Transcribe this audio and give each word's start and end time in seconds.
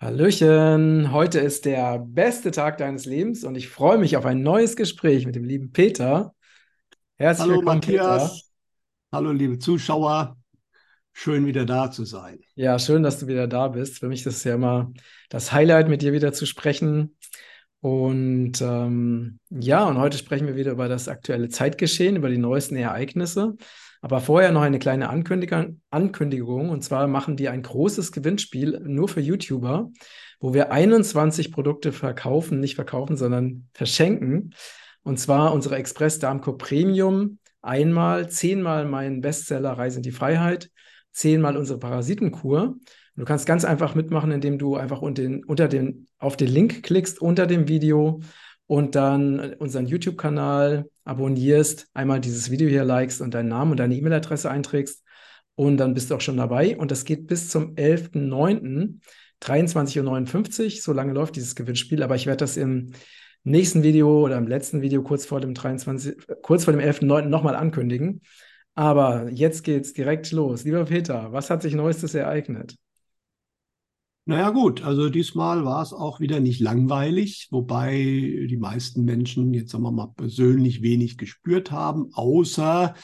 Hallöchen, 0.00 1.12
heute 1.12 1.38
ist 1.38 1.64
der 1.64 2.00
beste 2.00 2.50
Tag 2.50 2.78
deines 2.78 3.06
Lebens 3.06 3.44
und 3.44 3.54
ich 3.54 3.68
freue 3.68 3.96
mich 3.96 4.16
auf 4.16 4.26
ein 4.26 4.42
neues 4.42 4.74
Gespräch 4.74 5.24
mit 5.24 5.36
dem 5.36 5.44
lieben 5.44 5.70
Peter. 5.70 6.34
Herzlich 7.16 7.46
Hallo 7.46 7.58
willkommen, 7.58 7.80
Peter. 7.80 8.08
Matthias, 8.08 8.52
hallo 9.12 9.30
liebe 9.30 9.58
Zuschauer, 9.60 10.36
schön 11.12 11.46
wieder 11.46 11.64
da 11.64 11.92
zu 11.92 12.04
sein. 12.04 12.40
Ja, 12.56 12.78
schön, 12.80 13.04
dass 13.04 13.20
du 13.20 13.28
wieder 13.28 13.46
da 13.46 13.68
bist. 13.68 14.00
Für 14.00 14.08
mich 14.08 14.26
ist 14.26 14.36
es 14.38 14.44
ja 14.44 14.56
immer 14.56 14.92
das 15.28 15.52
Highlight, 15.52 15.88
mit 15.88 16.02
dir 16.02 16.12
wieder 16.12 16.32
zu 16.32 16.44
sprechen. 16.44 17.16
Und 17.80 18.60
ähm, 18.60 19.38
ja, 19.48 19.84
und 19.84 19.98
heute 19.98 20.18
sprechen 20.18 20.48
wir 20.48 20.56
wieder 20.56 20.72
über 20.72 20.88
das 20.88 21.06
aktuelle 21.06 21.50
Zeitgeschehen, 21.50 22.16
über 22.16 22.30
die 22.30 22.38
neuesten 22.38 22.76
Ereignisse. 22.76 23.56
Aber 24.04 24.20
vorher 24.20 24.52
noch 24.52 24.60
eine 24.60 24.78
kleine 24.78 25.08
Ankündigung, 25.08 25.80
Ankündigung. 25.88 26.68
Und 26.68 26.84
zwar 26.84 27.06
machen 27.06 27.38
wir 27.38 27.52
ein 27.52 27.62
großes 27.62 28.12
Gewinnspiel 28.12 28.78
nur 28.84 29.08
für 29.08 29.22
YouTuber, 29.22 29.90
wo 30.40 30.52
wir 30.52 30.70
21 30.70 31.50
Produkte 31.50 31.90
verkaufen, 31.90 32.60
nicht 32.60 32.74
verkaufen, 32.74 33.16
sondern 33.16 33.66
verschenken. 33.72 34.52
Und 35.04 35.18
zwar 35.18 35.54
unsere 35.54 35.76
Express 35.76 36.18
Darmco 36.18 36.52
Premium. 36.52 37.38
Einmal, 37.62 38.28
zehnmal 38.28 38.84
mein 38.84 39.22
Bestseller 39.22 39.72
Reise 39.72 40.00
in 40.00 40.02
die 40.02 40.12
Freiheit, 40.12 40.68
zehnmal 41.10 41.56
unsere 41.56 41.78
Parasitenkur. 41.78 42.76
Du 43.16 43.24
kannst 43.24 43.46
ganz 43.46 43.64
einfach 43.64 43.94
mitmachen, 43.94 44.32
indem 44.32 44.58
du 44.58 44.76
einfach 44.76 45.00
unter 45.00 45.22
den, 45.22 45.44
unter 45.44 45.66
den, 45.66 46.08
auf 46.18 46.36
den 46.36 46.48
Link 46.48 46.82
klickst 46.82 47.22
unter 47.22 47.46
dem 47.46 47.68
Video 47.68 48.20
und 48.66 48.96
dann 48.96 49.54
unseren 49.54 49.86
YouTube-Kanal 49.86 50.90
abonnierst, 51.04 51.88
einmal 51.94 52.20
dieses 52.20 52.50
Video 52.50 52.68
hier 52.68 52.84
likest 52.84 53.20
und 53.20 53.34
deinen 53.34 53.48
Namen 53.48 53.72
und 53.72 53.78
deine 53.78 53.94
E-Mail-Adresse 53.96 54.50
einträgst 54.50 55.02
und 55.54 55.76
dann 55.76 55.94
bist 55.94 56.10
du 56.10 56.16
auch 56.16 56.20
schon 56.20 56.36
dabei. 56.36 56.76
Und 56.76 56.90
das 56.90 57.04
geht 57.04 57.26
bis 57.26 57.48
zum 57.50 57.74
11.09. 57.74 59.00
23.59 59.42 60.64
Uhr, 60.64 60.70
so 60.82 60.92
lange 60.92 61.12
läuft 61.12 61.36
dieses 61.36 61.54
Gewinnspiel, 61.54 62.02
aber 62.02 62.14
ich 62.14 62.26
werde 62.26 62.38
das 62.38 62.56
im 62.56 62.92
nächsten 63.42 63.82
Video 63.82 64.24
oder 64.24 64.38
im 64.38 64.46
letzten 64.46 64.80
Video 64.80 65.02
kurz 65.02 65.26
vor 65.26 65.40
dem 65.40 65.52
23, 65.52 66.16
kurz 66.40 66.64
vor 66.64 66.72
dem 66.72 66.80
11.09. 66.80 67.26
nochmal 67.26 67.54
ankündigen. 67.54 68.22
Aber 68.74 69.28
jetzt 69.30 69.62
geht's 69.62 69.92
direkt 69.92 70.32
los. 70.32 70.64
Lieber 70.64 70.84
Peter, 70.86 71.32
was 71.32 71.50
hat 71.50 71.62
sich 71.62 71.74
Neuestes 71.74 72.14
ereignet? 72.14 72.74
Naja 74.26 74.50
gut, 74.50 74.82
also 74.82 75.10
diesmal 75.10 75.66
war 75.66 75.82
es 75.82 75.92
auch 75.92 76.18
wieder 76.18 76.40
nicht 76.40 76.58
langweilig, 76.58 77.48
wobei 77.50 77.92
die 78.48 78.56
meisten 78.56 79.04
Menschen 79.04 79.52
jetzt 79.52 79.72
sagen 79.72 79.84
wir 79.84 79.92
mal 79.92 80.14
persönlich 80.16 80.80
wenig 80.80 81.18
gespürt 81.18 81.70
haben, 81.70 82.08
außer 82.14 82.94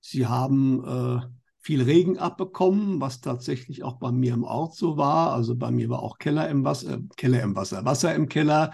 sie 0.00 0.26
haben 0.26 0.82
äh, 0.82 1.20
viel 1.60 1.82
Regen 1.82 2.16
abbekommen, 2.16 3.02
was 3.02 3.20
tatsächlich 3.20 3.82
auch 3.82 3.98
bei 3.98 4.10
mir 4.12 4.32
im 4.32 4.44
Ort 4.44 4.76
so 4.76 4.96
war. 4.96 5.34
Also 5.34 5.56
bei 5.56 5.70
mir 5.70 5.90
war 5.90 6.02
auch 6.02 6.16
Keller 6.16 6.48
im 6.48 6.64
Wasser, 6.64 6.94
äh, 6.94 7.00
Keller 7.18 7.42
im 7.42 7.54
Wasser, 7.54 7.84
Wasser 7.84 8.14
im 8.14 8.30
Keller. 8.30 8.72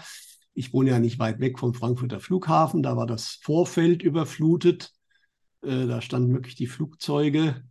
Ich 0.53 0.71
wohne 0.71 0.91
ja 0.91 0.99
nicht 0.99 1.19
weit 1.19 1.41
weg 1.41 1.59
vom 1.59 1.73
Frankfurter 1.73 2.21
Flughafen, 2.21 2.81
da 2.81 2.95
war 2.95 3.07
das 3.07 3.39
Vorfeld 3.41 4.03
überflutet. 4.03 4.93
Äh, 5.61 5.87
da 5.87 5.99
standen 5.99 6.33
wirklich 6.33 6.55
die 6.55 6.67
Flugzeuge 6.67 7.61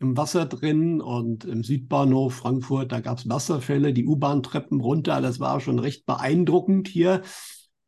im 0.00 0.16
Wasser 0.16 0.46
drin 0.46 1.00
und 1.00 1.44
im 1.44 1.64
Südbahnhof 1.64 2.34
Frankfurt, 2.34 2.92
da 2.92 3.00
gab 3.00 3.18
es 3.18 3.28
Wasserfälle, 3.28 3.92
die 3.92 4.06
U-Bahn-Treppen 4.06 4.80
runter. 4.80 5.20
Das 5.20 5.40
war 5.40 5.60
schon 5.60 5.78
recht 5.78 6.06
beeindruckend 6.06 6.88
hier 6.88 7.22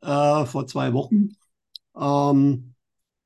äh, 0.00 0.44
vor 0.44 0.66
zwei 0.66 0.92
Wochen. 0.92 1.30
Ähm, 1.96 2.74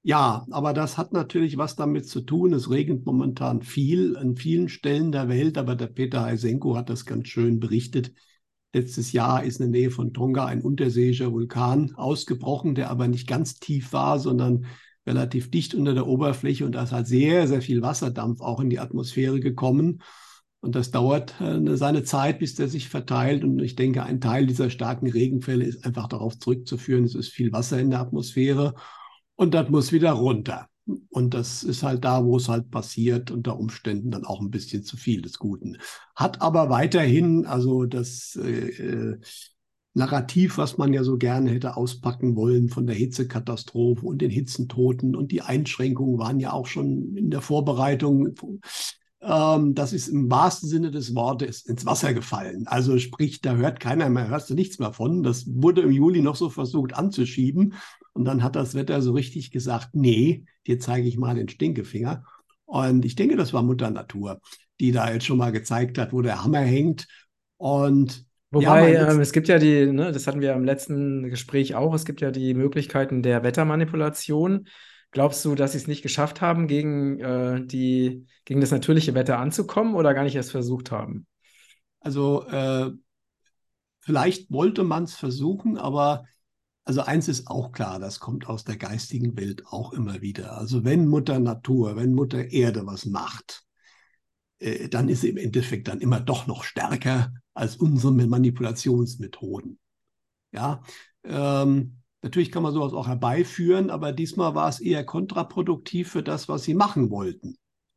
ja, 0.03 0.47
aber 0.51 0.75
das 0.75 0.99
hat 0.99 1.13
natürlich 1.15 1.57
was 1.57 1.77
damit 1.77 2.07
zu 2.09 2.21
tun. 2.21 2.53
Es 2.53 2.69
regnet 2.71 3.07
momentan 3.07 3.63
viel 3.63 4.19
an 4.19 4.37
vielen 4.37 4.69
Stellen 4.69 5.13
der 5.13 5.29
Welt, 5.31 5.57
aber 5.57 5.77
der 5.77 5.87
Peter 5.87 6.23
Heisenko 6.23 6.77
hat 6.77 6.91
das 6.91 7.07
ganz 7.07 7.29
schön 7.29 7.59
berichtet. 7.59 8.13
Letztes 8.75 9.13
Jahr 9.13 9.45
ist 9.45 9.61
in 9.61 9.73
der 9.73 9.81
Nähe 9.81 9.91
von 9.91 10.13
Tonga 10.13 10.45
ein 10.45 10.61
unterseeischer 10.61 11.33
Vulkan 11.33 11.95
ausgebrochen, 11.95 12.75
der 12.75 12.91
aber 12.91 13.09
nicht 13.09 13.27
ganz 13.27 13.61
tief 13.61 13.95
war, 13.95 14.19
sondern 14.19 14.67
relativ 15.07 15.51
dicht 15.51 15.75
unter 15.75 15.95
der 15.95 16.07
Oberfläche 16.07 16.65
und 16.65 16.73
da 16.73 16.85
ist 16.85 16.93
halt 16.93 17.07
sehr, 17.07 17.47
sehr 17.49 17.63
viel 17.63 17.83
Wasserdampf 17.83 18.41
auch 18.41 18.61
in 18.61 18.71
die 18.71 18.79
Atmosphäre 18.79 19.41
gekommen. 19.41 20.03
Und 20.61 20.75
das 20.75 20.91
dauert 20.91 21.39
äh, 21.43 21.77
seine 21.77 22.05
Zeit, 22.05 22.39
bis 22.39 22.55
der 22.55 22.69
sich 22.69 22.89
verteilt. 22.89 23.45
Und 23.45 23.61
ich 23.61 23.77
denke, 23.77 24.03
ein 24.03 24.21
Teil 24.23 24.47
dieser 24.47 24.71
starken 24.71 25.11
Regenfälle 25.11 25.65
ist 25.65 25.85
einfach 25.85 26.09
darauf 26.09 26.39
zurückzuführen, 26.39 27.05
es 27.05 27.15
ist 27.15 27.29
viel 27.29 27.53
Wasser 27.53 27.79
in 27.79 27.91
der 27.91 28.01
Atmosphäre 28.01 28.75
und 29.37 29.53
das 29.53 29.69
muss 29.69 29.93
wieder 29.93 30.13
runter. 30.13 30.69
Und 31.11 31.33
das 31.35 31.63
ist 31.63 31.83
halt 31.83 32.05
da, 32.05 32.25
wo 32.25 32.37
es 32.37 32.49
halt 32.49 32.71
passiert, 32.71 33.31
unter 33.31 33.59
Umständen 33.59 34.11
dann 34.11 34.25
auch 34.25 34.41
ein 34.41 34.51
bisschen 34.51 34.85
zu 34.85 34.97
viel 34.97 35.23
des 35.23 35.39
Guten. 35.39 35.79
Hat 36.15 36.43
aber 36.43 36.69
weiterhin, 36.69 37.47
also 37.47 37.87
das 37.87 38.39
äh, 38.43 38.69
äh 38.69 39.19
Narrativ, 39.95 40.59
was 40.59 40.77
man 40.77 40.93
ja 40.93 41.05
so 41.05 41.17
gerne 41.17 41.51
hätte 41.51 41.77
auspacken 41.77 42.35
wollen 42.35 42.69
von 42.69 42.87
der 42.87 42.97
Hitzekatastrophe 42.97 44.05
und 44.05 44.21
den 44.21 44.31
Hitzentoten 44.31 45.15
und 45.15 45.31
die 45.31 45.43
Einschränkungen 45.43 46.19
waren 46.19 46.41
ja 46.41 46.53
auch 46.53 46.67
schon 46.67 47.17
in 47.17 47.31
der 47.31 47.41
Vorbereitung. 47.41 48.35
Ähm, 49.21 49.75
das 49.75 49.93
ist 49.93 50.09
im 50.09 50.29
wahrsten 50.31 50.69
Sinne 50.69 50.91
des 50.91 51.15
Wortes 51.15 51.63
ins 51.63 51.87
Wasser 51.87 52.13
gefallen. 52.13 52.67
Also 52.67 52.99
sprich, 52.99 53.41
da 53.41 53.55
hört 53.55 53.79
keiner 53.79 54.11
mehr, 54.11 54.29
hörst 54.29 54.51
du 54.51 54.55
nichts 54.55 54.81
mehr 54.81 54.93
von. 54.93 55.23
Das 55.23 55.47
wurde 55.47 55.83
im 55.83 55.93
Juli 55.93 56.23
noch 56.23 56.37
so 56.37 56.51
versucht 56.51 56.95
anzuschieben. 56.95 57.75
Und 58.13 58.25
dann 58.25 58.43
hat 58.43 58.57
das 58.57 58.75
Wetter 58.75 59.01
so 59.01 59.13
richtig 59.13 59.53
gesagt, 59.53 59.91
nee, 59.95 60.45
dir 60.67 60.81
zeige 60.81 61.07
ich 61.07 61.17
mal 61.17 61.37
den 61.37 61.49
Stinkefinger. 61.49 62.25
Und 62.65 63.05
ich 63.05 63.15
denke, 63.15 63.37
das 63.37 63.53
war 63.53 63.63
Mutter 63.63 63.91
Natur, 63.91 64.41
die 64.81 64.91
da 64.91 65.13
jetzt 65.13 65.27
schon 65.27 65.39
mal 65.39 65.53
gezeigt 65.53 65.99
hat, 65.99 66.13
wo 66.13 66.21
der 66.21 66.43
Hammer 66.43 66.61
hängt. 66.61 67.07
Und 67.57 68.24
Wobei, 68.55 68.93
ja, 68.93 69.11
ähm, 69.11 69.21
es 69.21 69.33
gibt 69.33 69.49
ja 69.49 69.59
die, 69.59 69.87
ne, 69.87 70.13
das 70.13 70.27
hatten 70.27 70.41
wir 70.41 70.53
im 70.53 70.65
letzten 70.65 71.29
Gespräch 71.29 71.75
auch, 71.75 71.95
es 71.95 72.05
gibt 72.05 72.21
ja 72.21 72.31
die 72.31 72.55
Möglichkeiten 72.55 73.23
der 73.23 73.43
Wettermanipulation. 73.43 74.69
Glaubst 75.11 75.45
du, 75.45 75.55
dass 75.55 75.73
sie 75.73 75.79
es 75.79 75.87
nicht 75.87 76.03
geschafft 76.03 76.41
haben, 76.41 76.67
gegen, 76.67 77.21
äh, 77.21 77.65
die, 77.65 78.27
gegen 78.45 78.61
das 78.61 78.71
natürliche 78.71 79.15
Wetter 79.15 79.39
anzukommen 79.39 79.95
oder 79.95 80.15
gar 80.15 80.25
nicht 80.25 80.35
erst 80.35 80.51
versucht 80.51 80.91
haben? 80.91 81.27
Also 82.01 82.47
äh, 82.49 82.91
vielleicht 84.01 84.51
wollte 84.51 84.85
man 84.85 85.05
es 85.05 85.15
versuchen, 85.15 85.79
aber 85.79 86.25
also 86.85 87.01
eins 87.01 87.29
ist 87.29 87.49
auch 87.49 87.73
klar, 87.73 87.99
das 87.99 88.21
kommt 88.21 88.47
aus 88.47 88.65
der 88.65 88.77
geistigen 88.77 89.37
Welt 89.39 89.67
auch 89.67 89.93
immer 89.93 90.21
wieder. 90.21 90.59
Also 90.59 90.85
wenn 90.85 91.07
Mutter 91.07 91.39
Natur, 91.39 91.97
wenn 91.97 92.13
Mutter 92.13 92.53
Erde 92.53 92.87
was 92.87 93.07
macht, 93.07 93.64
äh, 94.59 94.89
dann 94.89 95.09
ist 95.09 95.23
sie 95.23 95.31
im 95.31 95.37
Endeffekt 95.37 95.89
dann 95.89 96.01
immer 96.01 96.21
doch 96.21 96.47
noch 96.47 96.65
stärker 96.65 97.33
als 97.55 97.77
unsere 97.77 98.13
Manipulationsmethoden. 98.13 99.79
Ja, 100.53 100.83
ähm, 101.25 101.99
natürlich 102.23 102.53
kann 102.53 102.63
man 102.63 102.73
sowas 102.73 102.93
auch 102.93 103.09
herbeiführen, 103.09 103.91
aber 103.91 104.13
diesmal 104.13 104.55
war 104.55 104.69
es 104.69 104.81
eher 104.81 105.05
kontraproduktiv 105.05 106.11
für 106.11 106.23
das, 106.23 106.49
was 106.49 106.65
sie 106.65 106.75
machen 106.75 107.11
wollten. 107.11 107.57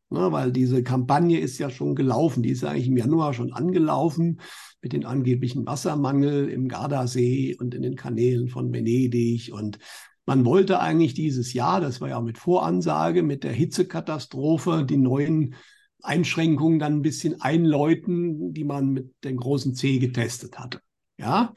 Ja, 0.10 0.32
weil 0.32 0.54
diese 0.54 0.84
Kampagne 0.84 1.40
ist 1.40 1.58
ja 1.58 1.70
schon 1.70 1.94
gelaufen, 1.94 2.42
die 2.42 2.52
ist 2.52 2.62
ja 2.62 2.70
eigentlich 2.70 2.88
im 2.88 2.96
Januar 2.96 3.34
schon 3.34 3.52
angelaufen 3.52 4.40
mit 4.82 4.94
dem 4.94 5.06
angeblichen 5.06 5.66
Wassermangel 5.66 6.48
im 6.50 6.70
Gardasee 6.70 7.58
und 7.60 7.74
in 7.74 7.82
den 7.82 7.96
Kanälen 7.96 8.48
von 8.48 8.72
Venedig. 8.72 9.52
Und 9.52 9.80
man 10.26 10.46
wollte 10.46 10.80
eigentlich 10.80 11.14
dieses 11.14 11.52
Jahr, 11.52 11.82
das 11.82 12.00
war 12.00 12.10
ja 12.10 12.22
mit 12.22 12.38
Voransage, 12.38 13.22
mit 13.22 13.44
der 13.44 13.52
Hitzekatastrophe, 13.52 14.86
die 14.86 14.98
neuen 14.98 15.56
Einschränkungen 16.08 16.80
dann 16.80 16.94
ein 16.94 17.02
bisschen 17.02 17.42
einläuten, 17.42 18.54
die 18.54 18.64
man 18.64 18.94
mit 18.94 19.14
dem 19.24 19.38
großen 19.38 19.76
C 19.76 20.00
getestet 20.00 20.58
hatte. 20.58 20.82
Ja. 21.18 21.54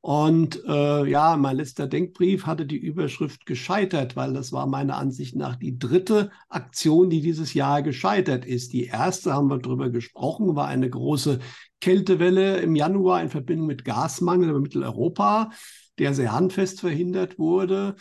Und 0.00 0.62
äh, 0.64 1.06
ja, 1.06 1.36
mein 1.36 1.56
letzter 1.56 1.88
Denkbrief 1.88 2.46
hatte 2.46 2.66
die 2.66 2.76
Überschrift 2.76 3.46
gescheitert, 3.46 4.14
weil 4.14 4.32
das 4.32 4.52
war 4.52 4.66
meiner 4.66 4.96
Ansicht 4.96 5.34
nach 5.34 5.56
die 5.56 5.78
dritte 5.78 6.30
Aktion, 6.48 7.10
die 7.10 7.20
dieses 7.20 7.52
Jahr 7.52 7.82
gescheitert 7.82 8.44
ist. 8.44 8.72
Die 8.72 8.84
erste, 8.84 9.32
haben 9.34 9.48
wir 9.48 9.58
darüber 9.58 9.90
gesprochen, 9.90 10.54
war 10.54 10.68
eine 10.68 10.88
große 10.88 11.40
Kältewelle 11.80 12.58
im 12.58 12.76
Januar 12.76 13.22
in 13.22 13.28
Verbindung 13.28 13.66
mit 13.66 13.84
Gasmangel 13.84 14.50
in 14.50 14.62
Mitteleuropa, 14.62 15.50
der 15.98 16.14
sehr 16.14 16.32
handfest 16.32 16.80
verhindert 16.80 17.38
wurde. 17.38 17.96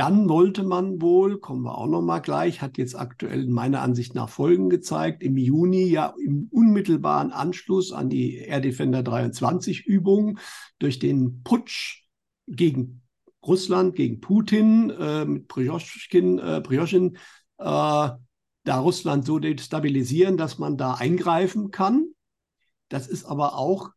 Dann 0.00 0.30
wollte 0.30 0.62
man 0.62 1.02
wohl, 1.02 1.40
kommen 1.40 1.60
wir 1.62 1.76
auch 1.76 1.86
noch 1.86 2.00
mal 2.00 2.20
gleich, 2.20 2.62
hat 2.62 2.78
jetzt 2.78 2.98
aktuell 2.98 3.46
meiner 3.48 3.82
Ansicht 3.82 4.14
nach 4.14 4.30
Folgen 4.30 4.70
gezeigt, 4.70 5.22
im 5.22 5.36
Juni 5.36 5.82
ja 5.82 6.14
im 6.24 6.48
unmittelbaren 6.50 7.32
Anschluss 7.32 7.92
an 7.92 8.08
die 8.08 8.36
Air 8.36 8.62
Defender 8.62 9.02
23 9.02 9.84
Übung 9.84 10.38
durch 10.78 11.00
den 11.00 11.42
Putsch 11.42 12.06
gegen 12.46 13.02
Russland, 13.46 13.94
gegen 13.94 14.22
Putin 14.22 14.88
äh, 14.88 15.26
mit 15.26 15.48
Prioschkin, 15.48 16.38
äh, 16.38 16.62
Prioschin, 16.62 17.16
äh, 17.58 17.64
da 17.66 18.18
Russland 18.64 19.26
so 19.26 19.38
destabilisieren, 19.38 20.38
dass 20.38 20.56
man 20.56 20.78
da 20.78 20.94
eingreifen 20.94 21.72
kann. 21.72 22.06
Das 22.88 23.06
ist 23.06 23.26
aber 23.26 23.54
auch 23.54 23.90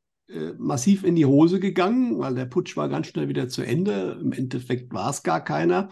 massiv 0.58 1.04
in 1.04 1.16
die 1.16 1.26
Hose 1.26 1.60
gegangen, 1.60 2.20
weil 2.20 2.36
der 2.36 2.46
Putsch 2.46 2.76
war 2.78 2.90
ganz 2.90 3.08
schnell 3.08 3.28
wieder 3.28 3.50
zu 3.50 3.62
Ende. 3.62 4.18
Im 4.22 4.32
Endeffekt 4.32 4.94
war 4.94 5.10
es 5.10 5.24
gar 5.24 5.44
keiner. 5.44 5.90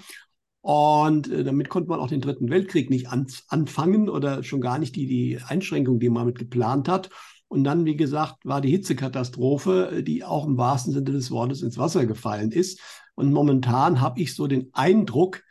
Und 0.61 1.31
äh, 1.31 1.43
damit 1.43 1.69
konnte 1.69 1.89
man 1.89 1.99
auch 1.99 2.07
den 2.07 2.21
Dritten 2.21 2.49
Weltkrieg 2.49 2.89
nicht 2.89 3.09
an, 3.09 3.27
anfangen 3.47 4.09
oder 4.09 4.43
schon 4.43 4.61
gar 4.61 4.77
nicht 4.77 4.95
die, 4.95 5.07
die 5.07 5.39
Einschränkungen, 5.47 5.99
die 5.99 6.09
man 6.09 6.27
mit 6.27 6.37
geplant 6.37 6.87
hat. 6.87 7.09
Und 7.47 7.63
dann, 7.63 7.85
wie 7.85 7.97
gesagt, 7.97 8.45
war 8.45 8.61
die 8.61 8.69
Hitzekatastrophe, 8.69 10.03
die 10.03 10.23
auch 10.23 10.45
im 10.45 10.57
wahrsten 10.57 10.93
Sinne 10.93 11.11
des 11.11 11.31
Wortes 11.31 11.61
ins 11.61 11.77
Wasser 11.77 12.05
gefallen 12.05 12.51
ist. 12.51 12.79
Und 13.15 13.33
momentan 13.33 13.99
habe 13.99 14.21
ich 14.21 14.35
so 14.35 14.47
den 14.47 14.69
Eindruck, 14.71 15.43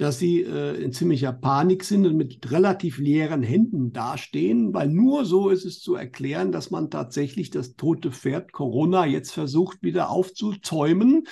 dass 0.00 0.18
sie 0.18 0.40
äh, 0.40 0.82
in 0.82 0.92
ziemlicher 0.92 1.32
Panik 1.32 1.84
sind 1.84 2.06
und 2.06 2.16
mit 2.16 2.50
relativ 2.50 2.96
leeren 2.96 3.42
Händen 3.42 3.92
dastehen, 3.92 4.72
weil 4.72 4.88
nur 4.88 5.26
so 5.26 5.50
ist 5.50 5.66
es 5.66 5.80
zu 5.80 5.94
erklären, 5.94 6.52
dass 6.52 6.70
man 6.70 6.88
tatsächlich 6.88 7.50
das 7.50 7.76
tote 7.76 8.10
Pferd 8.10 8.52
Corona 8.52 9.04
jetzt 9.04 9.32
versucht 9.32 9.82
wieder 9.82 10.08
aufzuzäumen. 10.08 11.24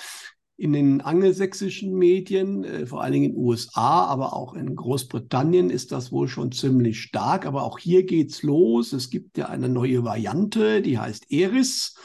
In 0.55 0.73
den 0.73 1.01
angelsächsischen 1.01 1.95
Medien, 1.95 2.63
äh, 2.63 2.85
vor 2.85 3.01
allen 3.01 3.13
Dingen 3.13 3.25
in 3.25 3.31
den 3.31 3.43
USA, 3.43 4.05
aber 4.05 4.33
auch 4.33 4.53
in 4.53 4.75
Großbritannien 4.75 5.71
ist 5.71 5.91
das 5.91 6.11
wohl 6.11 6.27
schon 6.27 6.51
ziemlich 6.51 7.01
stark. 7.01 7.47
Aber 7.47 7.63
auch 7.63 7.79
hier 7.79 8.05
geht's 8.05 8.43
los. 8.43 8.93
Es 8.93 9.09
gibt 9.09 9.39
ja 9.39 9.47
eine 9.47 9.69
neue 9.69 10.03
Variante, 10.03 10.83
die 10.83 10.99
heißt 10.99 11.31
Eris. 11.31 11.95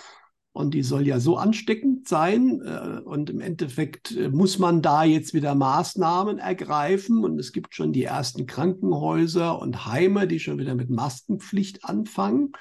Und 0.55 0.73
die 0.73 0.85
soll 0.85 1.05
ja 1.05 1.19
so 1.19 1.37
ansteckend 1.37 2.06
sein. 2.06 2.61
Äh, 2.65 3.01
und 3.01 3.29
im 3.29 3.41
Endeffekt 3.41 4.12
äh, 4.12 4.29
muss 4.29 4.61
man 4.61 4.83
da 4.83 5.03
jetzt 5.03 5.35
wieder 5.35 5.56
Maßnahmen 5.56 6.39
ergreifen. 6.39 7.25
Und 7.25 7.41
es 7.41 7.51
gibt 7.51 7.75
schon 7.75 7.93
die 7.93 8.05
ersten 8.05 8.47
Krankenhäuser 8.47 9.59
und 9.59 9.87
Heime, 9.87 10.29
die 10.29 10.39
schon 10.39 10.59
wieder 10.59 10.77
mit 10.77 10.91
Maskenpflicht 10.91 11.85
anfangen. 11.85 12.53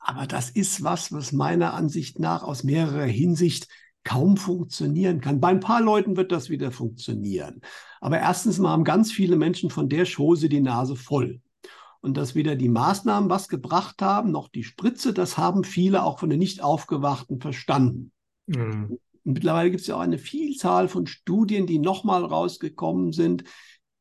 Aber 0.00 0.26
das 0.26 0.50
ist 0.50 0.82
was, 0.82 1.12
was 1.12 1.30
meiner 1.30 1.74
Ansicht 1.74 2.18
nach 2.18 2.42
aus 2.42 2.64
mehrerer 2.64 3.06
Hinsicht 3.06 3.68
kaum 4.02 4.36
funktionieren 4.36 5.20
kann. 5.20 5.40
Bei 5.40 5.48
ein 5.48 5.60
paar 5.60 5.80
Leuten 5.80 6.16
wird 6.16 6.32
das 6.32 6.50
wieder 6.50 6.72
funktionieren. 6.72 7.60
Aber 8.00 8.18
erstens 8.18 8.58
mal 8.58 8.70
haben 8.70 8.84
ganz 8.84 9.12
viele 9.12 9.36
Menschen 9.36 9.70
von 9.70 9.88
der 9.88 10.06
Schose 10.06 10.48
die 10.48 10.60
Nase 10.60 10.96
voll 10.96 11.40
und 12.06 12.16
dass 12.16 12.36
weder 12.36 12.54
die 12.54 12.68
Maßnahmen 12.68 13.28
was 13.28 13.48
gebracht 13.48 14.00
haben, 14.00 14.30
noch 14.30 14.48
die 14.48 14.62
Spritze, 14.62 15.12
das 15.12 15.36
haben 15.36 15.64
viele 15.64 16.04
auch 16.04 16.20
von 16.20 16.30
den 16.30 16.38
Nicht-Aufgewachten 16.38 17.40
verstanden. 17.40 18.12
Mhm. 18.46 18.98
Mittlerweile 19.24 19.72
gibt 19.72 19.80
es 19.80 19.88
ja 19.88 19.96
auch 19.96 20.00
eine 20.00 20.18
Vielzahl 20.18 20.86
von 20.86 21.08
Studien, 21.08 21.66
die 21.66 21.80
nochmal 21.80 22.24
rausgekommen 22.24 23.12
sind, 23.12 23.42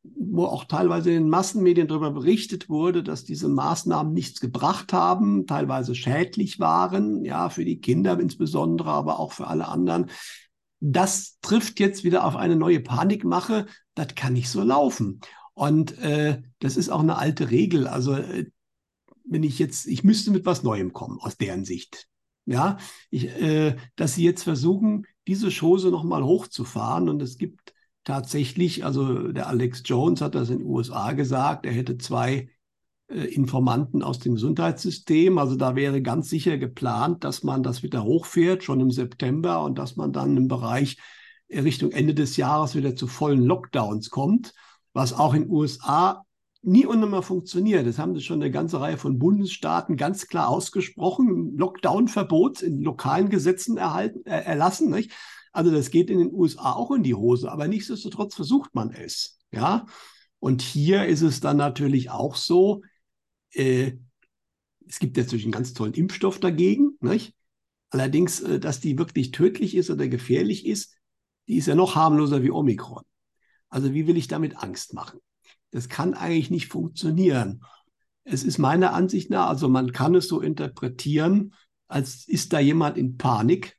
wo 0.03 0.45
auch 0.45 0.65
teilweise 0.65 1.09
in 1.09 1.23
den 1.23 1.29
Massenmedien 1.29 1.87
darüber 1.87 2.11
berichtet 2.11 2.69
wurde, 2.69 3.01
dass 3.01 3.23
diese 3.23 3.49
Maßnahmen 3.49 4.13
nichts 4.13 4.39
gebracht 4.39 4.93
haben, 4.93 5.47
teilweise 5.47 5.95
schädlich 5.95 6.59
waren, 6.59 7.25
ja, 7.25 7.49
für 7.49 7.65
die 7.65 7.81
Kinder 7.81 8.19
insbesondere, 8.19 8.91
aber 8.91 9.19
auch 9.19 9.31
für 9.31 9.47
alle 9.47 9.67
anderen. 9.67 10.11
Das 10.79 11.39
trifft 11.41 11.79
jetzt 11.79 12.03
wieder 12.03 12.23
auf 12.23 12.35
eine 12.35 12.55
neue 12.55 12.81
Panikmache. 12.81 13.65
Das 13.95 14.13
kann 14.13 14.33
nicht 14.33 14.49
so 14.49 14.61
laufen. 14.61 15.21
Und 15.55 15.97
äh, 15.99 16.41
das 16.59 16.77
ist 16.77 16.89
auch 16.89 16.99
eine 16.99 17.17
alte 17.17 17.49
Regel. 17.49 17.87
Also 17.87 18.13
äh, 18.13 18.45
wenn 19.23 19.41
ich 19.41 19.57
jetzt, 19.57 19.87
ich 19.87 20.03
müsste 20.03 20.29
mit 20.29 20.45
was 20.45 20.61
Neuem 20.63 20.93
kommen 20.93 21.19
aus 21.19 21.37
deren 21.37 21.65
Sicht. 21.65 22.07
Ja, 22.45 22.77
ich, 23.09 23.25
äh, 23.25 23.75
dass 23.95 24.13
sie 24.13 24.23
jetzt 24.23 24.43
versuchen, 24.43 25.07
diese 25.27 25.49
Chose 25.49 25.89
nochmal 25.89 26.23
hochzufahren. 26.23 27.09
Und 27.09 27.21
es 27.21 27.37
gibt 27.37 27.73
tatsächlich, 28.03 28.85
also 28.85 29.31
der 29.31 29.47
Alex 29.47 29.81
Jones 29.85 30.21
hat 30.21 30.35
das 30.35 30.49
in 30.49 30.59
den 30.59 30.67
USA 30.67 31.13
gesagt, 31.13 31.65
er 31.65 31.71
hätte 31.71 31.97
zwei 31.97 32.49
äh, 33.07 33.21
Informanten 33.21 34.03
aus 34.03 34.19
dem 34.19 34.35
Gesundheitssystem. 34.35 35.37
Also 35.37 35.55
da 35.55 35.75
wäre 35.75 36.01
ganz 36.01 36.29
sicher 36.29 36.57
geplant, 36.57 37.23
dass 37.23 37.43
man 37.43 37.63
das 37.63 37.81
wieder 37.81 38.03
hochfährt, 38.03 38.63
schon 38.63 38.81
im 38.81 38.91
September, 38.91 39.63
und 39.63 39.79
dass 39.79 39.95
man 39.95 40.11
dann 40.11 40.35
im 40.35 40.49
Bereich 40.49 40.97
Richtung 41.49 41.91
Ende 41.91 42.13
des 42.13 42.35
Jahres 42.35 42.75
wieder 42.75 42.95
zu 42.95 43.07
vollen 43.07 43.43
Lockdowns 43.43 44.09
kommt 44.09 44.53
was 44.95 45.11
auch 45.11 45.33
in 45.33 45.43
den 45.43 45.51
USA 45.51 46.25
nie 46.61 46.85
und 46.85 47.01
nimmer 47.01 47.21
funktioniert. 47.21 47.85
Das 47.85 47.99
haben 47.99 48.19
schon 48.21 48.41
eine 48.41 48.49
ganze 48.49 48.79
Reihe 48.79 48.97
von 48.97 49.19
Bundesstaaten 49.19 49.97
ganz 49.97 50.27
klar 50.27 50.47
ausgesprochen, 50.47 51.55
Lockdown-Verbot 51.57 52.61
in 52.61 52.81
lokalen 52.81 53.29
Gesetzen 53.29 53.77
erhalten, 53.77 54.25
äh, 54.25 54.41
erlassen. 54.41 54.89
Nicht? 54.89 55.11
Also 55.51 55.69
das 55.69 55.91
geht 55.91 56.09
in 56.09 56.19
den 56.19 56.33
USA 56.33 56.73
auch 56.73 56.91
in 56.91 57.03
die 57.03 57.13
Hose, 57.13 57.51
aber 57.51 57.67
nichtsdestotrotz 57.67 58.35
versucht 58.35 58.73
man 58.73 58.91
es. 58.91 59.37
Ja, 59.51 59.85
und 60.39 60.61
hier 60.61 61.05
ist 61.05 61.21
es 61.21 61.41
dann 61.41 61.57
natürlich 61.57 62.09
auch 62.09 62.35
so, 62.35 62.81
äh, 63.51 63.93
es 64.87 64.99
gibt 64.99 65.17
natürlich 65.17 65.43
einen 65.43 65.51
ganz 65.51 65.73
tollen 65.73 65.93
Impfstoff 65.93 66.39
dagegen. 66.39 66.97
Nicht? 67.01 67.35
Allerdings, 67.89 68.39
äh, 68.39 68.59
dass 68.59 68.79
die 68.79 68.97
wirklich 68.97 69.31
tödlich 69.31 69.75
ist 69.75 69.89
oder 69.89 70.07
gefährlich 70.07 70.65
ist, 70.65 70.97
die 71.47 71.57
ist 71.57 71.67
ja 71.67 71.75
noch 71.75 71.95
harmloser 71.95 72.43
wie 72.43 72.51
Omikron. 72.51 73.03
Also 73.69 73.93
wie 73.93 74.07
will 74.07 74.17
ich 74.17 74.27
damit 74.27 74.61
Angst 74.61 74.93
machen? 74.93 75.19
Das 75.71 75.89
kann 75.89 76.13
eigentlich 76.13 76.49
nicht 76.49 76.67
funktionieren. 76.67 77.63
Es 78.23 78.43
ist 78.43 78.57
meiner 78.57 78.93
Ansicht 78.93 79.29
nach, 79.29 79.49
also 79.49 79.69
man 79.69 79.91
kann 79.91 80.15
es 80.15 80.27
so 80.27 80.41
interpretieren, 80.41 81.53
als 81.87 82.27
ist 82.27 82.53
da 82.53 82.59
jemand 82.59 82.97
in 82.97 83.17
Panik. 83.17 83.77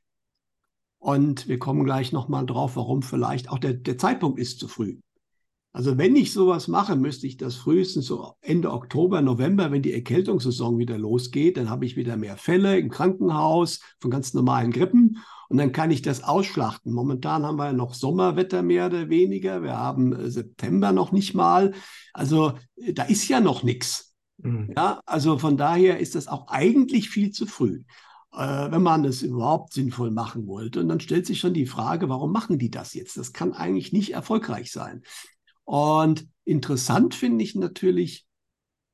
Und 0.99 1.47
wir 1.47 1.59
kommen 1.59 1.83
gleich 1.83 2.11
nochmal 2.11 2.45
drauf, 2.45 2.75
warum 2.75 3.01
vielleicht 3.01 3.49
auch 3.49 3.59
der, 3.59 3.73
der 3.73 3.97
Zeitpunkt 3.97 4.39
ist 4.39 4.59
zu 4.59 4.67
früh. 4.67 4.99
Also 5.73 5.97
wenn 5.97 6.15
ich 6.15 6.33
sowas 6.33 6.67
mache, 6.67 6.95
müsste 6.95 7.27
ich 7.27 7.37
das 7.37 7.55
frühestens 7.55 8.07
so 8.07 8.33
Ende 8.41 8.71
Oktober, 8.71 9.21
November, 9.21 9.71
wenn 9.71 9.83
die 9.83 9.93
Erkältungssaison 9.93 10.79
wieder 10.79 10.97
losgeht, 10.97 11.57
dann 11.57 11.69
habe 11.69 11.85
ich 11.85 11.95
wieder 11.95 12.17
mehr 12.17 12.35
Fälle 12.35 12.79
im 12.79 12.89
Krankenhaus 12.89 13.79
von 13.99 14.09
ganz 14.09 14.33
normalen 14.33 14.71
Grippen 14.71 15.17
und 15.49 15.57
dann 15.57 15.71
kann 15.71 15.91
ich 15.91 16.01
das 16.01 16.23
ausschlachten. 16.23 16.91
Momentan 16.91 17.45
haben 17.45 17.57
wir 17.57 17.67
ja 17.67 17.73
noch 17.73 17.93
Sommerwetter 17.93 18.61
mehr 18.61 18.87
oder 18.87 19.09
weniger. 19.09 19.63
Wir 19.63 19.77
haben 19.77 20.13
äh, 20.13 20.29
September 20.29 20.91
noch 20.91 21.11
nicht 21.11 21.33
mal. 21.33 21.73
Also 22.13 22.53
äh, 22.75 22.93
da 22.93 23.03
ist 23.03 23.27
ja 23.27 23.39
noch 23.39 23.63
nichts. 23.63 24.15
Mhm. 24.37 24.73
Ja, 24.75 25.01
also 25.05 25.37
von 25.37 25.57
daher 25.57 25.99
ist 25.99 26.15
das 26.15 26.27
auch 26.27 26.47
eigentlich 26.47 27.09
viel 27.09 27.31
zu 27.31 27.45
früh, 27.45 27.83
äh, 28.33 28.71
wenn 28.71 28.83
man 28.83 29.05
es 29.05 29.21
überhaupt 29.21 29.73
sinnvoll 29.73 30.11
machen 30.11 30.47
wollte. 30.47 30.81
Und 30.81 30.89
dann 30.89 30.99
stellt 30.99 31.25
sich 31.25 31.39
schon 31.39 31.53
die 31.53 31.65
Frage, 31.65 32.09
warum 32.09 32.31
machen 32.31 32.59
die 32.59 32.69
das 32.69 32.93
jetzt? 32.93 33.17
Das 33.17 33.33
kann 33.33 33.53
eigentlich 33.53 33.93
nicht 33.93 34.13
erfolgreich 34.13 34.71
sein. 34.71 35.03
Und 35.63 36.27
interessant 36.45 37.15
finde 37.15 37.43
ich 37.43 37.55
natürlich 37.55 38.25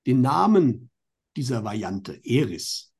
den 0.05 0.21
Namen 0.21 0.89
dieser 1.35 1.63
Variante, 1.63 2.19
Eris. 2.23 2.93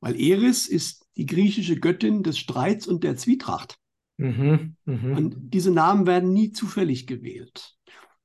Weil 0.00 0.20
Eris 0.20 0.66
ist 0.66 1.01
die 1.16 1.26
griechische 1.26 1.78
Göttin 1.78 2.22
des 2.22 2.38
Streits 2.38 2.86
und 2.86 3.04
der 3.04 3.16
Zwietracht. 3.16 3.78
Mhm, 4.16 4.76
mh. 4.84 5.16
Und 5.16 5.36
diese 5.52 5.70
Namen 5.70 6.06
werden 6.06 6.32
nie 6.32 6.52
zufällig 6.52 7.06
gewählt. 7.06 7.74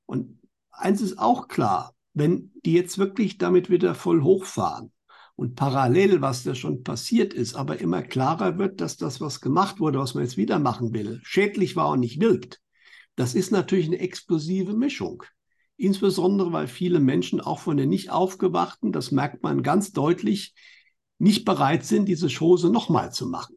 Und 0.06 0.38
eins 0.70 1.00
ist 1.00 1.18
auch 1.18 1.48
klar, 1.48 1.94
wenn 2.14 2.52
die 2.64 2.72
jetzt 2.72 2.98
wirklich 2.98 3.38
damit 3.38 3.70
wieder 3.70 3.94
voll 3.94 4.22
hochfahren 4.22 4.92
und 5.36 5.54
parallel, 5.54 6.20
was 6.20 6.42
da 6.42 6.54
schon 6.54 6.82
passiert 6.82 7.32
ist, 7.32 7.54
aber 7.54 7.80
immer 7.80 8.02
klarer 8.02 8.58
wird, 8.58 8.80
dass 8.80 8.96
das, 8.96 9.20
was 9.20 9.40
gemacht 9.40 9.78
wurde, 9.80 9.98
was 9.98 10.14
man 10.14 10.24
jetzt 10.24 10.36
wieder 10.36 10.58
machen 10.58 10.92
will, 10.92 11.20
schädlich 11.22 11.76
war 11.76 11.90
und 11.90 12.00
nicht 12.00 12.20
wirkt, 12.20 12.60
das 13.14 13.34
ist 13.34 13.50
natürlich 13.50 13.86
eine 13.86 13.98
explosive 13.98 14.74
Mischung. 14.74 15.22
Insbesondere, 15.76 16.52
weil 16.52 16.66
viele 16.66 16.98
Menschen 16.98 17.40
auch 17.40 17.60
von 17.60 17.76
den 17.76 17.88
nicht 17.88 18.10
aufgewachten, 18.10 18.90
das 18.90 19.12
merkt 19.12 19.42
man 19.42 19.62
ganz 19.62 19.92
deutlich, 19.92 20.54
nicht 21.18 21.44
bereit 21.44 21.84
sind, 21.84 22.06
diese 22.06 22.28
Chose 22.28 22.70
nochmal 22.70 23.12
zu 23.12 23.26
machen. 23.26 23.56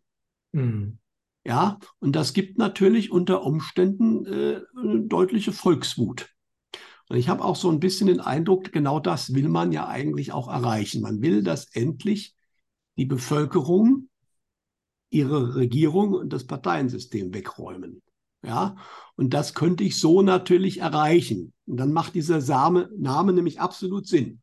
Mhm. 0.52 0.98
Ja, 1.44 1.80
und 2.00 2.16
das 2.16 2.34
gibt 2.34 2.58
natürlich 2.58 3.12
unter 3.12 3.44
Umständen 3.44 4.26
äh, 4.26 4.62
deutliche 5.08 5.52
Volkswut. 5.52 6.30
Und 7.10 7.18
ich 7.18 7.30
habe 7.30 7.44
auch 7.44 7.56
so 7.56 7.70
ein 7.70 7.80
bisschen 7.80 8.08
den 8.08 8.20
Eindruck, 8.20 8.72
genau 8.72 9.00
das 9.00 9.34
will 9.34 9.50
man 9.50 9.72
ja 9.72 9.88
eigentlich 9.88 10.32
auch 10.32 10.48
erreichen. 10.48 11.02
Man 11.02 11.22
will, 11.22 11.44
dass 11.44 11.66
endlich 11.74 12.36
die 12.98 13.06
Bevölkerung 13.06 14.08
ihre 15.10 15.56
Regierung 15.56 16.14
und 16.14 16.32
das 16.32 16.46
Parteiensystem 16.46 17.34
wegräumen. 17.34 18.02
Ja, 18.44 18.76
und 19.16 19.34
das 19.34 19.54
könnte 19.54 19.84
ich 19.84 20.00
so 20.00 20.22
natürlich 20.22 20.80
erreichen. 20.80 21.54
Und 21.66 21.78
dann 21.78 21.92
macht 21.92 22.16
dieser 22.16 22.42
Same, 22.42 22.90
Name 22.98 23.34
nämlich 23.34 23.60
absolut 23.60 24.08
Sinn. 24.08 24.42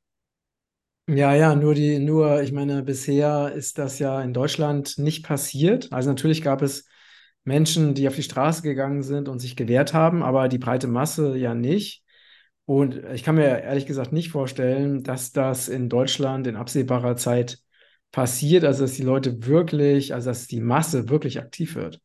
Ja, 1.08 1.34
ja, 1.34 1.54
nur 1.54 1.74
die, 1.74 1.98
nur, 1.98 2.42
ich 2.42 2.52
meine, 2.52 2.82
bisher 2.82 3.52
ist 3.54 3.78
das 3.78 3.98
ja 3.98 4.20
in 4.20 4.34
Deutschland 4.34 4.98
nicht 4.98 5.24
passiert. 5.24 5.90
Also 5.90 6.10
natürlich 6.10 6.42
gab 6.42 6.60
es 6.60 6.86
Menschen, 7.44 7.94
die 7.94 8.06
auf 8.08 8.14
die 8.14 8.22
Straße 8.22 8.60
gegangen 8.60 9.02
sind 9.02 9.26
und 9.26 9.38
sich 9.38 9.56
gewehrt 9.56 9.94
haben, 9.94 10.22
aber 10.22 10.48
die 10.48 10.58
breite 10.58 10.86
Masse 10.86 11.34
ja 11.38 11.54
nicht. 11.54 12.04
Und 12.66 12.96
ich 13.14 13.22
kann 13.22 13.36
mir 13.36 13.62
ehrlich 13.62 13.86
gesagt 13.86 14.12
nicht 14.12 14.30
vorstellen, 14.30 15.02
dass 15.02 15.32
das 15.32 15.68
in 15.68 15.88
Deutschland 15.88 16.46
in 16.46 16.56
absehbarer 16.56 17.16
Zeit 17.16 17.58
passiert, 18.12 18.64
also 18.64 18.82
dass 18.82 18.92
die 18.92 19.02
Leute 19.02 19.46
wirklich, 19.46 20.12
also 20.12 20.28
dass 20.28 20.46
die 20.46 20.60
Masse 20.60 21.08
wirklich 21.08 21.40
aktiv 21.40 21.74
wird. 21.74 22.02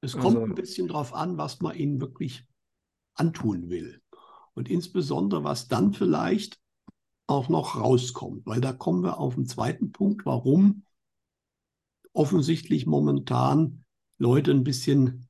Es 0.00 0.14
kommt 0.14 0.36
also, 0.36 0.40
ein 0.40 0.54
bisschen 0.54 0.88
darauf 0.88 1.12
an, 1.12 1.36
was 1.36 1.60
man 1.60 1.76
ihnen 1.76 2.00
wirklich 2.00 2.46
antun 3.12 3.68
will. 3.68 4.00
Und 4.54 4.70
insbesondere, 4.70 5.44
was 5.44 5.68
dann 5.68 5.92
vielleicht 5.92 6.58
auch 7.26 7.48
noch 7.48 7.76
rauskommt, 7.76 8.46
weil 8.46 8.60
da 8.60 8.72
kommen 8.72 9.02
wir 9.02 9.18
auf 9.18 9.34
den 9.34 9.46
zweiten 9.46 9.92
Punkt, 9.92 10.26
warum 10.26 10.84
offensichtlich 12.12 12.86
momentan 12.86 13.84
Leute 14.18 14.50
ein 14.50 14.64
bisschen 14.64 15.28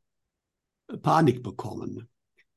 Panik 1.03 1.43
bekommen. 1.43 2.09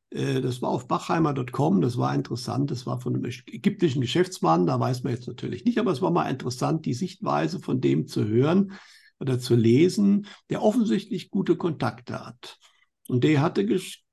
Äh, 0.09 0.41
das 0.41 0.61
war 0.61 0.69
auf 0.69 0.87
bachheimer.com, 0.87 1.81
das 1.81 1.97
war 1.97 2.13
interessant, 2.13 2.71
das 2.71 2.85
war 2.85 2.99
von 2.99 3.15
einem 3.15 3.25
ägyptischen 3.25 4.01
Geschäftsmann, 4.01 4.65
da 4.65 4.79
weiß 4.79 5.03
man 5.03 5.13
jetzt 5.13 5.27
natürlich 5.27 5.65
nicht, 5.65 5.79
aber 5.79 5.91
es 5.91 6.01
war 6.01 6.11
mal 6.11 6.29
interessant, 6.29 6.85
die 6.85 6.93
Sichtweise 6.93 7.59
von 7.59 7.81
dem 7.81 8.07
zu 8.07 8.25
hören 8.25 8.73
oder 9.19 9.39
zu 9.39 9.55
lesen, 9.55 10.27
der 10.49 10.61
offensichtlich 10.61 11.29
gute 11.31 11.55
Kontakte 11.55 12.25
hat. 12.25 12.59
Und 13.07 13.23
der 13.23 13.41
hatte 13.41 13.65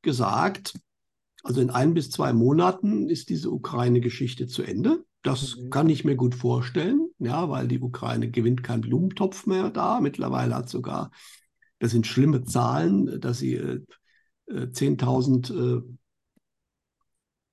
gesagt, 0.03 0.79
also 1.43 1.61
in 1.61 1.71
ein 1.71 1.93
bis 1.93 2.11
zwei 2.11 2.33
Monaten 2.33 3.09
ist 3.09 3.29
diese 3.29 3.51
Ukraine-Geschichte 3.51 4.47
zu 4.47 4.63
Ende. 4.63 5.05
Das 5.25 5.57
mhm. 5.57 5.71
kann 5.71 5.89
ich 5.89 6.05
mir 6.05 6.15
gut 6.17 6.35
vorstellen, 6.35 7.09
ja, 7.19 7.49
weil 7.49 7.67
die 7.67 7.81
Ukraine 7.81 8.31
gewinnt 8.31 8.63
keinen 8.63 8.83
Blumentopf 8.83 9.47
mehr 9.47 9.71
da. 9.71 10.01
Mittlerweile 10.01 10.55
hat 10.55 10.69
sogar, 10.69 11.11
das 11.81 11.91
sind 11.91 12.07
schlimme 12.07 12.45
Zahlen, 12.45 13.21
dass 13.21 13.39
sie 13.39 13.55
äh, 13.55 13.81
10.000, 14.49 15.51
äh, 15.51 15.83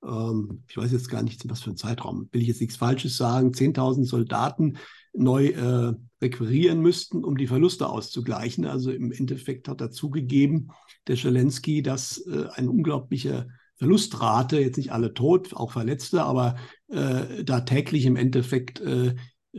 ähm, 0.06 0.63
ich 0.68 0.75
weiß 0.75 0.92
jetzt 0.92 1.10
gar 1.10 1.24
nicht, 1.24 1.50
was 1.50 1.62
für 1.62 1.72
ein 1.72 1.78
Zeitraum, 1.78 2.28
will 2.34 2.42
ich 2.42 2.50
jetzt 2.50 2.60
nichts 2.60 2.75
Falsches 2.75 3.16
sagen, 3.16 3.54
10.000 3.54 4.04
Soldaten 4.06 4.78
neu 5.13 5.48
äh, 5.48 5.94
requirieren 6.22 6.82
müssten, 6.82 7.24
um 7.24 7.38
die 7.38 7.48
Verluste 7.48 7.88
auszugleichen. 7.88 8.66
Also 8.66 8.92
im 8.92 9.13
Endeffekt 9.13 9.70
hat 9.70 9.80
er 9.80 9.92
zugegeben, 9.92 10.72
der 11.08 11.16
Zelensky, 11.16 11.82
dass 11.82 12.18
äh, 12.28 12.48
eine 12.54 12.70
unglaubliche 12.70 13.48
Verlustrate, 13.82 14.60
jetzt 14.60 14.78
nicht 14.78 14.92
alle 14.92 15.16
tot, 15.16 15.56
auch 15.56 15.72
Verletzte, 15.72 16.22
aber 16.22 16.56
äh, 16.90 17.44
da 17.44 17.62
täglich 17.62 18.06
im 18.06 18.16
Endeffekt 18.16 18.80
äh, 18.80 19.16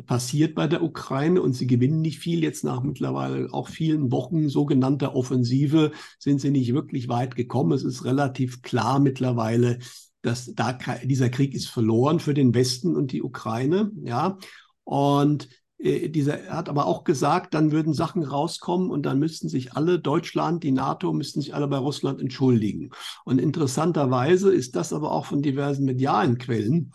passiert 0.06 0.54
bei 0.54 0.68
der 0.68 0.84
Ukraine 0.84 1.42
und 1.42 1.54
sie 1.54 1.66
gewinnen 1.66 2.00
nicht 2.00 2.20
viel. 2.20 2.44
Jetzt 2.44 2.62
nach 2.62 2.84
mittlerweile 2.84 3.52
auch 3.52 3.68
vielen 3.68 4.12
Wochen 4.12 4.48
sogenannter 4.48 5.16
Offensive 5.16 5.90
sind 6.20 6.40
sie 6.40 6.52
nicht 6.52 6.72
wirklich 6.72 7.08
weit 7.08 7.34
gekommen. 7.34 7.72
Es 7.72 7.82
ist 7.82 8.04
relativ 8.04 8.62
klar 8.62 9.00
mittlerweile, 9.00 9.80
dass 10.22 10.54
da 10.54 10.78
dieser 11.02 11.28
Krieg 11.28 11.52
ist 11.52 11.66
verloren 11.66 12.20
für 12.20 12.32
den 12.32 12.54
Westen 12.54 12.94
und 12.94 13.10
die 13.10 13.24
Ukraine. 13.24 13.90
Ja, 14.04 14.38
und 14.84 15.48
äh, 15.82 16.08
dieser 16.08 16.48
hat 16.48 16.68
aber 16.68 16.86
auch 16.86 17.04
gesagt, 17.04 17.54
dann 17.54 17.72
würden 17.72 17.92
Sachen 17.92 18.22
rauskommen 18.22 18.90
und 18.90 19.04
dann 19.04 19.18
müssten 19.18 19.48
sich 19.48 19.74
alle, 19.74 19.98
Deutschland, 19.98 20.62
die 20.62 20.72
NATO, 20.72 21.12
müssten 21.12 21.40
sich 21.40 21.54
alle 21.54 21.68
bei 21.68 21.78
Russland 21.78 22.20
entschuldigen. 22.20 22.90
Und 23.24 23.40
interessanterweise 23.40 24.52
ist 24.54 24.76
das 24.76 24.92
aber 24.92 25.12
auch 25.12 25.26
von 25.26 25.42
diversen 25.42 25.84
medialen 25.84 26.38
Quellen 26.38 26.92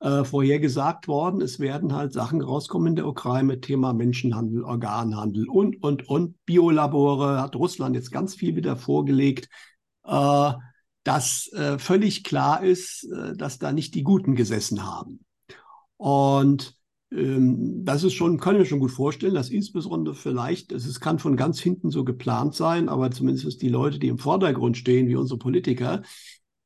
äh, 0.00 0.24
vorhergesagt 0.24 1.08
worden. 1.08 1.40
Es 1.40 1.60
werden 1.60 1.94
halt 1.94 2.12
Sachen 2.12 2.42
rauskommen 2.42 2.88
in 2.88 2.96
der 2.96 3.06
Ukraine 3.06 3.60
Thema 3.60 3.92
Menschenhandel, 3.92 4.64
Organhandel 4.64 5.48
und, 5.48 5.82
und, 5.82 6.08
und. 6.08 6.34
Biolabore 6.44 7.40
hat 7.40 7.56
Russland 7.56 7.94
jetzt 7.94 8.10
ganz 8.10 8.34
viel 8.34 8.56
wieder 8.56 8.76
vorgelegt, 8.76 9.48
äh, 10.04 10.52
dass 11.04 11.52
äh, 11.52 11.78
völlig 11.78 12.24
klar 12.24 12.64
ist, 12.64 13.04
äh, 13.04 13.36
dass 13.36 13.58
da 13.58 13.72
nicht 13.72 13.94
die 13.94 14.02
Guten 14.02 14.34
gesessen 14.34 14.84
haben. 14.84 15.24
Und 15.96 16.76
das 17.16 18.02
ist 18.02 18.14
schon, 18.14 18.40
kann 18.40 18.56
ich 18.56 18.60
mir 18.60 18.66
schon 18.66 18.80
gut 18.80 18.90
vorstellen, 18.90 19.34
dass 19.34 19.50
insbesondere 19.50 20.16
vielleicht, 20.16 20.72
es 20.72 20.98
kann 20.98 21.20
von 21.20 21.36
ganz 21.36 21.60
hinten 21.60 21.90
so 21.90 22.02
geplant 22.02 22.54
sein, 22.54 22.88
aber 22.88 23.12
zumindest 23.12 23.62
die 23.62 23.68
Leute, 23.68 24.00
die 24.00 24.08
im 24.08 24.18
Vordergrund 24.18 24.76
stehen, 24.76 25.06
wie 25.06 25.14
unsere 25.14 25.38
Politiker, 25.38 26.02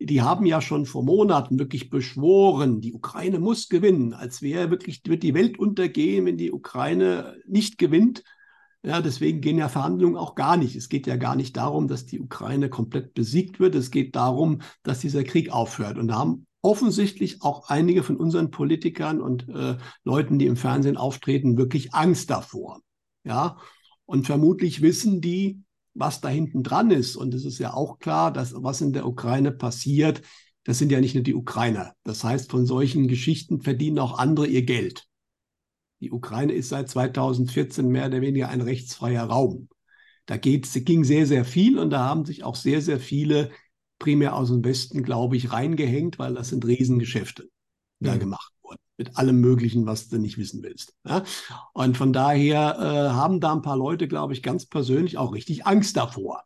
die 0.01 0.23
haben 0.23 0.47
ja 0.47 0.61
schon 0.61 0.87
vor 0.87 1.03
Monaten 1.05 1.59
wirklich 1.59 1.91
beschworen, 1.91 2.81
die 2.81 2.95
Ukraine 2.95 3.41
muss 3.41 3.69
gewinnen, 3.69 4.15
als 4.15 4.41
wäre 4.41 4.71
wirklich, 4.71 5.03
wird 5.07 5.23
die 5.23 5.35
Welt 5.35 5.59
untergehen, 5.59 6.25
wenn 6.25 6.39
die 6.39 6.53
Ukraine 6.53 7.37
nicht 7.47 7.77
gewinnt. 7.77 8.23
Ja, 8.83 9.03
deswegen 9.03 9.41
gehen 9.41 9.59
ja 9.59 9.69
Verhandlungen 9.69 10.17
auch 10.17 10.35
gar 10.35 10.57
nicht. 10.57 10.77
Es 10.77 10.89
geht 10.89 11.07
ja 11.09 11.17
gar 11.17 11.35
nicht 11.35 11.57
darum, 11.57 11.89
dass 11.89 12.07
die 12.07 12.21
Ukraine 12.21 12.71
komplett 12.71 13.13
besiegt 13.13 13.59
wird. 13.59 13.75
Es 13.75 13.91
geht 13.91 14.15
darum, 14.15 14.61
dass 14.85 15.01
dieser 15.01 15.25
Krieg 15.25 15.51
aufhört. 15.51 15.99
Und 15.99 16.09
da 16.09 16.19
haben 16.21 16.47
offensichtlich 16.63 17.43
auch 17.43 17.69
einige 17.69 18.03
von 18.03 18.17
unseren 18.17 18.51
Politikern 18.51 19.21
und 19.21 19.49
äh, 19.49 19.77
Leuten, 20.05 20.39
die 20.39 20.47
im 20.47 20.57
Fernsehen 20.57 20.97
auftreten, 20.97 21.57
wirklich 21.57 21.95
Angst 21.95 22.31
davor. 22.31 22.81
Ja, 23.25 23.59
und 24.07 24.27
vermutlich 24.27 24.81
wissen 24.81 25.21
die, 25.21 25.63
was 25.95 26.21
da 26.21 26.29
hinten 26.29 26.63
dran 26.63 26.91
ist. 26.91 27.17
Und 27.17 27.35
es 27.35 27.45
ist 27.45 27.59
ja 27.59 27.75
auch 27.75 27.99
klar, 27.99 28.33
dass 28.33 28.55
was 28.57 28.81
in 28.81 28.93
der 28.93 29.07
Ukraine 29.07 29.53
passiert, 29.53 30.23
das 30.65 30.79
sind 30.79 30.93
ja 30.93 31.01
nicht 31.01 31.15
nur 31.15 31.25
die 31.25 31.35
Ukrainer. 31.35 31.95
Das 32.05 32.25
heißt, 32.25 32.51
von 32.51 32.67
solchen 32.67 33.09
Geschichten 33.09 33.61
verdienen 33.61 33.99
auch 33.99 34.19
andere 34.19 34.47
ihr 34.47 34.63
Geld. 34.63 35.07
Die 36.01 36.13
Ukraine 36.13 36.53
ist 36.53 36.69
seit 36.69 36.89
2014 36.89 37.89
mehr 37.89 38.07
oder 38.07 38.21
weniger 38.21 38.49
ein 38.49 38.61
rechtsfreier 38.61 39.25
Raum. 39.25 39.69
Da 40.27 40.37
geht, 40.37 40.69
ging 40.85 41.05
sehr, 41.05 41.27
sehr 41.27 41.45
viel 41.45 41.79
und 41.79 41.91
da 41.91 42.05
haben 42.05 42.25
sich 42.25 42.45
auch 42.45 42.55
sehr, 42.55 42.83
sehr 42.83 43.01
viele 43.01 43.51
primär 43.99 44.35
aus 44.37 44.49
dem 44.49 44.65
Westen, 44.65 45.03
glaube 45.03 45.37
ich, 45.37 45.53
reingehängt, 45.53 46.19
weil 46.19 46.35
das 46.35 46.49
sind 46.49 46.65
Riesengeschäfte 46.65 47.49
da 48.01 48.15
mhm. 48.15 48.21
gemacht 48.21 48.53
wurden. 48.63 48.79
Mit 48.97 49.17
allem 49.17 49.41
Möglichen, 49.41 49.87
was 49.87 50.09
du 50.09 50.19
nicht 50.19 50.39
wissen 50.39 50.63
willst. 50.63 50.95
Ja? 51.07 51.25
Und 51.73 51.97
von 51.97 52.13
daher 52.13 52.77
äh, 52.79 53.15
haben 53.15 53.41
da 53.41 53.53
ein 53.53 53.63
paar 53.63 53.77
Leute, 53.77 54.09
glaube 54.09 54.33
ich, 54.33 54.43
ganz 54.43 54.67
persönlich 54.67 55.19
auch 55.19 55.35
richtig 55.35 55.67
Angst 55.67 55.97
davor, 55.97 56.45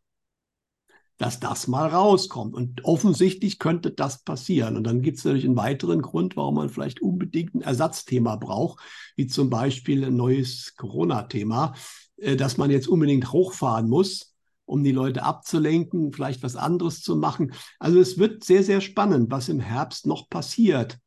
dass 1.18 1.40
das 1.40 1.68
mal 1.68 1.88
rauskommt. 1.88 2.54
Und 2.54 2.84
offensichtlich 2.84 3.58
könnte 3.58 3.90
das 3.90 4.22
passieren. 4.22 4.76
Und 4.76 4.84
dann 4.84 5.02
gibt 5.02 5.18
es 5.18 5.24
natürlich 5.24 5.44
einen 5.46 5.56
weiteren 5.56 6.02
Grund, 6.02 6.36
warum 6.36 6.56
man 6.56 6.68
vielleicht 6.68 7.00
unbedingt 7.00 7.54
ein 7.54 7.62
Ersatzthema 7.62 8.36
braucht, 8.36 8.80
wie 9.16 9.26
zum 9.26 9.50
Beispiel 9.50 10.04
ein 10.04 10.16
neues 10.16 10.74
Corona-Thema, 10.76 11.74
äh, 12.16 12.36
dass 12.36 12.56
man 12.56 12.70
jetzt 12.70 12.88
unbedingt 12.88 13.32
hochfahren 13.32 13.88
muss 13.88 14.31
um 14.64 14.82
die 14.84 14.92
Leute 14.92 15.22
abzulenken, 15.22 16.12
vielleicht 16.12 16.42
was 16.42 16.56
anderes 16.56 17.02
zu 17.02 17.16
machen. 17.16 17.52
Also 17.78 18.00
es 18.00 18.18
wird 18.18 18.44
sehr, 18.44 18.64
sehr 18.64 18.80
spannend, 18.80 19.30
was 19.30 19.48
im 19.48 19.60
Herbst 19.60 20.06
noch 20.06 20.28
passiert, 20.28 20.98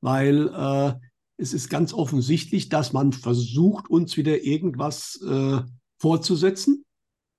weil 0.00 0.48
äh, 0.48 0.94
es 1.36 1.52
ist 1.52 1.68
ganz 1.68 1.92
offensichtlich, 1.92 2.68
dass 2.68 2.92
man 2.92 3.12
versucht, 3.12 3.88
uns 3.88 4.16
wieder 4.16 4.42
irgendwas 4.42 5.20
äh, 5.22 5.60
vorzusetzen, 5.98 6.84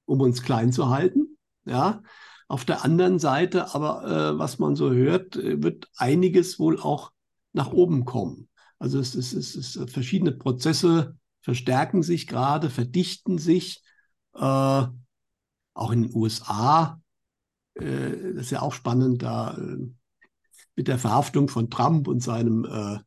um 0.05 0.21
uns 0.21 0.41
klein 0.41 0.71
zu 0.71 0.89
halten. 0.89 1.37
Ja. 1.65 2.01
Auf 2.47 2.65
der 2.65 2.83
anderen 2.83 3.19
Seite, 3.19 3.73
aber 3.73 4.05
äh, 4.05 4.39
was 4.39 4.59
man 4.59 4.75
so 4.75 4.91
hört, 4.91 5.35
äh, 5.35 5.61
wird 5.63 5.87
einiges 5.97 6.59
wohl 6.59 6.79
auch 6.79 7.11
nach 7.53 7.71
oben 7.71 8.05
kommen. 8.05 8.49
Also 8.77 8.99
es 8.99 9.15
ist, 9.15 9.33
es 9.33 9.55
ist 9.55 9.89
verschiedene 9.89 10.31
Prozesse 10.31 11.15
verstärken 11.45 12.01
sich 12.01 12.25
gerade, 12.25 12.71
verdichten 12.71 13.37
sich. 13.37 13.83
Äh, 14.33 14.85
auch 15.75 15.91
in 15.91 16.03
den 16.03 16.15
USA, 16.15 16.99
äh, 17.75 18.33
das 18.33 18.45
ist 18.45 18.51
ja 18.51 18.61
auch 18.61 18.73
spannend, 18.73 19.21
da 19.21 19.55
äh, 19.55 19.77
mit 20.75 20.87
der 20.87 20.97
Verhaftung 20.97 21.47
von 21.47 21.69
Trump 21.69 22.07
und 22.07 22.21
seinem 22.21 22.65
äh, 22.65 22.99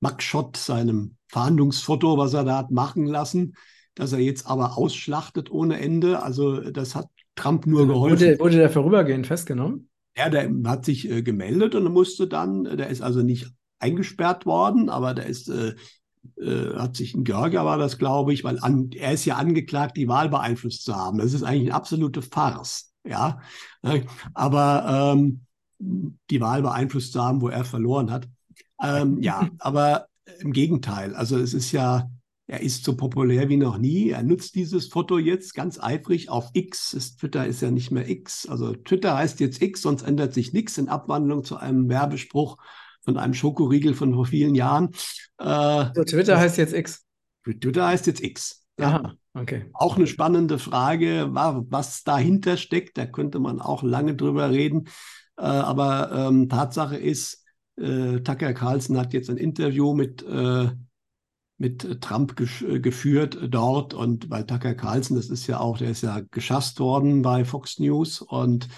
Mugshot, 0.00 0.56
seinem 0.56 1.16
Fahndungsfoto, 1.28 2.16
was 2.16 2.34
er 2.34 2.44
da 2.44 2.58
hat 2.58 2.70
machen 2.70 3.06
lassen, 3.06 3.54
dass 3.94 4.12
er 4.12 4.20
jetzt 4.20 4.46
aber 4.46 4.78
ausschlachtet 4.78 5.50
ohne 5.50 5.80
Ende. 5.80 6.22
Also 6.22 6.70
das 6.70 6.94
hat 6.94 7.08
Trump 7.34 7.66
nur 7.66 7.86
geholfen. 7.86 8.20
Wurde, 8.20 8.38
wurde 8.38 8.56
der 8.58 8.70
vorübergehend 8.70 9.26
festgenommen? 9.26 9.90
Ja, 10.16 10.28
der 10.28 10.50
hat 10.64 10.84
sich 10.84 11.10
äh, 11.10 11.22
gemeldet 11.22 11.74
und 11.74 11.92
musste 11.92 12.26
dann, 12.26 12.64
der 12.64 12.88
ist 12.88 13.02
also 13.02 13.22
nicht 13.22 13.50
eingesperrt 13.78 14.46
worden, 14.46 14.88
aber 14.88 15.14
der 15.14 15.26
ist 15.26 15.48
äh, 15.48 15.74
äh, 16.40 16.74
hat 16.74 16.96
sich 16.96 17.14
in 17.14 17.24
Georgia 17.24 17.64
war 17.64 17.78
das, 17.78 17.98
glaube 17.98 18.32
ich, 18.32 18.44
weil 18.44 18.58
an, 18.60 18.90
er 18.92 19.12
ist 19.12 19.24
ja 19.24 19.36
angeklagt, 19.36 19.96
die 19.96 20.08
Wahl 20.08 20.28
beeinflusst 20.28 20.84
zu 20.84 20.94
haben. 20.94 21.18
Das 21.18 21.32
ist 21.32 21.42
eigentlich 21.42 21.68
eine 21.68 21.74
absolute 21.74 22.22
Farce, 22.22 22.92
ja. 23.04 23.40
Ne? 23.82 24.06
Aber 24.34 25.14
ähm, 25.14 25.40
die 25.78 26.40
Wahl 26.40 26.62
beeinflusst 26.62 27.12
zu 27.12 27.22
haben, 27.22 27.40
wo 27.40 27.48
er 27.48 27.64
verloren 27.64 28.10
hat. 28.10 28.28
Ähm, 28.82 29.20
ja, 29.20 29.48
aber 29.58 30.06
im 30.40 30.52
Gegenteil. 30.52 31.14
Also 31.14 31.38
es 31.38 31.54
ist 31.54 31.72
ja, 31.72 32.10
er 32.46 32.60
ist 32.60 32.84
so 32.84 32.96
populär 32.96 33.48
wie 33.48 33.56
noch 33.56 33.78
nie. 33.78 34.10
Er 34.10 34.22
nutzt 34.22 34.54
dieses 34.54 34.88
Foto 34.88 35.18
jetzt 35.18 35.54
ganz 35.54 35.78
eifrig 35.78 36.28
auf 36.28 36.50
X. 36.52 36.92
Das 36.94 37.16
Twitter 37.16 37.46
ist 37.46 37.62
ja 37.62 37.70
nicht 37.70 37.90
mehr 37.90 38.08
X. 38.08 38.46
Also 38.46 38.74
Twitter 38.74 39.16
heißt 39.16 39.40
jetzt 39.40 39.60
X, 39.60 39.82
sonst 39.82 40.02
ändert 40.02 40.34
sich 40.34 40.52
nichts 40.52 40.78
in 40.78 40.88
Abwandlung 40.88 41.44
zu 41.44 41.56
einem 41.56 41.88
Werbespruch 41.88 42.56
von 43.08 43.16
einem 43.16 43.32
Schokoriegel 43.32 43.94
von 43.94 44.12
vor 44.12 44.26
vielen 44.26 44.54
Jahren. 44.54 44.90
Äh, 45.38 45.44
also 45.44 46.04
Twitter 46.04 46.38
heißt 46.38 46.58
jetzt 46.58 46.74
X. 46.74 47.06
Twitter 47.42 47.86
heißt 47.86 48.06
jetzt 48.06 48.22
X. 48.22 48.66
Ja. 48.78 48.88
Aha, 48.88 49.14
okay. 49.32 49.64
Auch 49.72 49.96
eine 49.96 50.06
spannende 50.06 50.58
Frage, 50.58 51.28
was 51.32 52.04
dahinter 52.04 52.58
steckt. 52.58 52.98
Da 52.98 53.06
könnte 53.06 53.38
man 53.38 53.62
auch 53.62 53.82
lange 53.82 54.14
drüber 54.14 54.50
reden. 54.50 54.88
Äh, 55.38 55.44
aber 55.44 56.12
ähm, 56.12 56.50
Tatsache 56.50 56.98
ist, 56.98 57.46
äh, 57.76 58.20
Tucker 58.20 58.52
Carlson 58.52 58.98
hat 58.98 59.14
jetzt 59.14 59.30
ein 59.30 59.38
Interview 59.38 59.94
mit, 59.94 60.22
äh, 60.24 60.68
mit 61.56 62.02
Trump 62.02 62.36
geführt 62.36 63.38
dort. 63.48 63.94
Und 63.94 64.28
weil 64.28 64.44
Tucker 64.44 64.74
Carlson, 64.74 65.16
das 65.16 65.30
ist 65.30 65.46
ja 65.46 65.60
auch, 65.60 65.78
der 65.78 65.92
ist 65.92 66.02
ja 66.02 66.20
geschasst 66.30 66.78
worden 66.78 67.22
bei 67.22 67.46
Fox 67.46 67.78
News 67.78 68.20
und 68.20 68.68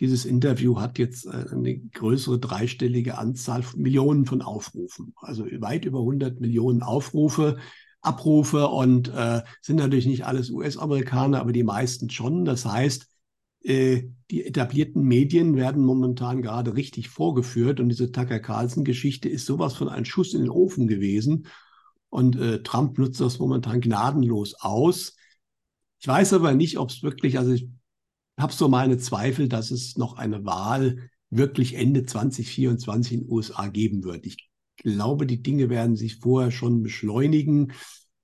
dieses 0.00 0.24
Interview 0.24 0.80
hat 0.80 0.98
jetzt 0.98 1.26
äh, 1.26 1.46
eine 1.50 1.78
größere 1.78 2.38
dreistellige 2.38 3.18
Anzahl 3.18 3.62
von 3.62 3.80
Millionen 3.80 4.26
von 4.26 4.42
Aufrufen, 4.42 5.14
also 5.16 5.44
weit 5.60 5.84
über 5.84 6.00
100 6.00 6.40
Millionen 6.40 6.82
Aufrufe, 6.82 7.58
Abrufe 8.00 8.68
und 8.68 9.08
äh, 9.08 9.42
sind 9.62 9.76
natürlich 9.76 10.06
nicht 10.06 10.26
alles 10.26 10.50
US-Amerikaner, 10.50 11.40
aber 11.40 11.52
die 11.52 11.62
meisten 11.62 12.10
schon. 12.10 12.44
Das 12.44 12.66
heißt, 12.66 13.08
äh, 13.62 14.02
die 14.30 14.44
etablierten 14.44 15.02
Medien 15.02 15.56
werden 15.56 15.84
momentan 15.84 16.42
gerade 16.42 16.76
richtig 16.76 17.08
vorgeführt 17.08 17.80
und 17.80 17.88
diese 17.88 18.12
Tucker 18.12 18.40
Carlson-Geschichte 18.40 19.28
ist 19.28 19.46
sowas 19.46 19.74
von 19.74 19.88
ein 19.88 20.04
Schuss 20.04 20.34
in 20.34 20.42
den 20.42 20.50
Ofen 20.50 20.86
gewesen. 20.86 21.46
Und 22.10 22.36
äh, 22.36 22.62
Trump 22.62 22.98
nutzt 22.98 23.20
das 23.20 23.38
momentan 23.38 23.80
gnadenlos 23.80 24.54
aus. 24.54 25.16
Ich 25.98 26.06
weiß 26.06 26.34
aber 26.34 26.52
nicht, 26.52 26.78
ob 26.78 26.90
es 26.90 27.02
wirklich, 27.02 27.38
also 27.38 27.52
ich 27.52 27.68
habe 28.38 28.52
so 28.52 28.68
meine 28.68 28.98
Zweifel, 28.98 29.48
dass 29.48 29.70
es 29.70 29.96
noch 29.96 30.16
eine 30.16 30.44
Wahl 30.44 31.10
wirklich 31.30 31.74
Ende 31.74 32.04
2024 32.04 33.12
in 33.12 33.20
den 33.20 33.30
USA 33.30 33.68
geben 33.68 34.04
wird. 34.04 34.26
Ich 34.26 34.48
glaube, 34.76 35.26
die 35.26 35.42
Dinge 35.42 35.68
werden 35.68 35.96
sich 35.96 36.16
vorher 36.16 36.50
schon 36.50 36.82
beschleunigen. 36.82 37.72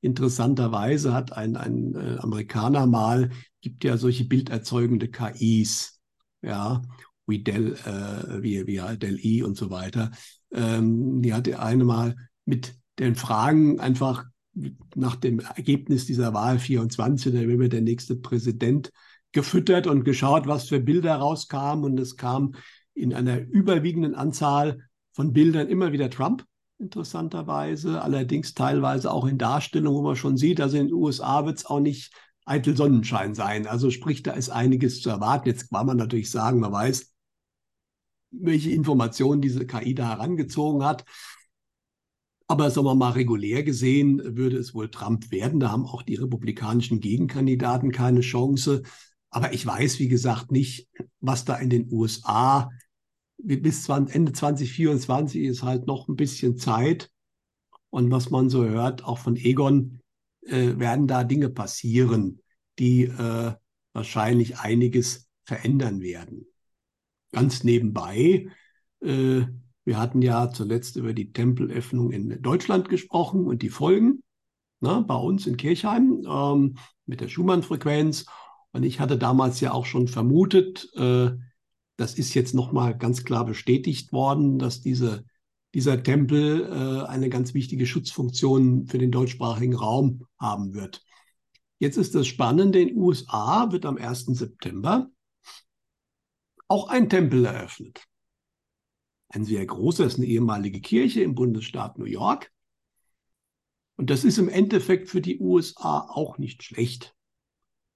Interessanterweise 0.01 1.13
hat 1.13 1.33
ein, 1.33 1.57
ein 1.57 1.95
äh, 1.95 2.19
Amerikaner 2.19 2.87
mal, 2.87 3.31
gibt 3.61 3.85
ja 3.85 3.97
solche 3.97 4.25
bilderzeugende 4.25 5.09
KIs, 5.09 6.01
ja, 6.43 6.83
wie 7.27 7.43
Dell, 7.43 7.75
äh, 7.85 8.43
wie, 8.43 8.67
wie 8.67 8.97
Dell 8.97 9.19
E 9.21 9.43
und 9.43 9.57
so 9.57 9.71
weiter. 9.71 10.11
Ähm, 10.53 11.23
die 11.23 11.35
hatte 11.35 11.61
eine 11.61 11.85
mal 11.85 12.17
mit 12.45 12.75
den 12.99 13.15
Fragen 13.15 13.79
einfach 13.79 14.25
nach 14.95 15.17
dem 15.17 15.41
Ergebnis 15.41 16.07
dieser 16.07 16.35
Wahl 16.35 16.59
24, 16.59 17.33
da 17.33 17.41
wird 17.41 17.73
der 17.73 17.81
nächste 17.83 18.17
Präsident 18.17 18.91
gefüttert 19.33 19.87
und 19.87 20.05
geschaut, 20.05 20.47
was 20.47 20.69
für 20.69 20.81
Bilder 20.81 21.17
rauskamen. 21.17 21.85
Und 21.85 22.01
es 22.01 22.17
kam 22.17 22.55
in 22.95 23.15
einer 23.15 23.41
überwiegenden 23.41 24.15
Anzahl 24.15 24.81
von 25.13 25.33
Bildern 25.33 25.69
immer 25.69 25.93
wieder 25.93 26.11
Trump, 26.11 26.45
interessanterweise. 26.79 28.03
Allerdings 28.03 28.55
teilweise 28.55 29.11
auch 29.13 29.27
in 29.27 29.39
Darstellungen, 29.39 29.99
wo 29.99 30.03
man 30.03 30.17
schon 30.17 30.37
sieht, 30.37 30.61
also 30.61 30.77
in 30.77 30.89
den 30.89 30.95
USA 30.95 31.47
wird 31.47 31.59
es 31.59 31.67
auch 31.67 31.81
nicht 31.81 32.13
eitel 32.45 32.77
Sonnenschein 32.77 33.35
sein. 33.35 33.67
Also 33.67 33.91
sprich, 33.91 34.23
da 34.23 34.33
ist 34.33 34.51
einiges 34.51 35.01
zu 35.01 35.11
erwarten. 35.11 35.49
Jetzt 35.49 35.71
kann 35.71 35.87
man 35.87 35.97
natürlich 35.97 36.31
sagen, 36.31 36.61
man 36.61 36.73
weiß, 36.73 37.13
welche 38.33 38.71
Informationen 38.71 39.41
diese 39.41 39.67
KI 39.67 39.95
da 39.95 40.09
herangezogen 40.09 40.85
hat. 40.85 41.05
Aber 42.47 42.71
sagen 42.71 42.87
wir 42.87 42.97
mal, 42.97 43.11
regulär 43.11 43.63
gesehen 43.63 44.37
würde 44.37 44.57
es 44.57 44.75
wohl 44.75 44.91
Trump 44.91 45.31
werden. 45.31 45.61
Da 45.61 45.71
haben 45.71 45.87
auch 45.87 46.03
die 46.03 46.17
republikanischen 46.17 46.99
Gegenkandidaten 46.99 47.93
keine 47.93 48.21
Chance. 48.21 48.83
Aber 49.31 49.53
ich 49.53 49.65
weiß, 49.65 49.99
wie 49.99 50.09
gesagt, 50.09 50.51
nicht, 50.51 50.89
was 51.21 51.45
da 51.45 51.57
in 51.57 51.71
den 51.71 51.93
USA 51.93 52.71
bis 53.39 53.89
Ende 53.89 54.33
2024 54.33 55.43
ist 55.43 55.63
halt 55.63 55.87
noch 55.87 56.09
ein 56.09 56.17
bisschen 56.17 56.59
Zeit. 56.59 57.11
Und 57.91 58.11
was 58.11 58.31
man 58.31 58.51
so 58.51 58.65
hört, 58.65 59.05
auch 59.05 59.19
von 59.19 59.37
Egon, 59.37 60.01
äh, 60.43 60.79
werden 60.79 61.07
da 61.07 61.25
Dinge 61.25 61.49
passieren, 61.51 62.41
die 62.79 63.05
äh, 63.05 63.53
wahrscheinlich 63.93 64.59
einiges 64.59 65.29
verändern 65.45 66.01
werden. 66.01 66.47
Ganz 67.33 67.65
nebenbei, 67.65 68.49
äh, 69.01 69.43
wir 69.85 69.99
hatten 69.99 70.23
ja 70.23 70.51
zuletzt 70.51 70.97
über 70.97 71.15
die 71.15 71.33
Tempelöffnung 71.33 72.13
in 72.13 72.41
Deutschland 72.43 72.89
gesprochen 72.89 73.47
und 73.47 73.63
die 73.63 73.71
Folgen 73.71 74.23
ne, 74.81 75.05
bei 75.07 75.15
uns 75.15 75.47
in 75.47 75.57
Kirchheim 75.57 76.23
ähm, 76.29 76.77
mit 77.07 77.21
der 77.21 77.29
Schumann-Frequenz. 77.29 78.27
Und 78.73 78.85
ich 78.85 79.01
hatte 79.01 79.19
damals 79.19 79.61
ja 79.61 79.73
auch 79.73 79.87
schon 79.87 80.09
vermutet, 80.09 80.89
äh, 80.95 81.31
das 81.97 82.15
ist 82.15 82.35
jetzt 82.35 82.55
nochmal 82.55 82.97
ganz 82.97 83.25
klar 83.25 83.45
bestätigt 83.45 84.13
worden, 84.13 84.59
dass 84.59 84.81
diese, 84.81 85.25
dieser 85.75 86.03
Tempel 86.03 86.63
äh, 86.63 87.07
eine 87.07 87.29
ganz 87.29 87.53
wichtige 87.53 87.87
Schutzfunktion 87.87 88.87
für 88.87 88.99
den 88.99 89.11
deutschsprachigen 89.11 89.75
Raum 89.75 90.27
haben 90.39 90.73
wird. 90.73 91.05
Jetzt 91.79 91.97
ist 91.97 92.15
das 92.15 92.27
Spannende, 92.27 92.81
in 92.81 92.89
den 92.89 92.97
USA 92.99 93.71
wird 93.73 93.87
am 93.87 93.97
1. 93.97 94.27
September 94.27 95.11
auch 96.69 96.89
ein 96.89 97.09
Tempel 97.09 97.45
eröffnet. 97.45 98.07
Ein 99.29 99.45
sehr 99.45 99.65
großer, 99.65 100.07
ist 100.07 100.17
eine 100.17 100.27
ehemalige 100.27 100.81
Kirche 100.81 101.23
im 101.23 101.35
Bundesstaat 101.35 101.99
New 101.99 102.05
York. 102.05 102.51
Und 103.97 104.11
das 104.11 104.25
ist 104.25 104.39
im 104.39 104.49
Endeffekt 104.49 105.09
für 105.09 105.21
die 105.21 105.39
USA 105.39 106.01
auch 106.09 106.39
nicht 106.39 106.63
schlecht. 106.63 107.15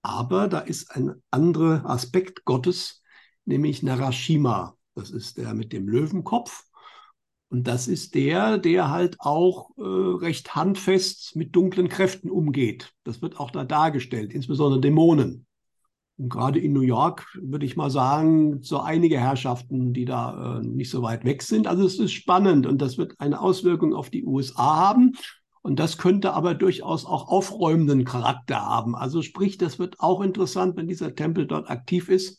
Aber 0.05 0.49
da 0.49 0.59
ist 0.59 0.95
ein 0.95 1.15
anderer 1.31 1.89
Aspekt 1.89 2.45
Gottes, 2.45 3.03
nämlich 3.47 3.83
Narashima. 3.83 4.77
Das 4.95 5.11
ist 5.11 5.39
der 5.39 5.55
mit 5.55 5.73
dem 5.73 5.89
Löwenkopf. 5.89 6.65
Und 7.49 7.67
das 7.67 7.89
ist 7.89 8.15
der, 8.15 8.59
der 8.59 8.91
halt 8.91 9.17
auch 9.19 9.71
äh, 9.79 9.83
recht 9.83 10.55
handfest 10.55 11.37
mit 11.37 11.57
dunklen 11.57 11.89
Kräften 11.89 12.31
umgeht. 12.31 12.93
Das 13.05 13.23
wird 13.23 13.41
auch 13.41 13.51
da 13.51 13.65
dargestellt, 13.65 14.35
insbesondere 14.35 14.83
Dämonen. 14.83 15.47
Und 16.19 16.29
gerade 16.29 16.59
in 16.59 16.75
New 16.75 16.83
York 16.83 17.27
würde 17.41 17.65
ich 17.65 17.75
mal 17.75 17.91
sagen, 17.91 18.63
so 18.63 18.81
einige 18.81 19.19
Herrschaften, 19.19 19.95
die 19.95 20.05
da 20.05 20.59
äh, 20.59 20.67
nicht 20.67 20.91
so 20.91 21.01
weit 21.01 21.25
weg 21.25 21.43
sind. 21.43 21.67
Also 21.67 21.87
es 21.87 21.99
ist 21.99 22.13
spannend 22.13 22.67
und 22.67 22.83
das 22.83 22.99
wird 22.99 23.19
eine 23.21 23.41
Auswirkung 23.41 23.95
auf 23.95 24.11
die 24.11 24.27
USA 24.27 24.77
haben. 24.77 25.13
Und 25.65 25.81
das 25.81 25.97
könnte 25.97 26.35
aber 26.35 26.55
durchaus 26.55 27.07
auch 27.07 27.29
aufräumenden 27.29 28.05
Charakter 28.05 28.61
haben. 28.61 28.95
Also 28.95 29.23
sprich, 29.23 29.57
das 29.57 29.79
wird 29.79 29.99
auch 29.99 30.21
interessant, 30.21 30.77
wenn 30.77 30.87
dieser 30.87 31.15
Tempel 31.15 31.47
dort 31.47 31.71
aktiv 31.71 32.11
ist, 32.11 32.39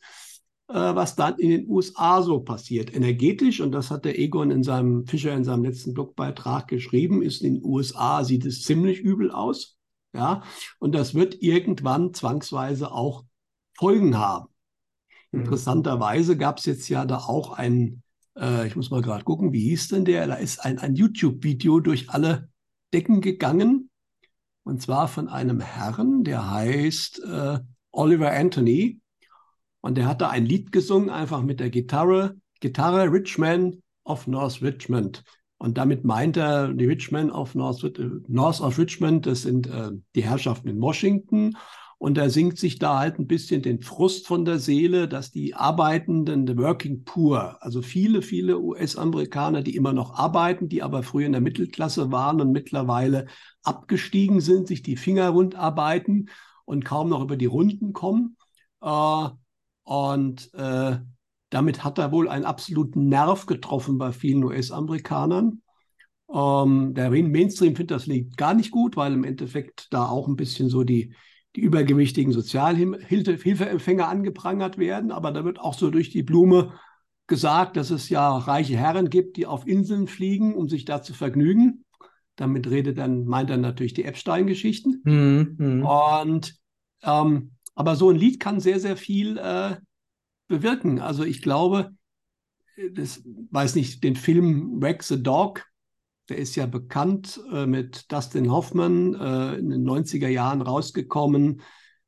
äh, 0.67 0.75
was 0.75 1.15
dann 1.15 1.39
in 1.39 1.49
den 1.49 1.67
USA 1.67 2.21
so 2.21 2.41
passiert. 2.41 2.93
Energetisch, 2.93 3.61
und 3.61 3.71
das 3.71 3.89
hat 3.89 4.05
der 4.05 4.19
Egon 4.19 4.51
in 4.51 4.61
seinem 4.61 5.07
Fischer 5.07 5.33
in 5.33 5.43
seinem 5.43 5.63
letzten 5.63 5.95
Blogbeitrag 5.95 6.67
geschrieben, 6.67 7.23
ist 7.23 7.41
in 7.41 7.55
den 7.55 7.63
USA 7.63 8.23
sieht 8.23 8.45
es 8.45 8.61
ziemlich 8.61 8.99
übel 8.99 9.31
aus. 9.31 9.79
Ja, 10.13 10.43
und 10.77 10.93
das 10.93 11.15
wird 11.15 11.41
irgendwann 11.41 12.13
zwangsweise 12.13 12.91
auch 12.91 13.25
Folgen 13.75 14.19
haben. 14.19 14.49
Mhm. 15.31 15.39
Interessanterweise 15.39 16.37
gab 16.37 16.59
es 16.59 16.65
jetzt 16.65 16.87
ja 16.89 17.05
da 17.05 17.17
auch 17.17 17.53
ein, 17.53 18.03
äh, 18.37 18.67
ich 18.67 18.75
muss 18.75 18.91
mal 18.91 19.01
gerade 19.01 19.23
gucken, 19.23 19.51
wie 19.51 19.69
hieß 19.69 19.87
denn 19.87 20.05
der? 20.05 20.27
Da 20.27 20.35
ist 20.35 20.59
ein, 20.59 20.77
ein 20.77 20.93
YouTube-Video 20.93 21.79
durch 21.79 22.11
alle 22.11 22.49
Decken 22.93 23.21
gegangen. 23.21 23.89
Und 24.63 24.81
zwar 24.81 25.07
von 25.07 25.27
einem 25.27 25.59
Herrn, 25.61 26.23
der 26.23 26.49
heißt 26.49 27.23
äh, 27.23 27.59
Oliver 27.91 28.31
Anthony. 28.31 28.99
Und 29.81 29.95
der 29.95 30.07
hat 30.07 30.21
da 30.21 30.29
ein 30.29 30.45
Lied 30.45 30.71
gesungen, 30.71 31.09
einfach 31.09 31.43
mit 31.43 31.59
der 31.59 31.69
Gitarre, 31.69 32.35
Gitarre 32.59 33.11
Richmond 33.11 33.77
of 34.03 34.25
North 34.27 34.61
Richmond. 34.61 35.23
Und 35.57 35.77
damit 35.77 36.03
meint 36.03 36.37
er 36.37 36.73
die 36.73 36.85
Richmond 36.85 37.31
of 37.31 37.55
North, 37.55 37.83
North 38.27 38.61
of 38.61 38.77
Richmond, 38.77 39.25
das 39.25 39.43
sind 39.43 39.67
äh, 39.67 39.91
die 40.15 40.23
Herrschaften 40.23 40.67
in 40.67 40.81
Washington. 40.81 41.55
Und 41.97 42.17
er 42.17 42.29
singt 42.29 42.57
sich 42.57 42.77
da 42.77 42.99
halt 42.99 43.19
ein 43.19 43.27
bisschen 43.27 43.61
den 43.61 43.81
Frust 43.81 44.27
von 44.27 44.43
der 44.45 44.59
Seele, 44.59 45.07
dass 45.07 45.31
die 45.31 45.55
Arbeitenden, 45.55 46.45
the 46.45 46.57
Working 46.57 47.03
Poor, 47.05 47.57
also 47.61 47.81
viele, 47.81 48.21
viele 48.21 48.59
US-Amerikaner, 48.59 49.61
die 49.61 49.75
immer 49.75 49.93
noch 49.93 50.13
arbeiten, 50.13 50.67
die 50.67 50.83
aber 50.83 51.03
früher 51.03 51.25
in 51.25 51.31
der 51.31 51.41
Mittelklasse 51.41 52.11
waren 52.11 52.41
und 52.41 52.51
mittlerweile 52.51 53.27
abgestiegen 53.63 54.41
sind, 54.41 54.67
sich 54.67 54.83
die 54.83 54.97
Finger 54.97 55.29
rund 55.29 55.55
arbeiten 55.55 56.27
und 56.65 56.83
kaum 56.83 57.09
noch 57.09 57.21
über 57.21 57.37
die 57.37 57.45
Runden 57.45 57.93
kommen. 57.93 58.35
Äh, 58.81 59.29
und 59.83 60.53
äh, 60.53 60.97
damit 61.49 61.83
hat 61.83 61.97
er 61.97 62.11
wohl 62.11 62.27
einen 62.27 62.45
absoluten 62.45 63.07
Nerv 63.07 63.45
getroffen 63.45 63.97
bei 63.97 64.11
vielen 64.11 64.43
US-Amerikanern. 64.43 65.61
Ähm, 66.33 66.93
der 66.93 67.11
Mainstream 67.11 67.75
findet 67.75 67.91
das 67.91 68.09
gar 68.35 68.53
nicht 68.53 68.71
gut, 68.71 68.97
weil 68.97 69.13
im 69.13 69.23
Endeffekt 69.23 69.87
da 69.91 70.07
auch 70.07 70.27
ein 70.27 70.35
bisschen 70.35 70.69
so 70.69 70.83
die 70.83 71.13
die 71.55 71.61
übergewichtigen 71.61 72.33
Sozialhilfeempfänger 72.33 74.07
angeprangert 74.07 74.77
werden. 74.77 75.11
Aber 75.11 75.31
da 75.31 75.45
wird 75.45 75.59
auch 75.59 75.73
so 75.73 75.89
durch 75.89 76.09
die 76.09 76.23
Blume 76.23 76.73
gesagt, 77.27 77.77
dass 77.77 77.89
es 77.89 78.09
ja 78.09 78.37
reiche 78.37 78.77
Herren 78.77 79.09
gibt, 79.09 79.37
die 79.37 79.45
auf 79.45 79.67
Inseln 79.67 80.07
fliegen, 80.07 80.53
um 80.53 80.69
sich 80.69 80.85
da 80.85 81.01
zu 81.01 81.13
vergnügen. 81.13 81.85
Damit 82.35 82.69
redet 82.69 82.97
dann, 82.97 83.25
meint 83.25 83.49
er 83.49 83.57
natürlich 83.57 83.93
die 83.93 84.03
Epstein-Geschichten. 84.03 85.01
Mhm. 85.03 85.85
Und 85.85 86.55
ähm, 87.03 87.51
aber 87.75 87.95
so 87.95 88.09
ein 88.09 88.15
Lied 88.15 88.39
kann 88.39 88.59
sehr, 88.59 88.79
sehr 88.79 88.97
viel 88.97 89.37
äh, 89.37 89.75
bewirken. 90.47 90.99
Also 90.99 91.23
ich 91.23 91.41
glaube, 91.41 91.91
das 92.91 93.23
weiß 93.51 93.75
nicht, 93.75 94.03
den 94.03 94.15
Film 94.15 94.81
Wag 94.81 95.03
the 95.03 95.21
Dog 95.21 95.65
der 96.29 96.37
ist 96.37 96.55
ja 96.55 96.65
bekannt 96.65 97.39
äh, 97.51 97.65
mit 97.65 98.11
Dustin 98.11 98.51
Hoffman 98.51 99.13
äh, 99.13 99.55
in 99.55 99.69
den 99.69 99.87
90er 99.87 100.27
Jahren 100.27 100.61
rausgekommen, 100.61 101.61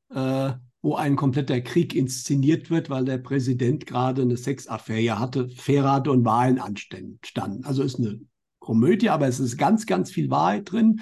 äh, 0.09 0.53
wo 0.81 0.95
ein 0.95 1.15
kompletter 1.15 1.61
Krieg 1.61 1.95
inszeniert 1.95 2.69
wird, 2.69 2.89
weil 2.89 3.05
der 3.05 3.17
Präsident 3.17 3.85
gerade 3.85 4.21
eine 4.21 4.37
Sexaffäre 4.37 5.19
hatte, 5.19 5.49
Fairrate 5.49 6.11
und 6.11 6.25
Wahlen 6.25 6.59
anstanden. 6.59 7.63
Also 7.63 7.83
ist 7.83 7.99
eine 7.99 8.19
Komödie, 8.59 9.09
aber 9.09 9.27
es 9.27 9.39
ist 9.39 9.57
ganz, 9.57 9.85
ganz 9.85 10.11
viel 10.11 10.29
Wahrheit 10.29 10.71
drin. 10.71 11.01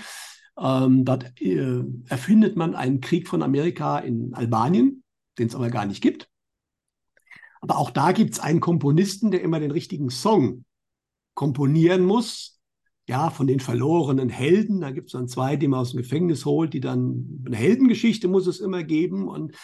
Ähm, 0.58 1.04
dort 1.04 1.40
äh, 1.42 1.84
erfindet 2.08 2.56
man 2.56 2.76
einen 2.76 3.02
Krieg 3.02 3.28
von 3.28 3.44
Amerika 3.44 4.00
in 4.00 4.34
Albanien, 4.34 5.04
den 5.38 5.48
es 5.48 5.56
aber 5.56 5.70
gar 5.70 5.86
nicht 5.86 6.02
gibt. 6.02 6.30
Aber 7.62 7.78
auch 7.78 7.92
da 7.92 8.12
gibt 8.12 8.34
es 8.34 8.40
einen 8.40 8.60
Komponisten, 8.60 9.32
der 9.32 9.42
immer 9.42 9.60
den 9.60 9.72
richtigen 9.72 10.10
Song 10.10 10.66
komponieren 11.34 12.06
muss, 12.06 12.55
ja, 13.08 13.30
von 13.30 13.48
den 13.48 13.60
verlorenen 13.60 14.30
Helden. 14.30 14.82
Da 14.82 14.92
gibt 14.92 15.08
es 15.08 15.14
dann 15.14 15.28
zwei, 15.28 15.56
die 15.56 15.68
man 15.68 15.82
aus 15.82 15.92
dem 15.92 16.02
Gefängnis 16.02 16.46
holt, 16.46 16.74
die 16.74 16.80
dann 16.80 17.44
eine 17.46 17.56
Heldengeschichte 17.56 18.28
muss 18.28 18.48
es 18.48 18.60
immer 18.60 18.84
geben. 18.84 19.28
Und 19.28 19.56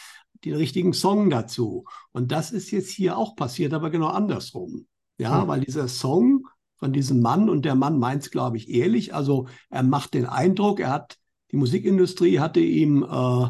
den 0.46 0.56
richtigen 0.56 0.94
Song 0.94 1.30
dazu. 1.30 1.86
Und 2.12 2.32
das 2.32 2.52
ist 2.52 2.72
jetzt 2.72 2.90
hier 2.90 3.18
auch 3.18 3.36
passiert, 3.36 3.74
aber 3.74 3.90
genau 3.90 4.08
andersrum. 4.08 4.88
Ja, 5.18 5.44
mhm. 5.44 5.48
weil 5.48 5.62
dieser 5.62 5.88
Song 5.88 6.48
von 6.78 6.94
diesem 6.94 7.22
Mann 7.22 7.50
und 7.50 7.64
der 7.64 7.76
Mann 7.76 8.00
meint 8.00 8.24
es, 8.24 8.32
glaube 8.32 8.58
ich, 8.58 8.70
ehrlich. 8.70 9.14
Also 9.14 9.48
er 9.70 9.84
macht 9.84 10.14
den 10.14 10.26
Eindruck, 10.26 10.80
er 10.80 10.90
hat, 10.90 11.18
die 11.52 11.58
Musikindustrie 11.58 12.40
hatte 12.40 12.60
ihm 12.60 13.04
äh, 13.04 13.50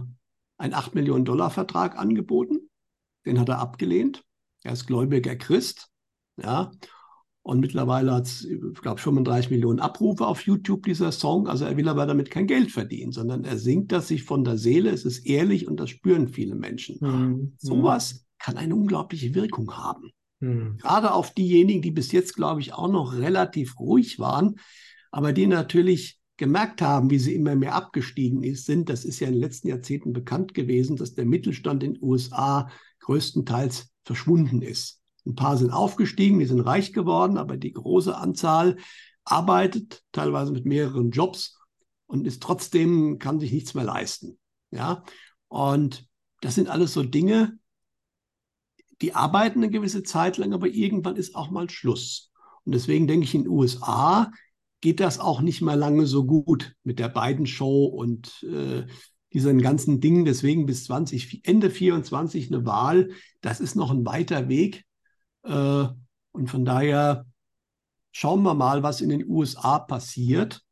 einen 0.58 0.74
8 0.74 0.96
Millionen 0.96 1.24
Dollar 1.24 1.50
Vertrag 1.50 1.98
angeboten. 1.98 2.70
Den 3.26 3.40
hat 3.40 3.50
er 3.50 3.60
abgelehnt. 3.60 4.24
Er 4.64 4.74
ist 4.74 4.86
gläubiger 4.86 5.36
Christ. 5.36 5.90
Ja. 6.38 6.72
Und 7.44 7.60
mittlerweile 7.60 8.14
hat 8.14 8.28
es, 8.28 8.46
ich 8.46 8.82
glaube, 8.82 9.02
35 9.02 9.50
Millionen 9.50 9.80
Abrufe 9.80 10.28
auf 10.28 10.42
YouTube, 10.44 10.84
dieser 10.84 11.12
Song. 11.12 11.48
Also 11.48 11.66
er 11.66 11.76
will 11.76 11.90
aber 11.90 12.06
damit 12.06 12.30
kein 12.30 12.46
Geld 12.46 12.72
verdienen, 12.72 13.12
sondern 13.12 13.44
er 13.44 13.58
singt 13.58 13.92
das 13.92 14.08
sich 14.08 14.24
von 14.24 14.44
der 14.44 14.58
Seele. 14.58 14.92
Es 14.92 15.06
ist 15.06 15.26
ehrlich 15.26 15.68
und 15.68 15.80
das 15.80 15.90
spüren 15.90 16.28
viele 16.28 16.56
Menschen. 16.56 16.98
Mhm. 17.02 17.54
Sowas 17.58 18.26
kann 18.38 18.58
eine 18.58 18.76
unglaubliche 18.76 19.34
Wirkung 19.34 19.76
haben. 19.76 20.12
Mhm. 20.40 20.78
Gerade 20.78 21.14
auf 21.14 21.34
diejenigen, 21.34 21.82
die 21.82 21.92
bis 21.92 22.12
jetzt, 22.12 22.36
glaube 22.36 22.62
ich, 22.62 22.74
auch 22.74 22.92
noch 22.92 23.14
relativ 23.14 23.80
ruhig 23.80 24.20
waren, 24.20 24.56
aber 25.12 25.34
die 25.34 25.48
natürlich 25.48 26.20
gemerkt 26.38 26.82
haben, 26.82 27.10
wie 27.10 27.20
sie 27.20 27.36
immer 27.36 27.56
mehr 27.56 27.76
abgestiegen 27.76 28.44
ist, 28.44 28.66
sind, 28.66 28.90
das 28.90 29.04
ist 29.06 29.20
ja 29.20 29.28
in 29.28 29.34
den 29.34 29.42
letzten 29.42 29.68
Jahrzehnten 29.68 30.14
bekannt 30.14 30.54
gewesen, 30.54 30.96
dass 30.96 31.14
der 31.14 31.26
Mittelstand 31.26 31.84
in 31.84 31.94
den 31.94 32.04
USA 32.04 32.70
größtenteils 33.00 33.92
verschwunden 34.06 34.62
ist. 34.62 35.01
Ein 35.26 35.36
paar 35.36 35.58
sind 35.58 35.72
aufgestiegen, 35.72 36.40
die 36.40 36.46
sind 36.46 36.62
reich 36.62 36.94
geworden, 36.94 37.38
aber 37.38 37.58
die 37.58 37.74
große 37.74 38.16
Anzahl 38.16 38.78
arbeitet 39.24 40.04
teilweise 40.12 40.52
mit 40.52 40.66
mehreren 40.66 41.12
Jobs 41.12 41.60
und 42.08 42.26
ist 42.26 42.42
trotzdem, 42.42 43.20
kann 43.20 43.40
sich 43.40 43.52
nichts 43.52 43.74
mehr 43.74 43.84
leisten. 43.84 44.40
Ja, 44.72 45.04
und 45.48 46.08
das 46.42 46.56
sind 46.56 46.70
alles 46.70 46.94
so 46.94 47.04
Dinge, 47.04 47.58
die 49.02 49.16
arbeiten 49.16 49.60
eine 49.60 49.72
gewisse 49.72 50.04
Zeit 50.04 50.38
lang, 50.38 50.54
aber 50.54 50.68
irgendwann 50.68 51.16
ist 51.16 51.36
auch 51.36 51.50
mal 51.50 51.70
Schluss. 51.70 52.32
Und 52.64 52.74
deswegen 52.74 53.08
denke 53.08 53.26
ich, 53.26 53.34
in 53.34 53.44
den 53.44 53.52
USA 53.52 54.32
geht 54.80 55.00
das 55.00 55.20
auch 55.20 55.42
nicht 55.42 55.62
mehr 55.62 55.76
lange 55.76 56.06
so 56.06 56.26
gut 56.26 56.76
mit 56.84 57.00
der 57.00 57.10
beiden 57.10 57.46
Show 57.46 57.86
und 57.86 58.44
äh, 58.44 58.86
diesen 59.34 59.62
ganzen 59.62 60.00
Dingen. 60.02 60.26
Deswegen 60.26 60.66
bis 60.66 60.86
20, 60.86 61.42
Ende 61.44 61.70
24 61.70 62.52
eine 62.52 62.66
Wahl, 62.66 63.10
das 63.42 63.60
ist 63.60 63.76
noch 63.76 63.92
ein 63.92 64.06
weiter 64.06 64.50
Weg. 64.50 64.86
Äh, 65.44 65.88
und 66.32 66.48
von 66.48 66.66
daher 66.66 67.26
schauen 68.12 68.44
wir 68.44 68.54
mal, 68.54 68.84
was 68.84 69.02
in 69.02 69.10
den 69.10 69.28
USA 69.28 69.80
passiert. 69.80 70.64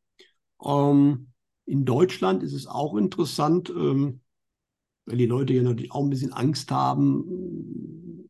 Ähm, 0.64 1.32
in 1.66 1.86
Deutschland 1.86 2.44
ist 2.44 2.54
es 2.54 2.68
auch 2.68 2.96
interessant, 2.96 3.70
ähm, 3.70 4.22
weil 5.06 5.18
die 5.18 5.26
Leute 5.26 5.54
ja 5.54 5.64
natürlich 5.64 5.92
auch 5.92 6.04
ein 6.04 6.10
bisschen 6.10 6.34
Angst 6.34 6.72
haben. 6.72 7.22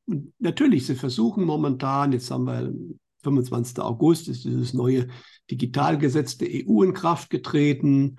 Und 0.06 0.34
natürlich, 0.39 0.86
sie 0.86 0.95
versuchen 0.95 1.43
momentan, 1.45 2.12
jetzt 2.12 2.32
haben 2.32 2.45
wir 2.45 2.73
25. 3.23 3.80
August, 3.80 4.28
ist 4.30 4.45
dieses 4.45 4.73
neue 4.73 5.08
Digitalgesetz 5.52 6.38
der 6.38 6.49
EU 6.52 6.84
in 6.84 6.93
Kraft 6.93 7.30
getreten, 7.30 8.17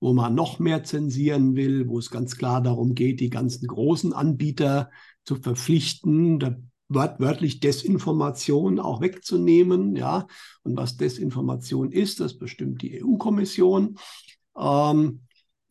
wo 0.00 0.12
man 0.12 0.34
noch 0.34 0.58
mehr 0.58 0.84
zensieren 0.84 1.54
will, 1.54 1.88
wo 1.88 1.98
es 1.98 2.10
ganz 2.10 2.36
klar 2.36 2.60
darum 2.60 2.94
geht, 2.94 3.20
die 3.20 3.30
ganzen 3.30 3.66
großen 3.66 4.12
Anbieter 4.12 4.90
zu 5.24 5.36
verpflichten. 5.36 6.38
Da 6.38 6.56
wörtlich 6.94 7.60
Desinformation 7.60 8.78
auch 8.78 9.00
wegzunehmen. 9.00 9.96
Ja, 9.96 10.26
und 10.62 10.76
was 10.76 10.96
Desinformation 10.96 11.92
ist, 11.92 12.20
das 12.20 12.38
bestimmt 12.38 12.82
die 12.82 13.02
EU-Kommission. 13.02 13.98
Ähm, 14.56 15.20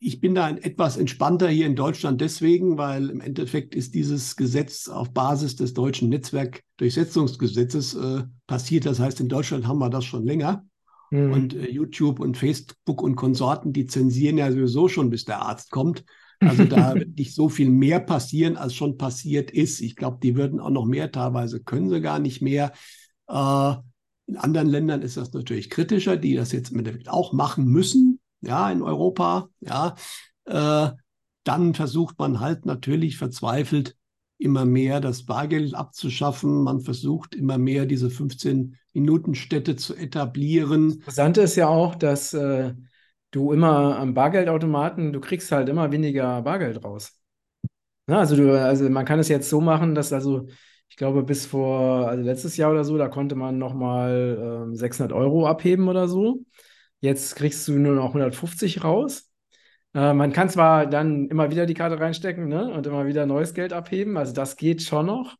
ich 0.04 0.20
bin 0.20 0.34
da 0.34 0.50
etwas 0.50 0.96
entspannter 0.96 1.48
hier 1.48 1.66
in 1.66 1.76
Deutschland 1.76 2.20
deswegen, 2.20 2.76
weil 2.76 3.08
im 3.08 3.20
Endeffekt 3.20 3.76
ist 3.76 3.94
dieses 3.94 4.34
Gesetz 4.34 4.88
auf 4.88 5.12
Basis 5.12 5.54
des 5.54 5.74
deutschen 5.74 6.08
Netzwerkdurchsetzungsgesetzes 6.08 7.94
äh, 7.94 8.24
passiert. 8.48 8.84
Das 8.84 8.98
heißt, 8.98 9.20
in 9.20 9.28
Deutschland 9.28 9.66
haben 9.68 9.78
wir 9.78 9.90
das 9.90 10.04
schon 10.04 10.26
länger. 10.26 10.66
Mhm. 11.12 11.32
Und 11.32 11.54
äh, 11.54 11.70
YouTube 11.70 12.18
und 12.18 12.36
Facebook 12.36 13.00
und 13.00 13.14
Konsorten, 13.14 13.72
die 13.72 13.86
zensieren 13.86 14.38
ja 14.38 14.50
sowieso 14.50 14.88
schon, 14.88 15.08
bis 15.08 15.24
der 15.24 15.42
Arzt 15.42 15.70
kommt. 15.70 16.04
Also 16.42 16.64
da 16.64 16.94
wird 16.94 17.16
nicht 17.16 17.34
so 17.34 17.48
viel 17.48 17.70
mehr 17.70 18.00
passieren, 18.00 18.56
als 18.56 18.74
schon 18.74 18.98
passiert 18.98 19.50
ist. 19.50 19.80
Ich 19.80 19.96
glaube, 19.96 20.18
die 20.22 20.36
würden 20.36 20.60
auch 20.60 20.70
noch 20.70 20.84
mehr, 20.84 21.10
teilweise 21.10 21.62
können 21.62 21.88
sie 21.88 22.00
gar 22.00 22.18
nicht 22.18 22.42
mehr. 22.42 22.72
Äh, 23.28 23.74
in 24.26 24.36
anderen 24.36 24.68
Ländern 24.68 25.02
ist 25.02 25.16
das 25.16 25.32
natürlich 25.32 25.70
kritischer, 25.70 26.16
die 26.16 26.34
das 26.34 26.52
jetzt 26.52 26.72
im 26.72 26.78
Endeffekt 26.78 27.08
auch 27.08 27.32
machen 27.32 27.66
müssen, 27.66 28.20
ja, 28.40 28.70
in 28.70 28.82
Europa, 28.82 29.48
ja. 29.60 29.94
Äh, 30.44 30.90
dann 31.44 31.74
versucht 31.74 32.18
man 32.18 32.40
halt 32.40 32.66
natürlich 32.66 33.16
verzweifelt 33.16 33.96
immer 34.38 34.64
mehr 34.64 35.00
das 35.00 35.24
Bargeld 35.24 35.74
abzuschaffen. 35.74 36.62
Man 36.62 36.80
versucht 36.80 37.34
immer 37.34 37.58
mehr 37.58 37.86
diese 37.86 38.08
15-Minuten-Städte 38.08 39.76
zu 39.76 39.94
etablieren. 39.94 40.92
Interessant 40.92 41.38
ist 41.38 41.56
ja 41.56 41.68
auch, 41.68 41.94
dass 41.94 42.34
äh, 42.34 42.74
du 43.32 43.52
immer 43.52 43.98
am 43.98 44.14
Bargeldautomaten, 44.14 45.12
du 45.12 45.20
kriegst 45.20 45.50
halt 45.52 45.68
immer 45.68 45.90
weniger 45.92 46.42
Bargeld 46.42 46.84
raus. 46.84 47.18
Ja, 48.08 48.18
also, 48.18 48.36
du, 48.36 48.60
also 48.60 48.88
man 48.90 49.04
kann 49.04 49.18
es 49.20 49.28
jetzt 49.28 49.48
so 49.48 49.60
machen, 49.60 49.94
dass 49.94 50.12
also, 50.12 50.48
ich 50.88 50.96
glaube, 50.96 51.22
bis 51.22 51.46
vor, 51.46 52.08
also 52.08 52.22
letztes 52.22 52.56
Jahr 52.56 52.70
oder 52.72 52.84
so, 52.84 52.98
da 52.98 53.08
konnte 53.08 53.34
man 53.34 53.58
nochmal 53.58 54.64
ähm, 54.68 54.74
600 54.76 55.12
Euro 55.12 55.46
abheben 55.46 55.88
oder 55.88 56.08
so. 56.08 56.44
Jetzt 57.00 57.36
kriegst 57.36 57.66
du 57.68 57.72
nur 57.72 57.94
noch 57.94 58.12
150 58.12 58.84
raus. 58.84 59.30
Äh, 59.94 60.14
man 60.14 60.32
kann 60.32 60.48
zwar 60.50 60.86
dann 60.86 61.28
immer 61.28 61.50
wieder 61.50 61.66
die 61.66 61.74
Karte 61.74 62.00
reinstecken 62.00 62.48
ne, 62.48 62.72
und 62.72 62.86
immer 62.86 63.06
wieder 63.06 63.26
neues 63.26 63.54
Geld 63.54 63.72
abheben, 63.72 64.16
also 64.16 64.32
das 64.32 64.56
geht 64.56 64.82
schon 64.82 65.06
noch. 65.06 65.36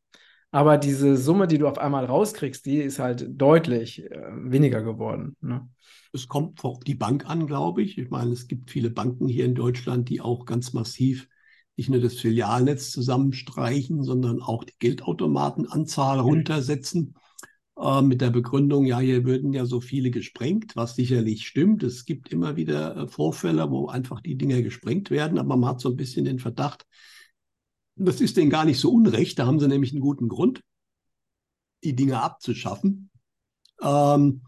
Aber 0.50 0.76
diese 0.78 1.16
Summe, 1.16 1.46
die 1.46 1.58
du 1.58 1.66
auf 1.66 1.78
einmal 1.78 2.04
rauskriegst, 2.04 2.66
die 2.66 2.78
ist 2.78 2.98
halt 2.98 3.26
deutlich 3.30 4.04
äh, 4.10 4.20
weniger 4.32 4.82
geworden. 4.82 5.36
Ne? 5.40 5.68
Es 6.12 6.28
kommt 6.28 6.62
auf 6.64 6.80
die 6.80 6.94
Bank 6.94 7.26
an, 7.28 7.46
glaube 7.46 7.82
ich. 7.82 7.98
Ich 7.98 8.10
meine, 8.10 8.32
es 8.32 8.46
gibt 8.46 8.70
viele 8.70 8.90
Banken 8.90 9.28
hier 9.28 9.44
in 9.44 9.54
Deutschland, 9.54 10.08
die 10.08 10.20
auch 10.20 10.44
ganz 10.44 10.72
massiv 10.72 11.28
nicht 11.76 11.88
nur 11.88 12.00
das 12.00 12.14
Filialnetz 12.14 12.90
zusammenstreichen, 12.90 14.02
sondern 14.02 14.42
auch 14.42 14.64
die 14.64 14.74
Geldautomatenanzahl 14.78 16.20
runtersetzen. 16.20 17.14
Äh, 17.78 18.02
mit 18.02 18.20
der 18.20 18.30
Begründung, 18.30 18.84
ja, 18.84 19.00
hier 19.00 19.24
würden 19.24 19.52
ja 19.52 19.64
so 19.64 19.80
viele 19.80 20.10
gesprengt, 20.10 20.76
was 20.76 20.94
sicherlich 20.94 21.46
stimmt. 21.46 21.82
Es 21.82 22.04
gibt 22.04 22.28
immer 22.28 22.56
wieder 22.56 22.96
äh, 22.96 23.08
Vorfälle, 23.08 23.70
wo 23.70 23.88
einfach 23.88 24.20
die 24.20 24.36
Dinger 24.36 24.60
gesprengt 24.62 25.10
werden, 25.10 25.38
aber 25.38 25.56
man 25.56 25.70
hat 25.70 25.80
so 25.80 25.88
ein 25.88 25.96
bisschen 25.96 26.24
den 26.24 26.38
Verdacht, 26.38 26.86
das 27.96 28.20
ist 28.20 28.36
denen 28.36 28.50
gar 28.50 28.64
nicht 28.64 28.78
so 28.78 28.92
unrecht. 28.92 29.38
Da 29.38 29.46
haben 29.46 29.60
sie 29.60 29.68
nämlich 29.68 29.92
einen 29.92 30.00
guten 30.00 30.28
Grund, 30.28 30.62
die 31.84 31.94
Dinge 31.94 32.22
abzuschaffen. 32.22 33.10
Ähm, 33.80 34.42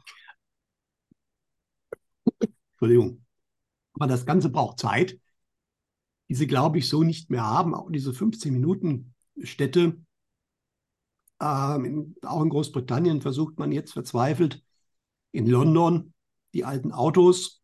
Entschuldigung. 2.73 3.25
Aber 3.95 4.07
das 4.07 4.27
Ganze 4.27 4.51
braucht 4.51 4.79
Zeit, 4.79 5.19
die 6.29 6.35
sie, 6.35 6.47
glaube 6.47 6.79
ich, 6.79 6.89
so 6.89 7.03
nicht 7.03 7.31
mehr 7.31 7.45
haben. 7.45 7.75
Auch 7.75 7.91
diese 7.91 8.13
15-Minuten-Städte, 8.13 9.99
ähm, 11.41 12.15
auch 12.23 12.43
in 12.43 12.49
Großbritannien 12.49 13.21
versucht 13.21 13.59
man 13.59 13.73
jetzt 13.73 13.93
verzweifelt 13.93 14.63
in 15.33 15.47
London 15.47 16.13
die 16.55 16.65
alten 16.65 16.93
Autos 16.93 17.61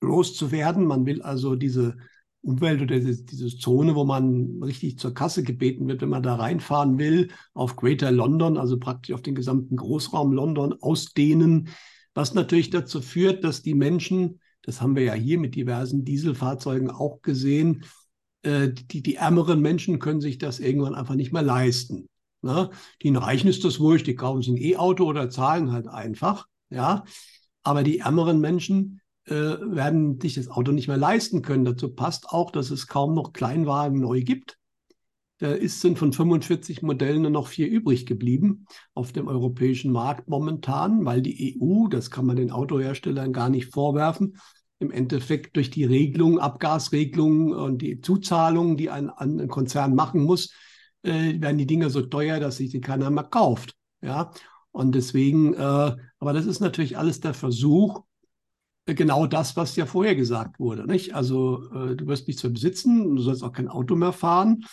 loszuwerden. 0.00 0.86
Man 0.86 1.06
will 1.06 1.22
also 1.22 1.56
diese 1.56 1.96
Umwelt 2.42 2.80
oder 2.80 2.98
diese, 2.98 3.22
diese 3.24 3.56
Zone, 3.56 3.94
wo 3.94 4.04
man 4.04 4.62
richtig 4.62 4.98
zur 4.98 5.12
Kasse 5.12 5.42
gebeten 5.42 5.86
wird, 5.88 6.00
wenn 6.00 6.08
man 6.08 6.22
da 6.22 6.36
reinfahren 6.36 6.98
will, 6.98 7.30
auf 7.52 7.76
Greater 7.76 8.10
London, 8.10 8.56
also 8.56 8.78
praktisch 8.78 9.14
auf 9.14 9.20
den 9.22 9.34
gesamten 9.34 9.76
Großraum 9.76 10.32
London 10.32 10.74
ausdehnen, 10.80 11.68
was 12.20 12.34
natürlich 12.34 12.68
dazu 12.68 13.00
führt, 13.00 13.44
dass 13.44 13.62
die 13.62 13.72
Menschen, 13.72 14.40
das 14.60 14.82
haben 14.82 14.94
wir 14.94 15.04
ja 15.04 15.14
hier 15.14 15.38
mit 15.38 15.54
diversen 15.54 16.04
Dieselfahrzeugen 16.04 16.90
auch 16.90 17.22
gesehen, 17.22 17.86
äh, 18.42 18.68
die, 18.68 19.02
die 19.02 19.14
ärmeren 19.14 19.62
Menschen 19.62 19.98
können 19.98 20.20
sich 20.20 20.36
das 20.36 20.60
irgendwann 20.60 20.94
einfach 20.94 21.14
nicht 21.14 21.32
mehr 21.32 21.40
leisten. 21.40 22.10
Ne? 22.42 22.68
Den 23.02 23.16
Reichen 23.16 23.48
ist 23.48 23.64
das 23.64 23.80
wurscht, 23.80 24.06
die 24.06 24.16
kaufen 24.16 24.42
sich 24.42 24.50
ein 24.50 24.58
E-Auto 24.58 25.06
oder 25.06 25.30
zahlen 25.30 25.72
halt 25.72 25.88
einfach. 25.88 26.46
Ja, 26.68 27.04
aber 27.62 27.82
die 27.82 28.00
ärmeren 28.00 28.38
Menschen 28.38 29.00
äh, 29.24 29.34
werden 29.34 30.20
sich 30.20 30.34
das 30.34 30.48
Auto 30.48 30.72
nicht 30.72 30.88
mehr 30.88 30.98
leisten 30.98 31.40
können. 31.40 31.64
Dazu 31.64 31.94
passt 31.94 32.28
auch, 32.28 32.50
dass 32.50 32.70
es 32.70 32.86
kaum 32.86 33.14
noch 33.14 33.32
Kleinwagen 33.32 33.98
neu 33.98 34.20
gibt. 34.20 34.58
Da 35.40 35.52
ist, 35.52 35.80
sind 35.80 35.98
von 35.98 36.12
45 36.12 36.82
Modellen 36.82 37.22
nur 37.22 37.30
noch 37.30 37.48
vier 37.48 37.68
übrig 37.68 38.04
geblieben 38.04 38.66
auf 38.94 39.12
dem 39.12 39.26
europäischen 39.26 39.90
Markt 39.90 40.28
momentan, 40.28 41.06
weil 41.06 41.22
die 41.22 41.56
EU, 41.58 41.88
das 41.88 42.10
kann 42.10 42.26
man 42.26 42.36
den 42.36 42.50
Autoherstellern 42.50 43.32
gar 43.32 43.48
nicht 43.48 43.72
vorwerfen, 43.72 44.36
im 44.80 44.90
Endeffekt 44.90 45.56
durch 45.56 45.70
die 45.70 45.84
Regelung, 45.84 46.38
Abgasregelung 46.38 47.52
und 47.52 47.80
die 47.80 48.00
Zuzahlungen, 48.00 48.76
die 48.76 48.90
ein, 48.90 49.08
ein 49.10 49.48
Konzern 49.48 49.94
machen 49.94 50.22
muss, 50.22 50.52
äh, 51.02 51.40
werden 51.40 51.58
die 51.58 51.66
Dinge 51.66 51.88
so 51.88 52.02
teuer, 52.02 52.38
dass 52.38 52.58
sich 52.58 52.70
die 52.70 52.80
keiner 52.80 53.10
mehr 53.10 53.24
kauft. 53.24 53.74
Ja, 54.02 54.32
und 54.72 54.94
deswegen, 54.94 55.54
äh, 55.54 55.96
aber 56.18 56.32
das 56.32 56.46
ist 56.46 56.60
natürlich 56.60 56.96
alles 56.98 57.20
der 57.20 57.34
Versuch, 57.34 58.02
äh, 58.86 58.94
genau 58.94 59.26
das, 59.26 59.56
was 59.56 59.76
ja 59.76 59.86
vorher 59.86 60.14
gesagt 60.14 60.58
wurde. 60.58 60.86
Nicht? 60.86 61.14
Also 61.14 61.70
äh, 61.72 61.96
du 61.96 62.06
wirst 62.06 62.26
nichts 62.28 62.42
mehr 62.42 62.52
besitzen, 62.52 63.16
du 63.16 63.22
sollst 63.22 63.42
auch 63.42 63.52
kein 63.52 63.68
Auto 63.68 63.96
mehr 63.96 64.12
fahren. 64.12 64.64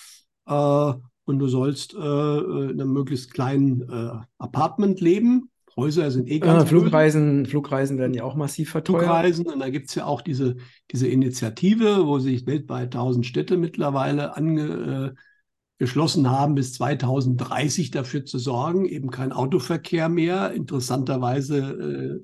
Äh, 0.48 0.94
und 1.26 1.40
du 1.40 1.48
sollst 1.48 1.94
äh, 1.94 1.98
in 1.98 2.82
einem 2.82 2.94
möglichst 2.94 3.34
kleinen 3.34 3.82
äh, 3.90 4.12
Apartment 4.38 5.02
leben. 5.02 5.50
Häuser 5.76 6.10
sind 6.10 6.28
eh 6.28 6.40
ganz 6.40 6.64
äh, 6.64 6.68
Flugreisen, 6.68 7.46
Flugreisen 7.46 7.98
werden 8.00 8.14
ja 8.14 8.24
auch 8.24 8.36
massiv 8.36 8.72
verteuert. 8.72 9.04
Flugreisen 9.04 9.46
und 9.46 9.60
da 9.60 9.70
gibt 9.70 9.90
es 9.90 9.96
ja 9.96 10.06
auch 10.06 10.22
diese, 10.22 10.56
diese 10.92 11.08
Initiative, 11.08 12.08
wo 12.08 12.18
sich 12.18 12.48
weltweit 12.48 12.96
1000 12.96 13.26
Städte 13.26 13.58
mittlerweile 13.58 14.36
angeschlossen 14.36 16.26
äh, 16.26 16.30
haben, 16.30 16.56
bis 16.56 16.74
2030 16.74 17.92
dafür 17.92 18.26
zu 18.26 18.40
sorgen, 18.40 18.86
eben 18.86 19.12
kein 19.12 19.32
Autoverkehr 19.32 20.10
mehr. 20.10 20.52
Interessanterweise 20.54 22.24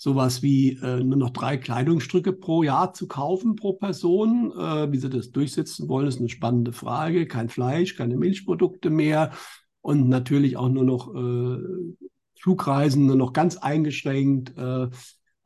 sowas 0.00 0.42
wie 0.42 0.78
äh, 0.82 1.04
nur 1.04 1.18
noch 1.18 1.28
drei 1.28 1.58
Kleidungsstücke 1.58 2.32
pro 2.32 2.62
Jahr 2.62 2.94
zu 2.94 3.06
kaufen 3.06 3.54
pro 3.54 3.74
Person. 3.74 4.50
Äh, 4.52 4.90
wie 4.90 4.96
sie 4.96 5.10
das 5.10 5.30
durchsetzen 5.30 5.90
wollen, 5.90 6.06
ist 6.06 6.20
eine 6.20 6.30
spannende 6.30 6.72
Frage. 6.72 7.26
Kein 7.26 7.50
Fleisch, 7.50 7.96
keine 7.96 8.16
Milchprodukte 8.16 8.88
mehr 8.88 9.32
und 9.82 10.08
natürlich 10.08 10.56
auch 10.56 10.70
nur 10.70 10.84
noch 10.84 11.14
äh, 11.14 11.58
Flugreisen, 12.34 13.04
nur 13.04 13.16
noch 13.16 13.34
ganz 13.34 13.58
eingeschränkt. 13.58 14.56
Äh, 14.56 14.88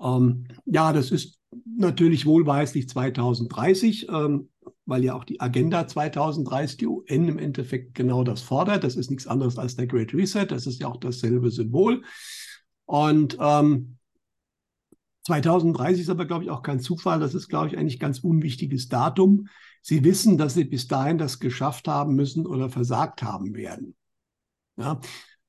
ähm, 0.00 0.44
ja, 0.66 0.92
das 0.92 1.10
ist 1.10 1.40
natürlich 1.76 2.24
wohlweislich 2.24 2.88
2030. 2.88 4.08
Ähm, 4.08 4.50
weil 4.86 5.02
ja 5.02 5.14
auch 5.14 5.24
die 5.24 5.40
Agenda 5.40 5.88
2030, 5.88 6.76
die 6.76 6.86
UN 6.86 7.28
im 7.28 7.38
Endeffekt 7.38 7.94
genau 7.94 8.22
das 8.22 8.42
fordert. 8.42 8.84
Das 8.84 8.94
ist 8.94 9.10
nichts 9.10 9.26
anderes 9.26 9.58
als 9.58 9.74
der 9.74 9.88
Great 9.88 10.14
Reset. 10.14 10.46
Das 10.46 10.66
ist 10.68 10.80
ja 10.80 10.86
auch 10.86 10.98
dasselbe 10.98 11.50
Symbol. 11.50 12.02
Und 12.84 13.36
ähm, 13.40 13.96
2030 15.24 16.02
ist 16.02 16.10
aber, 16.10 16.26
glaube 16.26 16.44
ich, 16.44 16.50
auch 16.50 16.62
kein 16.62 16.80
Zufall. 16.80 17.20
Das 17.20 17.34
ist, 17.34 17.48
glaube 17.48 17.68
ich, 17.68 17.78
eigentlich 17.78 17.98
ganz 17.98 18.18
unwichtiges 18.20 18.88
Datum. 18.88 19.48
Sie 19.82 20.04
wissen, 20.04 20.38
dass 20.38 20.54
Sie 20.54 20.64
bis 20.64 20.86
dahin 20.86 21.18
das 21.18 21.40
geschafft 21.40 21.88
haben 21.88 22.14
müssen 22.14 22.46
oder 22.46 22.70
versagt 22.70 23.22
haben 23.22 23.54
werden. 23.54 23.96
Ja, 24.76 25.00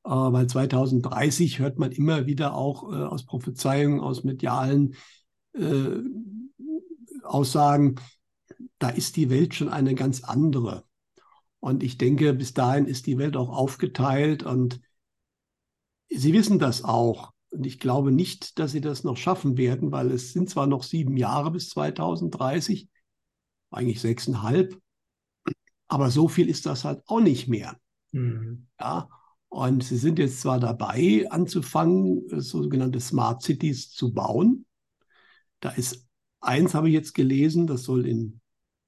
äh, 0.04 0.10
weil 0.10 0.48
2030 0.48 1.60
hört 1.60 1.78
man 1.80 1.92
immer 1.92 2.26
wieder 2.26 2.56
auch 2.56 2.92
äh, 2.92 2.96
aus 2.96 3.26
Prophezeiungen, 3.26 4.00
aus 4.00 4.24
medialen 4.24 4.96
äh, 5.54 6.00
Aussagen, 7.24 7.96
da 8.80 8.90
ist 8.90 9.16
die 9.16 9.30
Welt 9.30 9.56
schon 9.56 9.70
eine 9.70 9.96
ganz 9.96 10.24
andere. 10.24 10.86
Und 11.60 11.82
ich 11.82 11.98
denke, 11.98 12.34
bis 12.34 12.54
dahin 12.54 12.86
ist 12.86 13.08
die 13.08 13.18
Welt 13.18 13.36
auch 13.36 13.50
aufgeteilt 13.50 14.44
und 14.44 14.82
Sie 16.08 16.34
wissen 16.34 16.60
das 16.60 16.84
auch. 16.84 17.34
Und 17.56 17.66
ich 17.66 17.80
glaube 17.80 18.12
nicht, 18.12 18.60
dass 18.60 18.72
sie 18.72 18.82
das 18.82 19.04
noch 19.04 19.18
schaffen 19.18 19.58
werden, 19.58 19.92
weil 19.92 20.12
es 20.12 20.34
sind 20.34 20.50
zwar 20.50 20.68
noch 20.68 20.84
sieben 20.84 21.16
Jahre 21.16 21.52
bis 21.52 21.70
2030, 21.70 22.90
eigentlich 23.72 24.02
sechseinhalb, 24.02 24.78
aber 25.88 26.12
so 26.12 26.28
viel 26.28 26.50
ist 26.50 26.66
das 26.66 26.84
halt 26.84 27.02
auch 27.08 27.22
nicht 27.22 27.48
mehr. 27.48 27.78
Mhm. 28.12 28.68
Ja, 28.80 29.10
und 29.50 29.84
sie 29.84 29.98
sind 29.98 30.20
jetzt 30.20 30.42
zwar 30.42 30.60
dabei, 30.60 31.26
anzufangen, 31.30 32.24
sogenannte 32.42 33.00
Smart 33.00 33.42
Cities 33.42 33.92
zu 33.92 34.14
bauen. 34.14 34.66
Da 35.62 35.70
ist 35.70 36.06
eins, 36.42 36.74
habe 36.74 36.90
ich 36.90 36.94
jetzt 36.94 37.14
gelesen, 37.14 37.68
das 37.68 37.84
soll 37.84 38.06
in 38.06 38.42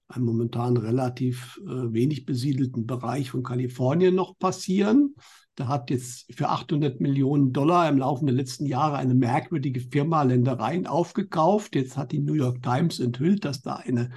einem 0.10 0.26
momentan 0.26 0.78
relativ 0.78 1.60
äh, 1.64 1.94
wenig 1.94 2.26
besiedelten 2.26 2.86
Bereich 2.86 3.32
von 3.32 3.44
Kalifornien 3.44 4.16
noch 4.16 4.38
passieren. 4.38 5.16
Da 5.58 5.68
hat 5.68 5.90
jetzt 5.90 6.32
für 6.32 6.50
800 6.50 7.02
Millionen 7.02 7.52
Dollar 7.52 7.90
im 7.90 7.98
Laufe 7.98 8.24
der 8.24 8.36
letzten 8.36 8.68
Jahre 8.68 8.98
eine 8.98 9.16
merkwürdige 9.16 9.80
Firma 9.80 10.22
Ländereien 10.22 10.86
aufgekauft. 10.86 11.76
Jetzt 11.76 11.98
hat 11.98 12.12
die 12.12 12.20
New 12.20 12.36
York 12.36 12.62
Times 12.62 13.00
enthüllt, 13.00 13.44
dass 13.44 13.64
da 13.64 13.78
eine 13.78 14.12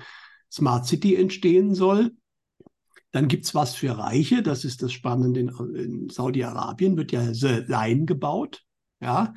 Smart 0.52 0.84
City 0.86 1.16
entstehen 1.16 1.74
soll. 1.74 2.12
Dann 3.10 3.26
gibt 3.26 3.46
es 3.46 3.54
was 3.54 3.74
für 3.74 3.96
Reiche, 3.96 4.42
das 4.42 4.66
ist 4.66 4.82
das 4.82 4.92
Spannende. 4.92 5.40
In, 5.40 6.10
Saudi-Arabien 6.10 6.98
wird 6.98 7.10
ja 7.10 7.32
The 7.32 7.64
Line 7.66 8.04
gebaut. 8.04 8.62
Ja, 9.00 9.32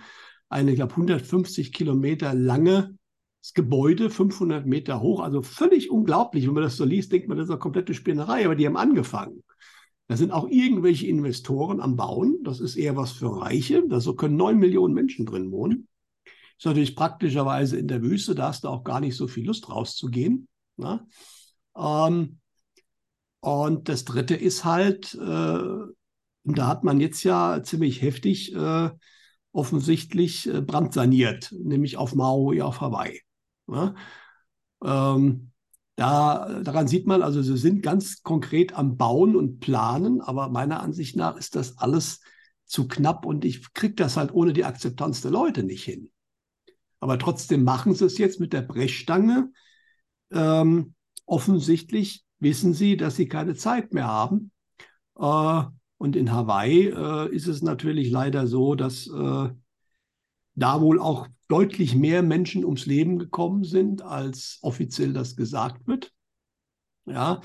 eine, 0.50 0.72
ich 0.72 0.76
glaube, 0.76 0.92
150 0.92 1.72
Kilometer 1.72 2.34
lange 2.34 2.98
Gebäude, 3.54 4.10
500 4.10 4.66
Meter 4.66 5.00
hoch, 5.00 5.22
also 5.22 5.42
völlig 5.42 5.90
unglaublich. 5.90 6.48
Wenn 6.48 6.54
man 6.54 6.64
das 6.64 6.76
so 6.76 6.84
liest, 6.84 7.14
denkt 7.14 7.30
man, 7.30 7.38
das 7.38 7.46
ist 7.46 7.52
eine 7.52 7.60
komplette 7.60 7.94
Spinnerei, 7.94 8.44
aber 8.44 8.56
die 8.56 8.66
haben 8.66 8.76
angefangen. 8.76 9.42
Da 10.14 10.18
sind 10.18 10.32
auch 10.32 10.48
irgendwelche 10.48 11.08
Investoren 11.08 11.82
am 11.82 11.96
Bauen. 11.96 12.38
Das 12.44 12.60
ist 12.60 12.76
eher 12.76 12.96
was 12.96 13.14
für 13.14 13.36
Reiche. 13.36 13.82
Da 13.88 14.00
so 14.00 14.14
können 14.14 14.36
neun 14.36 14.60
Millionen 14.60 14.94
Menschen 14.94 15.26
drin 15.26 15.52
wohnen. 15.52 15.88
Ist 16.56 16.68
natürlich 16.68 16.96
praktischerweise 16.96 17.80
in 17.80 17.88
der 17.88 18.04
Wüste. 18.04 18.36
Da 18.36 18.50
hast 18.50 18.64
du 18.64 18.68
auch 18.68 18.84
gar 18.84 19.00
nicht 19.00 19.16
so 19.16 19.28
viel 19.28 19.48
Lust 19.48 19.70
rauszugehen. 19.70 20.48
Ne? 20.78 21.04
Ähm, 21.76 22.38
und 23.40 23.90
das 23.90 24.06
Dritte 24.06 24.36
ist 24.36 24.64
halt, 24.64 25.16
äh, 25.16 25.18
da 26.44 26.68
hat 26.68 26.84
man 26.84 27.00
jetzt 27.00 27.24
ja 27.24 27.64
ziemlich 27.64 28.04
heftig 28.04 28.54
äh, 28.54 28.92
offensichtlich 29.52 30.48
äh, 30.48 30.62
brandsaniert, 30.62 31.52
nämlich 31.58 31.98
auf 31.98 32.14
Maui, 32.14 32.62
auf 32.62 32.82
Hawaii. 32.82 33.20
Ne? 33.66 33.96
Ähm, 34.84 35.53
da, 35.96 36.62
daran 36.64 36.88
sieht 36.88 37.06
man, 37.06 37.22
also 37.22 37.42
sie 37.42 37.58
sind 37.58 37.84
ganz 37.84 38.24
konkret 38.24 38.74
am 38.74 38.98
Bauen 38.98 39.36
und 39.36 39.60
Planen, 39.60 40.22
aber 40.22 40.50
meiner 40.50 40.82
Ansicht 40.82 41.16
nach 41.16 41.38
ist 41.38 41.56
das 41.56 41.78
alles 41.78 42.22
zu 42.66 42.88
knapp 42.88 43.26
und 43.26 43.46
ich 43.46 43.74
kriege 43.74 43.94
das 43.94 44.18
halt 44.18 44.34
ohne 44.34 44.54
die 44.54 44.66
Akzeptanz 44.66 45.22
der 45.22 45.32
Leute 45.32 45.64
nicht 45.64 45.84
hin. 45.84 46.10
Aber 47.00 47.20
trotzdem 47.20 47.64
machen 47.64 47.94
sie 47.94 48.06
es 48.06 48.18
jetzt 48.18 48.40
mit 48.40 48.54
der 48.54 48.62
Brechstange. 48.62 49.52
Ähm, 50.32 50.96
offensichtlich 51.26 52.24
wissen 52.40 52.74
sie, 52.74 52.98
dass 52.98 53.16
sie 53.16 53.28
keine 53.28 53.56
Zeit 53.56 53.94
mehr 53.94 54.08
haben. 54.08 54.52
Äh, 55.20 55.64
und 55.98 56.16
in 56.16 56.32
Hawaii 56.32 56.88
äh, 56.88 57.36
ist 57.36 57.48
es 57.48 57.62
natürlich 57.62 58.10
leider 58.10 58.48
so, 58.48 58.76
dass 58.76 59.08
äh, 59.08 59.50
da 60.56 60.82
wohl 60.82 61.00
auch 61.00 61.28
deutlich 61.48 61.96
mehr 61.96 62.24
Menschen 62.24 62.66
ums 62.66 62.86
Leben 62.86 63.20
gekommen 63.20 63.64
sind, 63.64 64.02
als 64.02 64.60
offiziell 64.62 65.14
das 65.14 65.36
gesagt 65.36 65.88
wird. 65.88 66.12
Ja, 67.06 67.42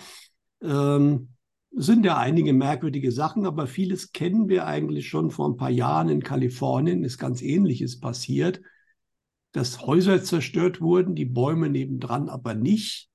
ähm, 0.63 1.29
sind 1.73 2.05
ja 2.05 2.17
einige 2.17 2.53
merkwürdige 2.53 3.13
Sachen, 3.13 3.45
aber 3.45 3.67
vieles 3.67 4.13
kennen 4.13 4.49
wir 4.49 4.67
eigentlich 4.67 5.09
schon 5.09 5.31
vor 5.31 5.49
ein 5.49 5.57
paar 5.57 5.71
Jahren 5.71 6.09
in 6.09 6.23
Kalifornien, 6.23 7.05
ist 7.05 7.19
ganz 7.19 7.43
Ähnliches 7.43 8.01
passiert, 8.01 8.61
dass 9.53 9.83
Häuser 9.83 10.23
zerstört 10.23 10.81
wurden, 10.81 11.15
die 11.15 11.25
Bäume 11.25 11.69
nebendran 11.69 12.29
aber 12.29 12.55
nicht. 12.55 13.09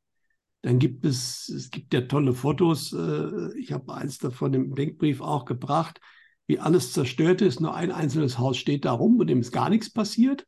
Dann 0.61 0.79
gibt 0.79 1.05
es, 1.05 1.49
es 1.49 1.71
gibt 1.71 1.93
ja 1.93 2.01
tolle 2.01 2.33
Fotos, 2.33 2.93
äh, 2.93 3.57
ich 3.59 3.71
habe 3.71 3.93
eins 3.93 4.17
davon 4.17 4.53
im 4.53 4.75
Denkbrief 4.75 5.19
auch 5.19 5.45
gebracht, 5.45 5.99
wie 6.47 6.59
alles 6.59 6.93
zerstört 6.93 7.41
ist, 7.41 7.59
nur 7.59 7.75
ein 7.75 7.91
einzelnes 7.91 8.37
Haus 8.37 8.57
steht 8.57 8.85
da 8.85 8.91
rum, 8.91 9.19
und 9.19 9.27
dem 9.27 9.39
ist 9.39 9.51
gar 9.51 9.69
nichts 9.69 9.91
passiert. 9.91 10.45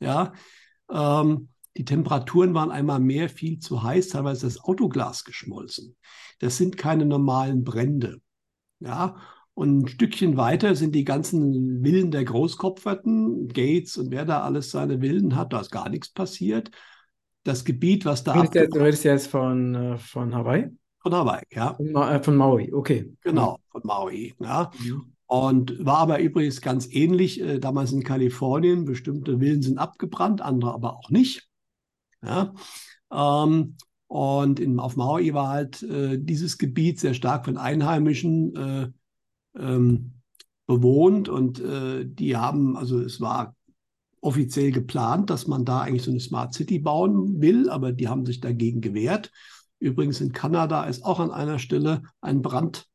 Ja, 0.00 0.32
ähm, 0.90 1.48
die 1.76 1.84
Temperaturen 1.84 2.52
waren 2.54 2.70
einmal 2.70 3.00
mehr 3.00 3.28
viel 3.28 3.58
zu 3.58 3.82
heiß, 3.82 4.08
teilweise 4.08 4.46
das 4.46 4.62
Autoglas 4.62 5.24
geschmolzen. 5.24 5.96
Das 6.40 6.56
sind 6.56 6.76
keine 6.76 7.06
normalen 7.06 7.64
Brände. 7.64 8.20
Ja, 8.80 9.16
und 9.54 9.82
ein 9.82 9.88
Stückchen 9.88 10.36
weiter 10.36 10.74
sind 10.74 10.94
die 10.94 11.04
ganzen 11.04 11.82
Villen 11.84 12.10
der 12.10 12.24
Großkopferten, 12.24 13.48
Gates 13.48 13.98
und 13.98 14.10
wer 14.10 14.24
da 14.24 14.40
alles 14.42 14.70
seine 14.70 15.00
Villen 15.00 15.36
hat, 15.36 15.52
da 15.52 15.60
ist 15.60 15.70
gar 15.70 15.88
nichts 15.88 16.08
passiert. 16.08 16.70
Das 17.42 17.64
Gebiet, 17.64 18.04
was 18.04 18.24
da. 18.24 18.42
Du 18.42 18.78
redest 18.78 19.04
jetzt 19.04 19.26
von, 19.28 19.74
äh, 19.74 19.98
von 19.98 20.34
Hawaii? 20.34 20.68
Von 21.00 21.14
Hawaii, 21.14 21.44
ja. 21.50 21.74
Von, 21.74 21.94
äh, 21.94 22.22
von 22.22 22.36
Maui, 22.36 22.72
okay. 22.72 23.12
Genau, 23.22 23.58
von 23.70 23.82
Maui. 23.84 24.34
Ja. 24.38 24.70
Mhm. 24.78 25.12
Und 25.30 25.84
war 25.86 25.98
aber 25.98 26.18
übrigens 26.18 26.60
ganz 26.60 26.88
ähnlich 26.90 27.40
äh, 27.40 27.60
damals 27.60 27.92
in 27.92 28.02
Kalifornien. 28.02 28.84
Bestimmte 28.84 29.38
Villen 29.38 29.62
sind 29.62 29.78
abgebrannt, 29.78 30.40
andere 30.40 30.74
aber 30.74 30.96
auch 30.96 31.08
nicht. 31.08 31.48
Ja. 32.20 32.52
Ähm, 33.12 33.76
und 34.08 34.58
in, 34.58 34.80
auf 34.80 34.96
Maui 34.96 35.32
war 35.32 35.50
halt 35.50 35.84
äh, 35.84 36.18
dieses 36.18 36.58
Gebiet 36.58 36.98
sehr 36.98 37.14
stark 37.14 37.44
von 37.44 37.58
Einheimischen 37.58 38.56
äh, 38.56 38.88
ähm, 39.56 40.14
bewohnt 40.66 41.28
und 41.28 41.60
äh, 41.60 42.04
die 42.04 42.36
haben, 42.36 42.76
also 42.76 42.98
es 42.98 43.20
war 43.20 43.54
offiziell 44.20 44.72
geplant, 44.72 45.30
dass 45.30 45.46
man 45.46 45.64
da 45.64 45.82
eigentlich 45.82 46.02
so 46.02 46.10
eine 46.10 46.18
Smart 46.18 46.54
City 46.54 46.80
bauen 46.80 47.40
will, 47.40 47.70
aber 47.70 47.92
die 47.92 48.08
haben 48.08 48.26
sich 48.26 48.40
dagegen 48.40 48.80
gewehrt. 48.80 49.30
Übrigens 49.78 50.20
in 50.20 50.32
Kanada 50.32 50.86
ist 50.86 51.04
auch 51.04 51.20
an 51.20 51.30
einer 51.30 51.60
Stelle 51.60 52.02
ein 52.20 52.42
Brand 52.42 52.89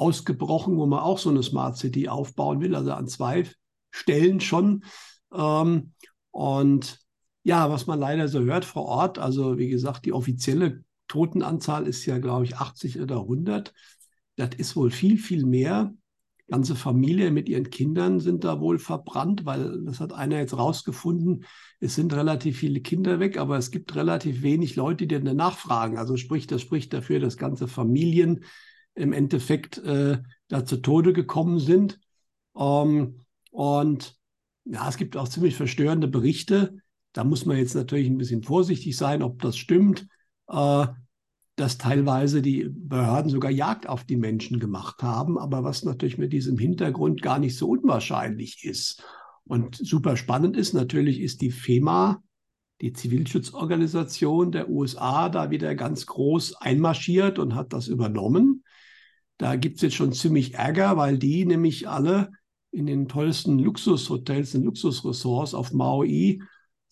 ausgebrochen, 0.00 0.78
wo 0.78 0.86
man 0.86 1.00
auch 1.00 1.18
so 1.18 1.28
eine 1.28 1.42
Smart 1.42 1.76
City 1.76 2.08
aufbauen 2.08 2.60
will, 2.60 2.74
also 2.74 2.92
an 2.92 3.06
zwei 3.06 3.44
Stellen 3.90 4.40
schon. 4.40 4.84
Ähm, 5.32 5.92
und 6.30 6.98
ja, 7.42 7.70
was 7.70 7.86
man 7.86 7.98
leider 7.98 8.28
so 8.28 8.40
hört 8.40 8.64
vor 8.64 8.86
Ort, 8.86 9.18
also 9.18 9.58
wie 9.58 9.68
gesagt, 9.68 10.06
die 10.06 10.12
offizielle 10.12 10.84
Totenanzahl 11.06 11.86
ist 11.86 12.06
ja, 12.06 12.18
glaube 12.18 12.44
ich, 12.44 12.56
80 12.56 13.00
oder 13.00 13.20
100. 13.20 13.74
Das 14.36 14.50
ist 14.56 14.74
wohl 14.76 14.90
viel, 14.90 15.18
viel 15.18 15.44
mehr. 15.44 15.92
Ganze 16.48 16.74
Familie 16.74 17.30
mit 17.30 17.48
ihren 17.48 17.70
Kindern 17.70 18.20
sind 18.20 18.44
da 18.44 18.60
wohl 18.60 18.78
verbrannt, 18.78 19.44
weil 19.44 19.84
das 19.84 20.00
hat 20.00 20.12
einer 20.12 20.38
jetzt 20.38 20.56
rausgefunden. 20.56 21.44
Es 21.78 21.94
sind 21.94 22.12
relativ 22.12 22.58
viele 22.58 22.80
Kinder 22.80 23.20
weg, 23.20 23.38
aber 23.38 23.58
es 23.58 23.70
gibt 23.70 23.94
relativ 23.96 24.42
wenig 24.42 24.76
Leute, 24.76 25.06
die 25.06 25.20
danach 25.22 25.58
fragen. 25.58 25.98
Also 25.98 26.16
sprich, 26.16 26.46
das 26.46 26.62
spricht 26.62 26.92
dafür, 26.92 27.20
dass 27.20 27.36
ganze 27.36 27.68
Familien 27.68 28.44
im 29.00 29.12
Endeffekt 29.12 29.78
äh, 29.78 30.18
da 30.48 30.64
zu 30.64 30.76
Tode 30.78 31.12
gekommen 31.12 31.58
sind. 31.58 31.98
Ähm, 32.56 33.20
und 33.50 34.16
ja, 34.64 34.88
es 34.88 34.96
gibt 34.96 35.16
auch 35.16 35.28
ziemlich 35.28 35.56
verstörende 35.56 36.08
Berichte. 36.08 36.78
Da 37.12 37.24
muss 37.24 37.46
man 37.46 37.56
jetzt 37.56 37.74
natürlich 37.74 38.08
ein 38.08 38.18
bisschen 38.18 38.42
vorsichtig 38.42 38.96
sein, 38.96 39.22
ob 39.22 39.40
das 39.42 39.56
stimmt, 39.56 40.06
äh, 40.48 40.86
dass 41.56 41.78
teilweise 41.78 42.40
die 42.40 42.68
Behörden 42.70 43.30
sogar 43.30 43.50
Jagd 43.50 43.88
auf 43.88 44.04
die 44.04 44.16
Menschen 44.16 44.60
gemacht 44.60 45.02
haben, 45.02 45.38
aber 45.38 45.64
was 45.64 45.84
natürlich 45.84 46.18
mit 46.18 46.32
diesem 46.32 46.56
Hintergrund 46.56 47.20
gar 47.20 47.38
nicht 47.38 47.56
so 47.56 47.68
unwahrscheinlich 47.68 48.64
ist. 48.64 49.04
Und 49.44 49.76
super 49.76 50.16
spannend 50.16 50.56
ist 50.56 50.74
natürlich, 50.74 51.20
ist 51.20 51.40
die 51.40 51.50
FEMA, 51.50 52.22
die 52.80 52.92
Zivilschutzorganisation 52.92 54.52
der 54.52 54.70
USA, 54.70 55.28
da 55.28 55.50
wieder 55.50 55.74
ganz 55.74 56.06
groß 56.06 56.56
einmarschiert 56.56 57.38
und 57.38 57.54
hat 57.54 57.72
das 57.72 57.88
übernommen. 57.88 58.64
Da 59.40 59.56
gibt 59.56 59.76
es 59.76 59.82
jetzt 59.82 59.94
schon 59.94 60.12
ziemlich 60.12 60.56
Ärger, 60.56 60.98
weil 60.98 61.16
die 61.16 61.46
nämlich 61.46 61.88
alle 61.88 62.30
in 62.72 62.84
den 62.84 63.08
tollsten 63.08 63.58
Luxushotels 63.58 64.54
und 64.54 64.64
Luxusressorts 64.64 65.54
auf 65.54 65.72
Maui 65.72 66.42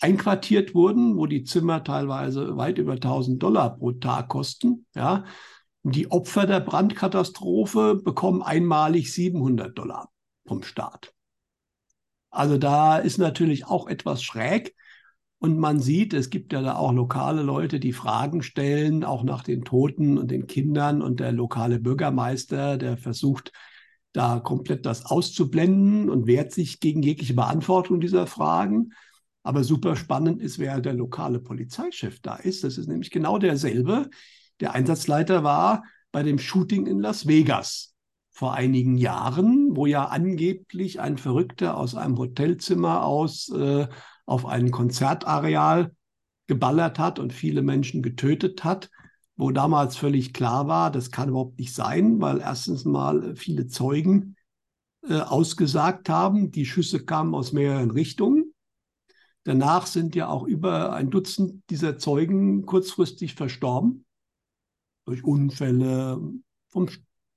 einquartiert 0.00 0.74
wurden, 0.74 1.18
wo 1.18 1.26
die 1.26 1.44
Zimmer 1.44 1.84
teilweise 1.84 2.56
weit 2.56 2.78
über 2.78 2.92
1000 2.94 3.42
Dollar 3.42 3.76
pro 3.76 3.92
Tag 3.92 4.28
kosten. 4.28 4.86
Ja. 4.94 5.26
Die 5.82 6.10
Opfer 6.10 6.46
der 6.46 6.60
Brandkatastrophe 6.60 7.96
bekommen 8.02 8.40
einmalig 8.40 9.12
700 9.12 9.76
Dollar 9.76 10.10
vom 10.46 10.62
Staat. 10.62 11.12
Also 12.30 12.56
da 12.56 12.96
ist 12.96 13.18
natürlich 13.18 13.66
auch 13.66 13.88
etwas 13.88 14.22
schräg. 14.22 14.74
Und 15.40 15.58
man 15.58 15.78
sieht, 15.78 16.14
es 16.14 16.30
gibt 16.30 16.52
ja 16.52 16.62
da 16.62 16.76
auch 16.76 16.92
lokale 16.92 17.42
Leute, 17.42 17.78
die 17.78 17.92
Fragen 17.92 18.42
stellen, 18.42 19.04
auch 19.04 19.22
nach 19.22 19.44
den 19.44 19.64
Toten 19.64 20.18
und 20.18 20.30
den 20.30 20.46
Kindern. 20.46 21.00
Und 21.00 21.20
der 21.20 21.32
lokale 21.32 21.78
Bürgermeister, 21.78 22.76
der 22.76 22.96
versucht, 22.96 23.52
da 24.12 24.40
komplett 24.40 24.84
das 24.84 25.06
auszublenden 25.06 26.10
und 26.10 26.26
wehrt 26.26 26.52
sich 26.52 26.80
gegen 26.80 27.02
jegliche 27.02 27.34
Beantwortung 27.34 28.00
dieser 28.00 28.26
Fragen. 28.26 28.90
Aber 29.44 29.62
super 29.62 29.94
spannend 29.94 30.42
ist, 30.42 30.58
wer 30.58 30.80
der 30.80 30.94
lokale 30.94 31.38
Polizeichef 31.38 32.20
da 32.20 32.34
ist. 32.36 32.64
Das 32.64 32.76
ist 32.76 32.88
nämlich 32.88 33.10
genau 33.10 33.38
derselbe, 33.38 34.10
der 34.60 34.74
Einsatzleiter 34.74 35.44
war 35.44 35.84
bei 36.10 36.22
dem 36.22 36.38
Shooting 36.38 36.86
in 36.86 36.98
Las 36.98 37.28
Vegas 37.28 37.94
vor 38.38 38.54
einigen 38.54 38.96
Jahren, 38.96 39.76
wo 39.76 39.86
ja 39.86 40.04
angeblich 40.04 41.00
ein 41.00 41.18
Verrückter 41.18 41.76
aus 41.76 41.94
einem 41.94 42.16
Hotelzimmer 42.18 43.04
aus 43.04 43.48
äh, 43.50 43.88
auf 44.26 44.46
ein 44.46 44.70
Konzertareal 44.70 45.92
geballert 46.46 46.98
hat 46.98 47.18
und 47.18 47.32
viele 47.32 47.62
Menschen 47.62 48.02
getötet 48.02 48.64
hat 48.64 48.90
wo 49.38 49.52
damals 49.52 49.96
völlig 49.96 50.34
klar 50.34 50.66
war, 50.66 50.90
das 50.90 51.12
kann 51.12 51.28
überhaupt 51.28 51.60
nicht 51.60 51.72
sein, 51.72 52.20
weil 52.20 52.40
erstens 52.40 52.84
mal 52.84 53.36
viele 53.36 53.68
Zeugen 53.68 54.36
äh, 55.08 55.20
ausgesagt 55.20 56.08
haben, 56.08 56.50
die 56.50 56.66
Schüsse 56.66 57.04
kamen 57.04 57.36
aus 57.36 57.52
mehreren 57.52 57.92
Richtungen. 57.92 58.52
Danach 59.44 59.86
sind 59.86 60.16
ja 60.16 60.28
auch 60.28 60.42
über 60.42 60.92
ein 60.92 61.10
Dutzend 61.10 61.62
dieser 61.70 61.98
Zeugen 61.98 62.66
kurzfristig 62.66 63.36
verstorben 63.36 64.04
durch 65.06 65.22
Unfälle, 65.22 66.20
vom 66.66 66.88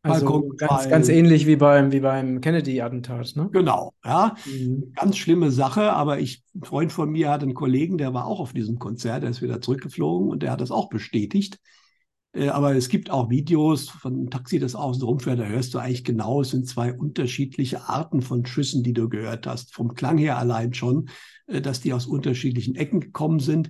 also 0.04 0.50
ganz, 0.58 0.90
ganz 0.90 1.10
ähnlich 1.10 1.46
wie 1.46 1.58
beim, 1.58 1.92
wie 1.92 2.00
beim 2.00 2.42
Kennedy-Attentat, 2.42 3.36
ne? 3.36 3.50
Genau, 3.52 3.94
ja. 4.04 4.36
Mhm. 4.46 4.94
Ganz 4.96 5.18
schlimme 5.18 5.52
Sache, 5.52 5.94
aber 5.94 6.20
ich, 6.20 6.44
ein 6.56 6.64
Freund 6.64 6.92
von 6.92 7.12
mir 7.12 7.30
hat 7.30 7.44
einen 7.44 7.54
Kollegen, 7.54 7.98
der 7.98 8.14
war 8.14 8.26
auch 8.26 8.40
auf 8.40 8.54
diesem 8.54 8.80
Konzert, 8.80 9.22
der 9.24 9.30
ist 9.30 9.44
wieder 9.44 9.62
zurückgeflogen 9.62 10.30
und 10.30 10.42
der 10.42 10.52
hat 10.52 10.62
das 10.62 10.72
auch 10.72 10.90
bestätigt. 10.90 11.60
Äh, 12.34 12.50
aber 12.50 12.76
es 12.76 12.90
gibt 12.90 13.12
auch 13.12 13.30
Videos 13.30 13.90
von 13.90 14.14
einem 14.14 14.30
Taxi, 14.32 14.58
das 14.58 14.74
außen 14.74 15.04
rumfährt, 15.04 15.40
da 15.40 15.46
hörst 15.46 15.74
du 15.74 15.80
eigentlich 15.80 16.04
genau, 16.04 16.42
es 16.42 16.50
sind 16.50 16.68
zwei 16.68 16.94
unterschiedliche 16.94 17.88
Arten 17.88 18.22
von 18.22 18.46
Schüssen, 18.46 18.84
die 18.84 18.94
du 18.94 19.08
gehört 19.08 19.46
hast. 19.46 19.74
Vom 19.74 19.94
Klang 19.94 20.18
her 20.18 20.38
allein 20.38 20.74
schon, 20.74 21.10
äh, 21.46 21.62
dass 21.62 21.82
die 21.82 21.94
aus 21.94 22.08
unterschiedlichen 22.08 22.76
Ecken 22.76 23.02
gekommen 23.02 23.40
sind. 23.40 23.70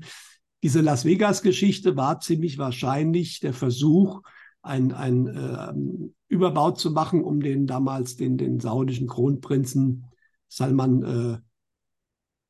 Diese 0.63 0.79
Las 0.79 1.05
Vegas-Geschichte 1.05 1.97
war 1.97 2.19
ziemlich 2.19 2.57
wahrscheinlich 2.57 3.39
der 3.39 3.53
Versuch, 3.53 4.21
ein, 4.61 4.91
ein 4.91 5.27
äh, 5.27 6.11
Überbau 6.31 6.71
zu 6.71 6.91
machen, 6.91 7.23
um 7.23 7.41
den 7.41 7.67
damals 7.67 8.15
den, 8.15 8.37
den 8.37 8.59
saudischen 8.59 9.07
Kronprinzen 9.07 10.05
Salman 10.47 11.03
äh, 11.03 11.37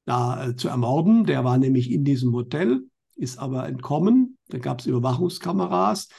da 0.06 0.48
äh, 0.48 0.56
zu 0.56 0.70
ermorden. 0.70 1.26
Der 1.26 1.44
war 1.44 1.58
nämlich 1.58 1.92
in 1.92 2.04
diesem 2.04 2.34
Hotel, 2.34 2.84
ist 3.16 3.38
aber 3.40 3.68
entkommen 3.68 4.38
da 4.52 4.58
gab 4.60 4.80
es 4.80 4.86
Überwachungskameras, 4.86 6.10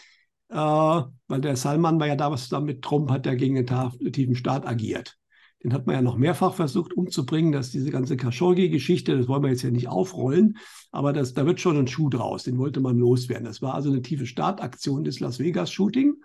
äh, 0.49 0.57
weil 0.57 1.41
der 1.41 1.57
Salman 1.57 2.01
war 2.01 2.07
ja 2.07 2.17
da, 2.17 2.31
was 2.31 2.45
zusammen 2.45 2.67
mit 2.67 2.83
Trump 2.83 3.11
hat 3.11 3.27
ja 3.27 3.35
gegen 3.35 3.55
den 3.55 4.13
tiefen 4.13 4.35
Staat 4.35 4.67
agiert. 4.67 5.19
Den 5.63 5.73
hat 5.73 5.87
man 5.87 5.95
ja 5.95 6.03
noch 6.03 6.17
mehrfach 6.17 6.55
versucht 6.55 6.93
umzubringen, 6.93 7.53
dass 7.53 7.71
diese 7.71 7.91
ganze 7.91 8.17
Khashoggi-Geschichte, 8.17 9.17
das 9.17 9.29
wollen 9.29 9.45
wir 9.45 9.51
jetzt 9.51 9.63
ja 9.63 9.71
nicht 9.71 9.89
aufrollen, 9.89 10.59
aber 10.91 11.13
das, 11.13 11.35
da 11.35 11.47
wird 11.47 11.61
schon 11.61 11.77
ein 11.77 11.87
Schuh 11.87 12.09
draus, 12.09 12.43
den 12.43 12.59
wollte 12.59 12.81
man 12.81 12.99
loswerden. 12.99 13.45
Das 13.45 13.63
war 13.63 13.75
also 13.75 13.91
eine 13.91 14.03
tiefe 14.03 14.27
Startaktion 14.27 15.05
des 15.05 15.21
Las 15.21 15.39
Vegas-Shooting. 15.39 16.17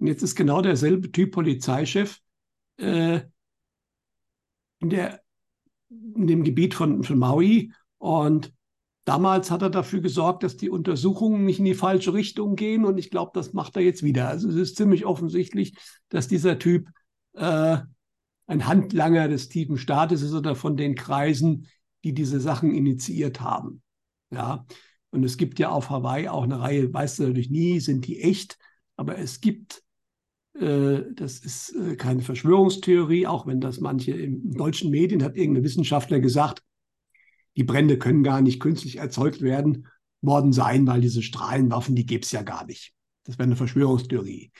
Und 0.00 0.06
jetzt 0.06 0.22
ist 0.22 0.34
genau 0.34 0.62
derselbe 0.62 1.12
Typ 1.12 1.32
Polizeichef 1.32 2.20
äh, 2.78 3.20
in, 4.80 4.90
der, 4.90 5.20
in 5.90 6.26
dem 6.26 6.42
Gebiet 6.42 6.74
von, 6.74 7.04
von 7.04 7.18
Maui 7.18 7.72
und 7.98 8.52
Damals 9.10 9.50
hat 9.50 9.62
er 9.62 9.70
dafür 9.70 10.00
gesorgt, 10.00 10.42
dass 10.42 10.56
die 10.56 10.70
Untersuchungen 10.70 11.44
nicht 11.44 11.58
in 11.58 11.64
die 11.64 11.74
falsche 11.74 12.12
Richtung 12.12 12.54
gehen 12.54 12.84
und 12.84 12.98
ich 12.98 13.10
glaube, 13.10 13.32
das 13.34 13.52
macht 13.52 13.74
er 13.74 13.82
jetzt 13.82 14.02
wieder. 14.02 14.28
Also 14.28 14.48
es 14.48 14.54
ist 14.54 14.76
ziemlich 14.76 15.04
offensichtlich, 15.04 15.74
dass 16.10 16.28
dieser 16.28 16.60
Typ 16.60 16.88
äh, 17.32 17.78
ein 18.46 18.66
Handlanger 18.66 19.28
des 19.28 19.48
tiefen 19.48 19.78
Staates 19.78 20.22
ist 20.22 20.34
oder 20.34 20.54
von 20.54 20.76
den 20.76 20.94
Kreisen, 20.94 21.66
die 22.04 22.12
diese 22.12 22.40
Sachen 22.40 22.72
initiiert 22.72 23.40
haben. 23.40 23.82
Ja, 24.30 24.66
und 25.10 25.24
es 25.24 25.38
gibt 25.38 25.58
ja 25.58 25.70
auf 25.70 25.90
Hawaii 25.90 26.28
auch 26.28 26.44
eine 26.44 26.60
Reihe, 26.60 26.92
weißt 26.92 27.18
du 27.18 27.22
natürlich 27.24 27.50
nie, 27.50 27.80
sind 27.80 28.06
die 28.06 28.20
echt, 28.20 28.58
aber 28.96 29.18
es 29.18 29.40
gibt, 29.40 29.82
das 30.52 31.38
ist 31.38 31.74
äh, 31.76 31.96
keine 31.96 32.22
Verschwörungstheorie, 32.22 33.26
auch 33.26 33.46
wenn 33.46 33.60
das 33.60 33.80
manche 33.80 34.12
in 34.12 34.52
deutschen 34.52 34.90
Medien 34.90 35.22
hat 35.22 35.36
irgendein 35.36 35.64
Wissenschaftler 35.64 36.20
gesagt, 36.20 36.62
die 37.56 37.64
Brände 37.64 37.98
können 37.98 38.22
gar 38.22 38.40
nicht 38.40 38.60
künstlich 38.60 38.96
erzeugt 38.96 39.42
werden 39.42 39.86
worden 40.22 40.52
sein, 40.52 40.86
weil 40.86 41.00
diese 41.00 41.22
Strahlenwaffen, 41.22 41.94
die 41.94 42.06
gäbe 42.06 42.22
es 42.22 42.32
ja 42.32 42.42
gar 42.42 42.66
nicht. 42.66 42.92
Das 43.24 43.38
wäre 43.38 43.46
eine 43.46 43.56
Verschwörungstheorie. 43.56 44.50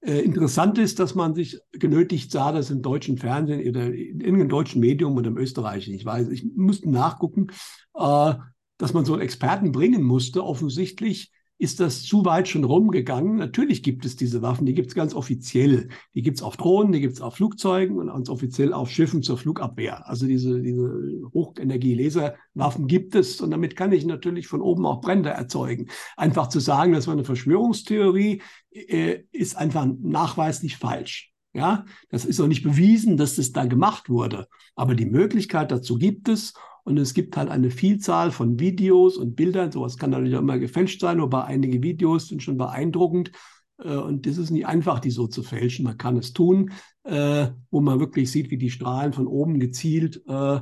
Äh, 0.00 0.20
interessant 0.20 0.78
ist, 0.78 0.98
dass 0.98 1.14
man 1.14 1.34
sich 1.34 1.60
genötigt 1.72 2.30
sah, 2.30 2.52
dass 2.52 2.70
im 2.70 2.82
deutschen 2.82 3.18
Fernsehen 3.18 3.68
oder 3.68 3.86
in 3.86 4.20
irgendeinem 4.20 4.48
deutschen 4.48 4.80
Medium 4.80 5.16
oder 5.16 5.28
im 5.28 5.36
österreichischen, 5.36 5.94
ich 5.94 6.04
weiß, 6.04 6.28
ich 6.28 6.44
musste 6.56 6.90
nachgucken, 6.90 7.48
äh, 7.94 8.34
dass 8.78 8.92
man 8.94 9.04
so 9.04 9.12
einen 9.12 9.22
Experten 9.22 9.70
bringen 9.70 10.02
musste, 10.02 10.44
offensichtlich, 10.44 11.30
ist 11.62 11.78
das 11.78 12.02
zu 12.02 12.24
weit 12.24 12.48
schon 12.48 12.64
rumgegangen. 12.64 13.36
Natürlich 13.36 13.84
gibt 13.84 14.04
es 14.04 14.16
diese 14.16 14.42
Waffen, 14.42 14.66
die 14.66 14.74
gibt 14.74 14.88
es 14.88 14.96
ganz 14.96 15.14
offiziell. 15.14 15.90
Die 16.12 16.22
gibt 16.22 16.38
es 16.38 16.42
auf 16.42 16.56
Drohnen, 16.56 16.90
die 16.90 17.00
gibt 17.00 17.14
es 17.14 17.20
auf 17.20 17.36
Flugzeugen 17.36 17.98
und 17.98 18.08
ganz 18.08 18.28
offiziell 18.28 18.72
auf 18.72 18.90
Schiffen 18.90 19.22
zur 19.22 19.38
Flugabwehr. 19.38 20.08
Also 20.08 20.26
diese, 20.26 20.60
diese 20.60 21.22
Hochenergie-Laserwaffen 21.32 22.88
gibt 22.88 23.14
es 23.14 23.40
und 23.40 23.52
damit 23.52 23.76
kann 23.76 23.92
ich 23.92 24.04
natürlich 24.04 24.48
von 24.48 24.60
oben 24.60 24.84
auch 24.84 25.00
Brände 25.00 25.30
erzeugen. 25.30 25.86
Einfach 26.16 26.48
zu 26.48 26.58
sagen, 26.58 26.94
das 26.94 27.06
war 27.06 27.14
eine 27.14 27.24
Verschwörungstheorie, 27.24 28.42
äh, 28.72 29.20
ist 29.30 29.56
einfach 29.56 29.86
nachweislich 29.86 30.78
falsch. 30.78 31.32
Ja, 31.54 31.84
das 32.08 32.24
ist 32.24 32.40
auch 32.40 32.48
nicht 32.48 32.64
bewiesen, 32.64 33.16
dass 33.16 33.36
das 33.36 33.52
da 33.52 33.66
gemacht 33.66 34.08
wurde. 34.08 34.48
Aber 34.74 34.96
die 34.96 35.06
Möglichkeit 35.06 35.70
dazu 35.70 35.96
gibt 35.96 36.28
es 36.28 36.54
und 36.84 36.98
es 36.98 37.14
gibt 37.14 37.36
halt 37.36 37.48
eine 37.48 37.70
Vielzahl 37.70 38.32
von 38.32 38.58
Videos 38.58 39.16
und 39.16 39.36
Bildern. 39.36 39.70
Sowas 39.70 39.96
kann 39.96 40.10
natürlich 40.10 40.34
auch 40.34 40.40
immer 40.40 40.58
gefälscht 40.58 41.00
sein, 41.00 41.20
aber 41.20 41.44
einige 41.44 41.82
Videos 41.82 42.28
sind 42.28 42.42
schon 42.42 42.56
beeindruckend. 42.56 43.30
Äh, 43.78 43.96
und 43.96 44.26
das 44.26 44.36
ist 44.36 44.50
nicht 44.50 44.66
einfach, 44.66 44.98
die 44.98 45.10
so 45.10 45.28
zu 45.28 45.42
fälschen. 45.42 45.84
Man 45.84 45.98
kann 45.98 46.16
es 46.16 46.32
tun, 46.32 46.72
äh, 47.04 47.48
wo 47.70 47.80
man 47.80 48.00
wirklich 48.00 48.30
sieht, 48.32 48.50
wie 48.50 48.58
die 48.58 48.70
Strahlen 48.70 49.12
von 49.12 49.28
oben 49.28 49.60
gezielt 49.60 50.22
äh, 50.26 50.60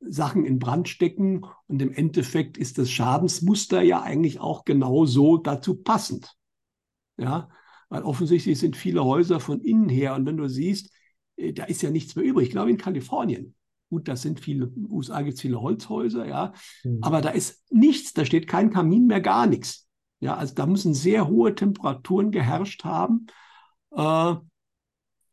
Sachen 0.00 0.44
in 0.44 0.58
Brand 0.58 0.88
stecken. 0.88 1.42
Und 1.68 1.80
im 1.82 1.92
Endeffekt 1.92 2.58
ist 2.58 2.78
das 2.78 2.90
Schadensmuster 2.90 3.80
ja 3.82 4.02
eigentlich 4.02 4.40
auch 4.40 4.64
genau 4.64 5.06
so 5.06 5.36
dazu 5.36 5.76
passend. 5.76 6.34
Ja, 7.16 7.48
weil 7.90 8.02
offensichtlich 8.02 8.58
sind 8.58 8.76
viele 8.76 9.04
Häuser 9.04 9.38
von 9.38 9.60
innen 9.60 9.88
her. 9.88 10.16
Und 10.16 10.26
wenn 10.26 10.36
du 10.36 10.48
siehst, 10.48 10.90
da 11.36 11.64
ist 11.64 11.82
ja 11.82 11.90
nichts 11.90 12.16
mehr 12.16 12.24
übrig. 12.24 12.48
Ich 12.48 12.52
glaube, 12.52 12.70
in 12.70 12.76
Kalifornien 12.76 13.54
Gut, 13.90 14.06
das 14.06 14.22
sind 14.22 14.38
viele, 14.38 14.72
USA 14.88 15.20
gibt 15.20 15.34
es 15.34 15.40
viele 15.40 15.60
Holzhäuser, 15.60 16.26
ja. 16.26 16.52
Mhm. 16.84 16.98
Aber 17.02 17.20
da 17.20 17.30
ist 17.30 17.64
nichts, 17.70 18.12
da 18.12 18.24
steht 18.24 18.46
kein 18.46 18.70
Kamin 18.70 19.06
mehr, 19.06 19.20
gar 19.20 19.46
nichts. 19.46 19.88
Ja, 20.20 20.36
also 20.36 20.54
da 20.54 20.66
müssen 20.66 20.94
sehr 20.94 21.26
hohe 21.26 21.54
Temperaturen 21.54 22.30
geherrscht 22.30 22.84
haben. 22.84 23.26
Äh, 23.90 24.34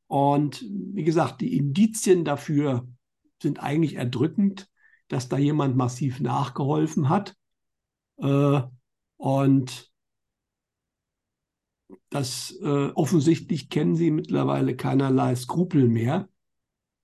und 0.07 0.65
wie 0.69 1.03
gesagt, 1.03 1.41
die 1.41 1.55
Indizien 1.55 2.25
dafür 2.25 2.87
sind 3.41 3.61
eigentlich 3.61 3.95
erdrückend, 3.95 4.67
dass 5.07 5.29
da 5.29 5.37
jemand 5.37 5.77
massiv 5.77 6.19
nachgeholfen 6.19 7.09
hat. 7.09 7.35
Äh, 8.17 8.61
und 9.17 9.91
dass 12.09 12.57
äh, 12.61 12.89
offensichtlich 12.95 13.69
kennen 13.69 13.95
sie 13.95 14.09
mittlerweile 14.11 14.75
keinerlei 14.75 15.35
Skrupel 15.35 15.87
mehr. 15.87 16.27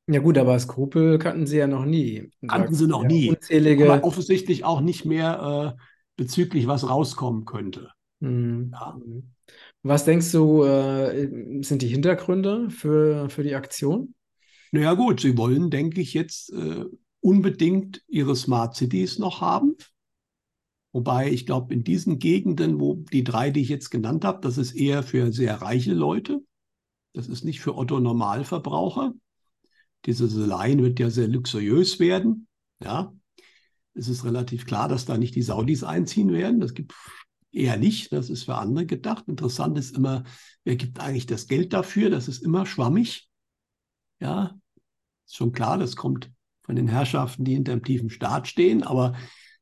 Ja 0.08 0.20
gut, 0.20 0.38
aber 0.38 0.60
Skrupel 0.60 1.18
kannten 1.18 1.48
sie 1.48 1.58
ja 1.58 1.68
noch 1.68 1.86
nie. 1.86 2.30
Kannten 2.48 2.76
sie 2.76 2.88
noch 2.88 3.04
Ja, 3.04 3.08
nie. 3.08 3.30
unzählige. 3.30 3.92
Aber 3.92 4.06
offensichtlich 4.06 4.66
auch 4.66 4.82
nicht 4.82 5.06
mehr 5.06 5.76
äh, 5.78 5.82
bezüglich 6.18 6.68
was 6.68 6.88
rauskommen 6.90 7.46
könnte. 7.46 7.90
Hm. 8.22 8.72
Ja. 8.74 8.98
Was 9.82 10.06
denkst 10.06 10.32
du, 10.32 10.64
äh, 10.64 11.62
sind 11.64 11.82
die 11.82 11.88
Hintergründe 11.88 12.70
für, 12.70 13.30
für 13.30 13.44
die 13.44 13.56
Aktion? 13.56 14.14
Naja 14.72 14.94
gut, 14.94 15.22
sie 15.22 15.38
wollen, 15.38 15.70
denke 15.70 16.02
ich, 16.02 16.14
jetzt 16.14 16.52
äh, 16.52 16.86
unbedingt 17.22 18.02
ihre 18.08 18.36
Smart 18.36 18.76
Cities 18.76 19.20
noch 19.20 19.42
haben. 19.42 19.76
Wobei 20.92 21.32
ich 21.32 21.46
glaube, 21.46 21.74
in 21.74 21.84
diesen 21.84 22.20
Gegenden, 22.20 22.80
wo 22.80 22.96
die 23.12 23.24
drei, 23.24 23.50
die 23.50 23.62
ich 23.62 23.70
jetzt 23.70 23.90
genannt 23.90 24.26
habe, 24.26 24.42
das 24.42 24.58
ist 24.58 24.74
eher 24.74 25.02
für 25.04 25.32
sehr 25.32 25.62
reiche 25.62 25.94
Leute. 25.94 26.42
Das 27.14 27.28
ist 27.28 27.44
nicht 27.44 27.62
für 27.62 27.76
Otto 27.78 28.00
Normalverbraucher. 28.00 29.14
Diese 30.06 30.26
Line 30.26 30.84
wird 30.84 31.00
ja 31.00 31.10
sehr 31.10 31.28
luxuriös 31.28 32.00
werden. 32.00 32.48
Ja, 32.82 33.14
es 33.94 34.08
ist 34.08 34.26
relativ 34.26 34.66
klar, 34.66 34.88
dass 34.88 35.06
da 35.06 35.18
nicht 35.18 35.36
die 35.36 35.42
Saudis 35.42 35.84
einziehen 35.84 36.32
werden. 36.32 36.60
Das 36.60 36.74
gibt 36.74 36.94
eher 37.52 37.78
nicht. 37.78 38.12
Das 38.12 38.30
ist 38.30 38.44
für 38.44 38.56
andere 38.56 38.86
gedacht. 38.86 39.28
Interessant 39.28 39.78
ist 39.78 39.96
immer, 39.96 40.24
wer 40.64 40.76
gibt 40.76 41.00
eigentlich 41.00 41.28
das 41.28 41.48
Geld 41.48 41.74
dafür? 41.74 42.10
Das 42.10 42.28
ist 42.28 42.44
immer 42.44 42.66
schwammig. 42.66 43.30
Ja, 44.20 44.56
ist 45.26 45.36
schon 45.36 45.52
klar, 45.52 45.78
das 45.78 45.96
kommt 45.96 46.32
von 46.62 46.76
den 46.76 46.88
Herrschaften, 46.88 47.44
die 47.44 47.54
hinter 47.54 47.74
dem 47.74 47.84
tiefen 47.84 48.10
Staat 48.10 48.48
stehen. 48.48 48.84
Aber 48.84 49.16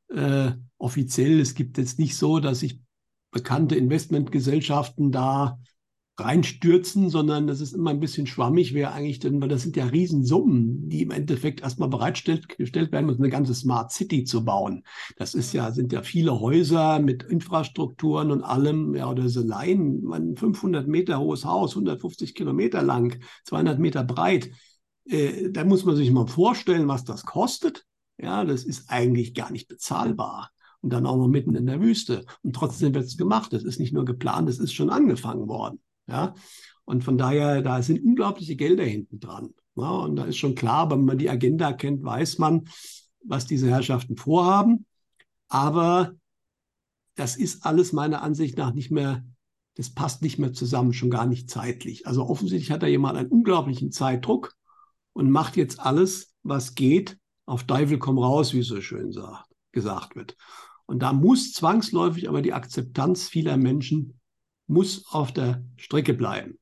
äh, 0.10 0.52
offiziell, 0.78 1.40
es 1.40 1.56
gibt 1.56 1.78
jetzt 1.78 2.00
nicht 2.00 2.16
so, 2.16 2.40
dass 2.40 2.60
sich 2.60 2.80
bekannte 3.32 3.76
Investmentgesellschaften 3.76 5.12
da 5.12 5.60
reinstürzen, 6.18 7.10
sondern 7.10 7.48
das 7.48 7.62
ist 7.62 7.74
immer 7.74 7.92
ein 7.92 8.00
bisschen 8.00 8.28
schwammig, 8.28 8.74
wer 8.74 8.94
eigentlich 8.94 9.20
denn, 9.20 9.42
weil 9.42 9.50
das 9.50 9.64
sind 9.64 9.76
ja 9.76 9.86
Riesensummen, 9.86 10.90
die 10.90 11.02
im 11.02 11.12
Endeffekt 11.12 11.62
erstmal 11.62 11.90
bereitgestellt 11.90 12.58
gestellt 12.58 12.92
werden, 12.92 13.10
um 13.10 13.18
eine 13.18 13.30
ganze 13.30 13.56
Smart 13.56 13.92
City 13.92 14.24
zu 14.24 14.44
bauen. 14.44 14.84
Das 15.18 15.34
ist 15.34 15.54
ja, 15.54 15.72
sind 15.72 15.92
ja 15.94 16.04
viele 16.04 16.40
Häuser 16.40 17.00
mit 17.00 17.24
Infrastrukturen 17.24 18.32
und 18.32 18.44
allem, 18.44 18.94
ja, 18.96 19.10
oder 19.10 19.30
so 19.30 19.42
Laien, 19.42 20.12
ein 20.12 20.36
500 20.36 20.88
Meter 20.88 21.20
hohes 21.20 21.46
Haus, 21.46 21.72
150 21.72 22.36
Kilometer 22.36 22.82
lang, 22.84 23.20
200 23.46 23.80
Meter 23.80 24.04
breit. 24.04 24.52
Äh, 25.06 25.50
da 25.52 25.64
muss 25.64 25.86
man 25.86 25.96
sich 25.96 26.12
mal 26.12 26.28
vorstellen, 26.28 26.88
was 26.88 27.04
das 27.04 27.26
kostet. 27.26 27.86
Ja, 28.18 28.46
das 28.46 28.64
ist 28.64 28.90
eigentlich 28.90 29.34
gar 29.34 29.52
nicht 29.52 29.68
bezahlbar. 29.68 30.52
Und 30.82 30.92
dann 30.92 31.06
auch 31.06 31.18
noch 31.18 31.28
mitten 31.28 31.56
in 31.56 31.68
der 31.68 31.80
Wüste. 31.80 32.26
Und 32.42 32.56
trotzdem 32.56 32.94
wird 32.94 33.06
es 33.06 33.18
gemacht. 33.18 33.54
Das 33.54 33.64
ist 33.64 33.80
nicht 33.80 33.94
nur 33.94 34.04
geplant, 34.04 34.50
es 34.50 34.60
ist 34.60 34.74
schon 34.74 34.90
angefangen 34.90 35.48
worden. 35.48 35.80
Ja, 36.12 36.34
und 36.84 37.04
von 37.04 37.18
daher, 37.18 37.62
da 37.62 37.82
sind 37.82 38.04
unglaubliche 38.04 38.58
Gelder 38.58 38.84
hinten 38.84 39.20
dran. 39.20 39.54
Ja, 39.76 39.92
und 39.92 40.18
da 40.18 40.26
ist 40.26 40.38
schon 40.38 40.56
klar, 40.56 40.92
wenn 40.92 41.06
man 41.06 41.18
die 41.18 41.30
Agenda 41.30 41.72
kennt, 41.72 42.04
weiß 42.04 42.38
man, 42.38 42.68
was 43.24 43.46
diese 43.46 43.70
Herrschaften 43.70 44.18
vorhaben. 44.18 44.86
Aber 45.48 46.12
das 47.16 47.38
ist 47.38 47.66
alles 47.66 47.94
meiner 47.94 48.22
Ansicht 48.22 48.58
nach 48.58 48.74
nicht 48.74 48.92
mehr, 48.92 49.24
das 49.76 49.90
passt 49.90 50.22
nicht 50.22 50.38
mehr 50.38 50.52
zusammen, 50.52 50.92
schon 50.92 51.10
gar 51.10 51.26
nicht 51.26 51.50
zeitlich. 51.50 52.08
Also 52.08 52.26
offensichtlich 52.26 52.72
hat 52.72 52.84
da 52.84 52.88
jemand 52.88 53.18
einen 53.18 53.30
unglaublichen 53.30 53.92
Zeitdruck 53.92 54.54
und 55.14 55.32
macht 55.32 55.56
jetzt 55.56 55.80
alles, 55.80 56.36
was 56.44 56.76
geht, 56.76 57.18
auf 57.46 57.64
Teufel 57.64 58.00
komm 58.00 58.18
raus, 58.18 58.54
wie 58.54 58.60
es 58.60 58.68
so 58.68 58.82
schön 58.82 59.12
sagt, 59.12 59.50
gesagt 59.72 60.16
wird. 60.16 60.36
Und 60.86 61.00
da 61.00 61.14
muss 61.14 61.54
zwangsläufig 61.54 62.28
aber 62.28 62.42
die 62.42 62.54
Akzeptanz 62.54 63.30
vieler 63.30 63.56
Menschen 63.56 64.20
muss 64.72 65.06
auf 65.08 65.34
der 65.34 65.64
Strecke 65.76 66.14
bleiben. 66.14 66.58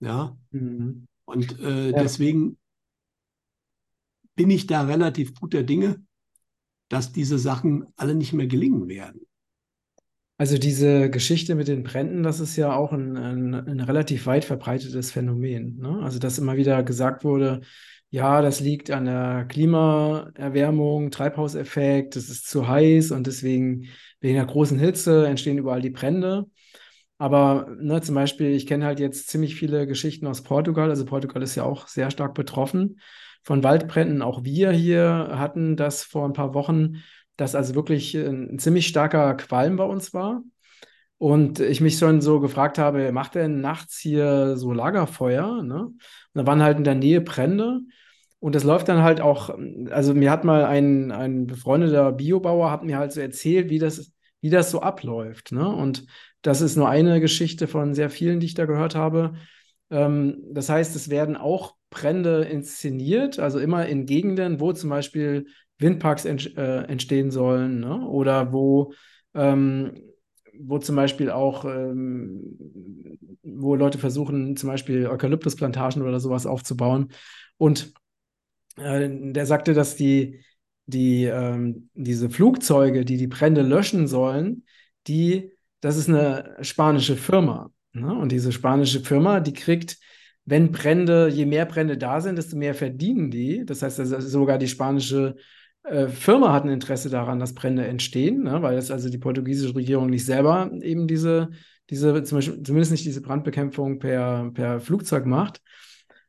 Ja. 0.00 0.36
Mhm. 0.50 1.06
Und 1.24 1.58
äh, 1.60 1.90
Ja. 1.90 2.02
deswegen 2.02 2.58
bin 4.36 4.50
ich 4.50 4.66
da 4.66 4.82
relativ 4.82 5.34
guter 5.34 5.62
Dinge, 5.62 6.02
dass 6.88 7.12
diese 7.12 7.38
Sachen 7.38 7.86
alle 7.96 8.14
nicht 8.14 8.32
mehr 8.34 8.46
gelingen 8.46 8.88
werden. 8.88 9.22
Also 10.36 10.58
diese 10.58 11.08
Geschichte 11.10 11.54
mit 11.54 11.68
den 11.68 11.84
Bränden, 11.84 12.24
das 12.24 12.40
ist 12.40 12.56
ja 12.56 12.74
auch 12.74 12.92
ein, 12.92 13.16
ein, 13.16 13.54
ein 13.54 13.80
relativ 13.80 14.26
weit 14.26 14.44
verbreitetes 14.44 15.12
Phänomen. 15.12 15.78
Ne? 15.78 16.00
Also 16.02 16.18
dass 16.18 16.38
immer 16.38 16.56
wieder 16.56 16.82
gesagt 16.82 17.24
wurde, 17.24 17.60
ja, 18.10 18.42
das 18.42 18.60
liegt 18.60 18.90
an 18.90 19.06
der 19.06 19.46
Klimaerwärmung, 19.48 21.10
Treibhauseffekt, 21.10 22.16
es 22.16 22.28
ist 22.28 22.48
zu 22.48 22.68
heiß 22.68 23.12
und 23.12 23.26
deswegen 23.26 23.86
wegen 24.20 24.34
der 24.34 24.46
großen 24.46 24.78
Hitze 24.78 25.26
entstehen 25.26 25.58
überall 25.58 25.80
die 25.80 25.90
Brände. 25.90 26.46
Aber 27.18 27.68
ne, 27.78 28.00
zum 28.00 28.14
Beispiel, 28.14 28.50
ich 28.50 28.66
kenne 28.66 28.84
halt 28.84 29.00
jetzt 29.00 29.28
ziemlich 29.28 29.54
viele 29.54 29.86
Geschichten 29.86 30.26
aus 30.26 30.42
Portugal. 30.42 30.90
Also 30.90 31.04
Portugal 31.04 31.42
ist 31.42 31.54
ja 31.54 31.64
auch 31.64 31.86
sehr 31.86 32.10
stark 32.10 32.34
betroffen 32.34 33.00
von 33.42 33.62
Waldbränden. 33.62 34.22
Auch 34.22 34.44
wir 34.44 34.72
hier 34.72 35.30
hatten 35.32 35.76
das 35.76 36.02
vor 36.02 36.26
ein 36.26 36.32
paar 36.32 36.54
Wochen, 36.54 37.02
dass 37.36 37.54
also 37.54 37.74
wirklich 37.74 38.14
ein 38.14 38.58
ziemlich 38.58 38.86
starker 38.88 39.34
Qualm 39.34 39.76
bei 39.76 39.84
uns 39.84 40.12
war. 40.12 40.42
Und 41.18 41.60
ich 41.60 41.80
mich 41.80 41.98
schon 41.98 42.20
so 42.20 42.40
gefragt 42.40 42.78
habe, 42.78 43.12
macht 43.12 43.36
er 43.36 43.48
nachts 43.48 43.98
hier 43.98 44.56
so 44.56 44.72
Lagerfeuer? 44.72 45.62
Ne? 45.62 45.84
Und 45.84 45.96
da 46.34 46.46
waren 46.46 46.62
halt 46.62 46.78
in 46.78 46.84
der 46.84 46.96
Nähe 46.96 47.20
Brände. 47.20 47.80
Und 48.40 48.54
das 48.54 48.64
läuft 48.64 48.88
dann 48.88 49.02
halt 49.02 49.20
auch, 49.22 49.56
also 49.90 50.12
mir 50.12 50.30
hat 50.30 50.44
mal 50.44 50.64
ein, 50.66 51.12
ein 51.12 51.46
befreundeter 51.46 52.12
Biobauer 52.12 52.70
hat 52.70 52.84
mir 52.84 52.98
halt 52.98 53.12
so 53.12 53.20
erzählt, 53.20 53.70
wie 53.70 53.78
das, 53.78 54.12
wie 54.44 54.50
das 54.50 54.70
so 54.70 54.82
abläuft. 54.82 55.52
Ne? 55.52 55.66
Und 55.66 56.04
das 56.42 56.60
ist 56.60 56.76
nur 56.76 56.86
eine 56.86 57.18
Geschichte 57.18 57.66
von 57.66 57.94
sehr 57.94 58.10
vielen, 58.10 58.40
die 58.40 58.46
ich 58.46 58.52
da 58.52 58.66
gehört 58.66 58.94
habe. 58.94 59.36
Ähm, 59.90 60.42
das 60.52 60.68
heißt, 60.68 60.94
es 60.94 61.08
werden 61.08 61.38
auch 61.38 61.76
Brände 61.88 62.42
inszeniert, 62.42 63.38
also 63.38 63.58
immer 63.58 63.86
in 63.86 64.04
Gegenden, 64.04 64.60
wo 64.60 64.74
zum 64.74 64.90
Beispiel 64.90 65.46
Windparks 65.78 66.26
ent, 66.26 66.58
äh, 66.58 66.82
entstehen 66.82 67.30
sollen 67.30 67.80
ne? 67.80 68.06
oder 68.06 68.52
wo, 68.52 68.92
ähm, 69.32 70.12
wo 70.60 70.76
zum 70.76 70.96
Beispiel 70.96 71.30
auch, 71.30 71.64
ähm, 71.64 73.38
wo 73.42 73.76
Leute 73.76 73.96
versuchen, 73.96 74.58
zum 74.58 74.68
Beispiel 74.68 75.06
Eukalyptusplantagen 75.06 76.02
oder 76.02 76.20
sowas 76.20 76.44
aufzubauen. 76.44 77.12
Und 77.56 77.94
äh, 78.76 79.08
der 79.08 79.46
sagte, 79.46 79.72
dass 79.72 79.96
die, 79.96 80.44
die, 80.86 81.24
ähm, 81.24 81.88
diese 81.94 82.30
Flugzeuge, 82.30 83.04
die 83.04 83.16
die 83.16 83.26
Brände 83.26 83.62
löschen 83.62 84.06
sollen, 84.06 84.64
die, 85.06 85.52
das 85.80 85.96
ist 85.96 86.08
eine 86.08 86.56
spanische 86.60 87.16
Firma. 87.16 87.70
Ne? 87.92 88.12
Und 88.14 88.32
diese 88.32 88.52
spanische 88.52 89.00
Firma, 89.00 89.40
die 89.40 89.52
kriegt, 89.52 89.98
wenn 90.44 90.72
Brände, 90.72 91.28
je 91.28 91.46
mehr 91.46 91.64
Brände 91.66 91.96
da 91.96 92.20
sind, 92.20 92.36
desto 92.36 92.56
mehr 92.56 92.74
verdienen 92.74 93.30
die. 93.30 93.64
Das 93.64 93.82
heißt, 93.82 94.00
also 94.00 94.20
sogar 94.20 94.58
die 94.58 94.68
spanische 94.68 95.36
äh, 95.84 96.08
Firma 96.08 96.52
hat 96.52 96.64
ein 96.64 96.70
Interesse 96.70 97.08
daran, 97.10 97.38
dass 97.38 97.54
Brände 97.54 97.86
entstehen, 97.86 98.42
ne? 98.42 98.62
weil 98.62 98.76
das 98.76 98.90
also 98.90 99.08
die 99.08 99.18
portugiesische 99.18 99.74
Regierung 99.74 100.10
nicht 100.10 100.26
selber 100.26 100.70
eben 100.82 101.06
diese, 101.06 101.50
diese 101.90 102.22
zum 102.24 102.38
Beispiel, 102.38 102.62
zumindest 102.62 102.92
nicht 102.92 103.04
diese 103.04 103.22
Brandbekämpfung 103.22 103.98
per, 103.98 104.50
per 104.52 104.80
Flugzeug 104.80 105.26
macht. 105.26 105.60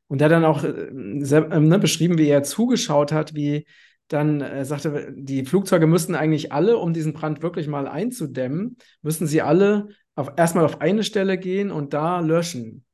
Und 0.08 0.22
der 0.22 0.30
dann 0.30 0.46
auch 0.46 0.64
äh, 0.64 0.92
sehr, 1.20 1.52
äh, 1.52 1.60
ne, 1.60 1.80
beschrieben, 1.80 2.18
wie 2.18 2.28
er 2.28 2.44
zugeschaut 2.44 3.12
hat, 3.12 3.34
wie 3.34 3.66
dann 4.08 4.42
äh, 4.42 4.66
sagte, 4.66 5.14
die 5.16 5.46
Flugzeuge 5.46 5.88
müssten 5.88 6.16
eigentlich 6.16 6.52
alle, 6.52 6.78
um 6.78 6.94
diesen 6.94 7.14
Brand 7.14 7.42
wirklich 7.42 7.68
mal 7.68 7.88
einzudämmen, 7.88 8.78
müssten 9.02 9.28
sie 9.28 9.42
alle 9.42 9.88
auf, 10.16 10.34
erstmal 10.38 10.66
auf 10.66 10.82
eine 10.82 11.04
Stelle 11.04 11.38
gehen 11.38 11.72
und 11.72 11.94
da 11.94 12.20
löschen. 12.20 12.86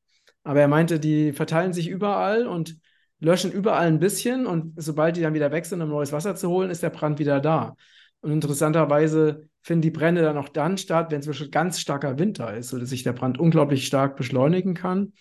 Aber 0.43 0.59
er 0.61 0.67
meinte, 0.67 0.99
die 0.99 1.33
verteilen 1.33 1.73
sich 1.73 1.87
überall 1.87 2.47
und 2.47 2.77
löschen 3.19 3.51
überall 3.51 3.87
ein 3.87 3.99
bisschen 3.99 4.47
und 4.47 4.73
sobald 4.81 5.15
die 5.15 5.21
dann 5.21 5.33
wieder 5.33 5.51
weg 5.51 5.65
sind, 5.65 5.81
um 5.81 5.89
neues 5.89 6.11
Wasser 6.11 6.35
zu 6.35 6.49
holen, 6.49 6.71
ist 6.71 6.81
der 6.81 6.89
Brand 6.89 7.19
wieder 7.19 7.39
da. 7.39 7.75
Und 8.21 8.31
interessanterweise 8.31 9.47
finden 9.61 9.81
die 9.81 9.91
Brände 9.91 10.21
dann 10.21 10.37
auch 10.37 10.49
dann 10.49 10.77
statt, 10.77 11.11
wenn 11.11 11.19
es 11.19 11.27
wirklich 11.27 11.51
ganz 11.51 11.79
starker 11.79 12.17
Winter 12.17 12.55
ist, 12.55 12.69
sodass 12.69 12.89
sich 12.89 13.03
der 13.03 13.13
Brand 13.13 13.39
unglaublich 13.39 13.85
stark 13.85 14.15
beschleunigen 14.15 14.73
kann. 14.73 15.13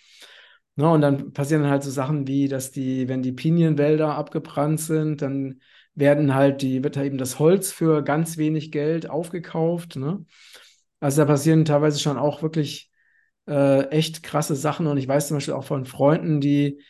Ne, 0.75 0.89
und 0.89 1.01
dann 1.01 1.33
passieren 1.33 1.67
halt 1.67 1.83
so 1.83 1.91
Sachen 1.91 2.27
wie, 2.27 2.47
dass 2.47 2.71
die, 2.71 3.07
wenn 3.09 3.21
die 3.21 3.33
Pinienwälder 3.33 4.15
abgebrannt 4.15 4.79
sind, 4.79 5.21
dann 5.21 5.59
werden 5.95 6.33
halt 6.33 6.61
die, 6.61 6.83
wird 6.83 6.97
halt 6.97 7.07
eben 7.07 7.17
das 7.17 7.39
Holz 7.39 7.71
für 7.71 8.03
ganz 8.03 8.37
wenig 8.37 8.71
Geld 8.71 9.09
aufgekauft. 9.09 9.95
Ne? 9.95 10.25
Also 10.99 11.21
da 11.21 11.25
passieren 11.25 11.65
teilweise 11.65 11.99
schon 11.99 12.17
auch 12.17 12.41
wirklich 12.41 12.91
äh, 13.47 13.87
echt 13.89 14.23
krasse 14.23 14.55
Sachen. 14.55 14.87
Und 14.87 14.97
ich 14.97 15.07
weiß 15.07 15.27
zum 15.27 15.37
Beispiel 15.37 15.53
auch 15.53 15.65
von 15.65 15.85
Freunden, 15.85 16.41
die 16.41 16.81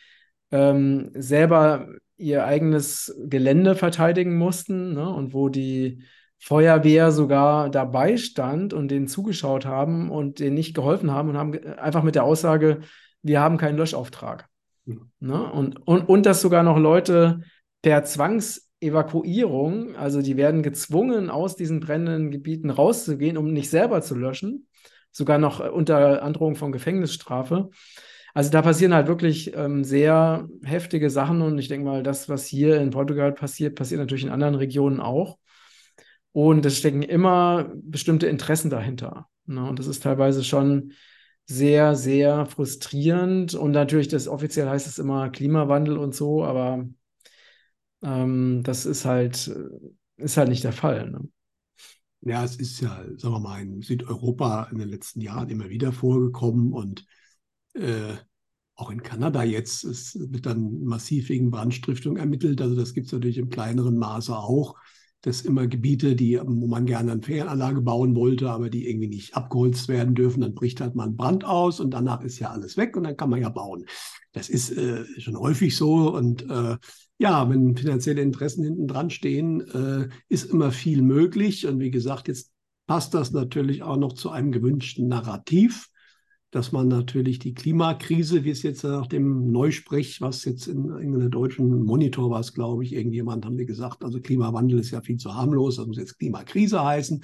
ähm, 0.50 1.10
selber 1.14 1.88
ihr 2.16 2.44
eigenes 2.44 3.14
Gelände 3.24 3.74
verteidigen 3.74 4.36
mussten 4.36 4.94
ne? 4.94 5.08
und 5.08 5.34
wo 5.34 5.48
die 5.48 6.04
Feuerwehr 6.38 7.12
sogar 7.12 7.70
dabei 7.70 8.16
stand 8.16 8.74
und 8.74 8.88
denen 8.88 9.08
zugeschaut 9.08 9.64
haben 9.64 10.10
und 10.10 10.40
denen 10.40 10.54
nicht 10.54 10.74
geholfen 10.74 11.10
haben 11.10 11.30
und 11.30 11.36
haben 11.36 11.56
einfach 11.78 12.02
mit 12.02 12.14
der 12.14 12.24
Aussage, 12.24 12.80
wir 13.22 13.40
haben 13.40 13.58
keinen 13.58 13.76
Löschauftrag. 13.76 14.48
Ja. 14.84 14.96
Ne? 15.20 15.52
Und, 15.52 15.86
und, 15.86 16.08
und 16.08 16.26
dass 16.26 16.40
sogar 16.40 16.62
noch 16.62 16.78
Leute 16.78 17.42
per 17.80 18.04
Zwangsevakuierung, 18.82 19.96
also 19.96 20.22
die 20.22 20.36
werden 20.36 20.62
gezwungen, 20.62 21.30
aus 21.30 21.56
diesen 21.56 21.80
brennenden 21.80 22.30
Gebieten 22.30 22.70
rauszugehen, 22.70 23.36
um 23.36 23.52
nicht 23.52 23.70
selber 23.70 24.02
zu 24.02 24.14
löschen. 24.14 24.66
sogar 25.14 25.36
noch 25.38 25.60
unter 25.60 26.22
Androhung 26.22 26.56
von 26.56 26.72
Gefängnisstrafe. 26.72 27.68
Also 28.32 28.50
da 28.50 28.62
passieren 28.62 28.94
halt 28.94 29.08
wirklich 29.08 29.54
ähm, 29.54 29.84
sehr 29.84 30.48
heftige 30.64 31.10
Sachen 31.10 31.42
und 31.42 31.58
ich 31.58 31.68
denke 31.68 31.84
mal, 31.86 32.02
das, 32.02 32.30
was 32.30 32.46
hier 32.46 32.80
in 32.80 32.90
Portugal 32.90 33.32
passiert, 33.32 33.74
passiert 33.74 34.00
natürlich 34.00 34.24
in 34.24 34.30
anderen 34.30 34.54
Regionen 34.54 35.00
auch. 35.00 35.36
Und 36.32 36.64
es 36.64 36.78
stecken 36.78 37.02
immer 37.02 37.70
bestimmte 37.74 38.26
Interessen 38.26 38.70
dahinter. 38.70 39.26
Ne? 39.44 39.62
Und 39.68 39.78
das 39.78 39.86
ist 39.86 40.02
teilweise 40.02 40.42
schon 40.44 40.92
sehr, 41.44 41.94
sehr 41.94 42.46
frustrierend. 42.46 43.54
Und 43.54 43.72
natürlich, 43.72 44.08
das 44.08 44.28
offiziell 44.28 44.66
heißt 44.66 44.86
es 44.86 44.98
immer 44.98 45.28
Klimawandel 45.28 45.98
und 45.98 46.14
so, 46.14 46.42
aber 46.42 46.86
ähm, 48.02 48.62
das 48.62 48.86
ist 48.86 49.04
halt, 49.04 49.54
ist 50.16 50.36
halt 50.36 50.48
nicht 50.48 50.64
der 50.64 50.72
Fall. 50.72 51.10
Ne? 51.10 51.28
Ja, 52.20 52.44
es 52.44 52.56
ist 52.56 52.80
ja, 52.80 53.04
sagen 53.16 53.34
wir 53.34 53.40
mal, 53.40 53.60
in 53.60 53.82
Südeuropa 53.82 54.68
in 54.70 54.78
den 54.78 54.88
letzten 54.88 55.20
Jahren 55.20 55.50
immer 55.50 55.68
wieder 55.70 55.92
vorgekommen 55.92 56.72
und 56.72 57.04
äh, 57.74 58.14
auch 58.74 58.90
in 58.90 59.02
Kanada 59.02 59.42
jetzt 59.42 59.84
es 59.84 60.16
wird 60.18 60.46
dann 60.46 60.82
massiv 60.84 61.28
wegen 61.28 61.50
Brandstiftung 61.50 62.16
ermittelt. 62.16 62.60
Also 62.60 62.74
das 62.74 62.94
gibt 62.94 63.06
es 63.06 63.12
natürlich 63.12 63.38
im 63.38 63.48
kleineren 63.48 63.98
Maße 63.98 64.36
auch. 64.36 64.76
Das 65.20 65.42
immer 65.42 65.68
Gebiete, 65.68 66.16
die, 66.16 66.40
wo 66.44 66.66
man 66.66 66.84
gerne 66.86 67.12
eine 67.12 67.22
Ferienanlage 67.22 67.80
bauen 67.80 68.16
wollte, 68.16 68.50
aber 68.50 68.70
die 68.70 68.88
irgendwie 68.88 69.08
nicht 69.08 69.36
abgeholzt 69.36 69.88
werden 69.88 70.14
dürfen. 70.16 70.40
Dann 70.40 70.54
bricht 70.54 70.80
halt 70.80 70.96
mal 70.96 71.06
ein 71.06 71.16
Brand 71.16 71.44
aus 71.44 71.78
und 71.78 71.92
danach 71.92 72.22
ist 72.22 72.40
ja 72.40 72.50
alles 72.50 72.76
weg 72.76 72.96
und 72.96 73.04
dann 73.04 73.16
kann 73.16 73.30
man 73.30 73.40
ja 73.40 73.48
bauen. 73.48 73.86
Das 74.32 74.48
ist 74.48 74.70
äh, 74.76 75.04
schon 75.20 75.38
häufig 75.38 75.76
so. 75.76 76.12
Und 76.12 76.48
äh, 76.50 76.76
ja, 77.22 77.48
wenn 77.48 77.76
finanzielle 77.76 78.20
Interessen 78.20 78.64
hinten 78.64 78.86
dran 78.86 79.10
stehen, 79.10 79.60
äh, 79.60 80.08
ist 80.28 80.50
immer 80.50 80.72
viel 80.72 81.02
möglich. 81.02 81.66
Und 81.66 81.80
wie 81.80 81.90
gesagt, 81.90 82.28
jetzt 82.28 82.52
passt 82.86 83.14
das 83.14 83.32
natürlich 83.32 83.82
auch 83.82 83.96
noch 83.96 84.12
zu 84.12 84.30
einem 84.30 84.52
gewünschten 84.52 85.08
Narrativ 85.08 85.88
dass 86.52 86.70
man 86.70 86.86
natürlich 86.86 87.38
die 87.38 87.54
Klimakrise, 87.54 88.44
wie 88.44 88.50
es 88.50 88.62
jetzt 88.62 88.84
nach 88.84 89.06
dem 89.06 89.50
Neusprech, 89.50 90.20
was 90.20 90.44
jetzt 90.44 90.66
in, 90.66 90.84
in 90.98 91.18
der 91.18 91.30
deutschen 91.30 91.82
Monitor 91.82 92.28
war, 92.30 92.42
glaube 92.42 92.84
ich, 92.84 92.92
irgendjemand 92.92 93.46
haben 93.46 93.56
wir 93.56 93.64
gesagt, 93.64 94.04
also 94.04 94.20
Klimawandel 94.20 94.78
ist 94.78 94.90
ja 94.90 95.00
viel 95.00 95.16
zu 95.16 95.34
harmlos, 95.34 95.76
das 95.76 95.86
muss 95.86 95.96
jetzt 95.96 96.18
Klimakrise 96.18 96.84
heißen. 96.84 97.22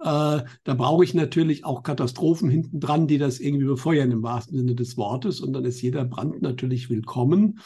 Äh, 0.00 0.42
da 0.64 0.74
brauche 0.74 1.02
ich 1.02 1.14
natürlich 1.14 1.64
auch 1.64 1.82
Katastrophen 1.82 2.50
hinten 2.50 2.78
dran, 2.78 3.06
die 3.06 3.16
das 3.16 3.40
irgendwie 3.40 3.64
befeuern 3.64 4.10
im 4.10 4.22
wahrsten 4.22 4.58
Sinne 4.58 4.74
des 4.74 4.98
Wortes. 4.98 5.40
Und 5.40 5.54
dann 5.54 5.64
ist 5.64 5.80
jeder 5.80 6.04
Brand 6.04 6.42
natürlich 6.42 6.90
willkommen. 6.90 7.60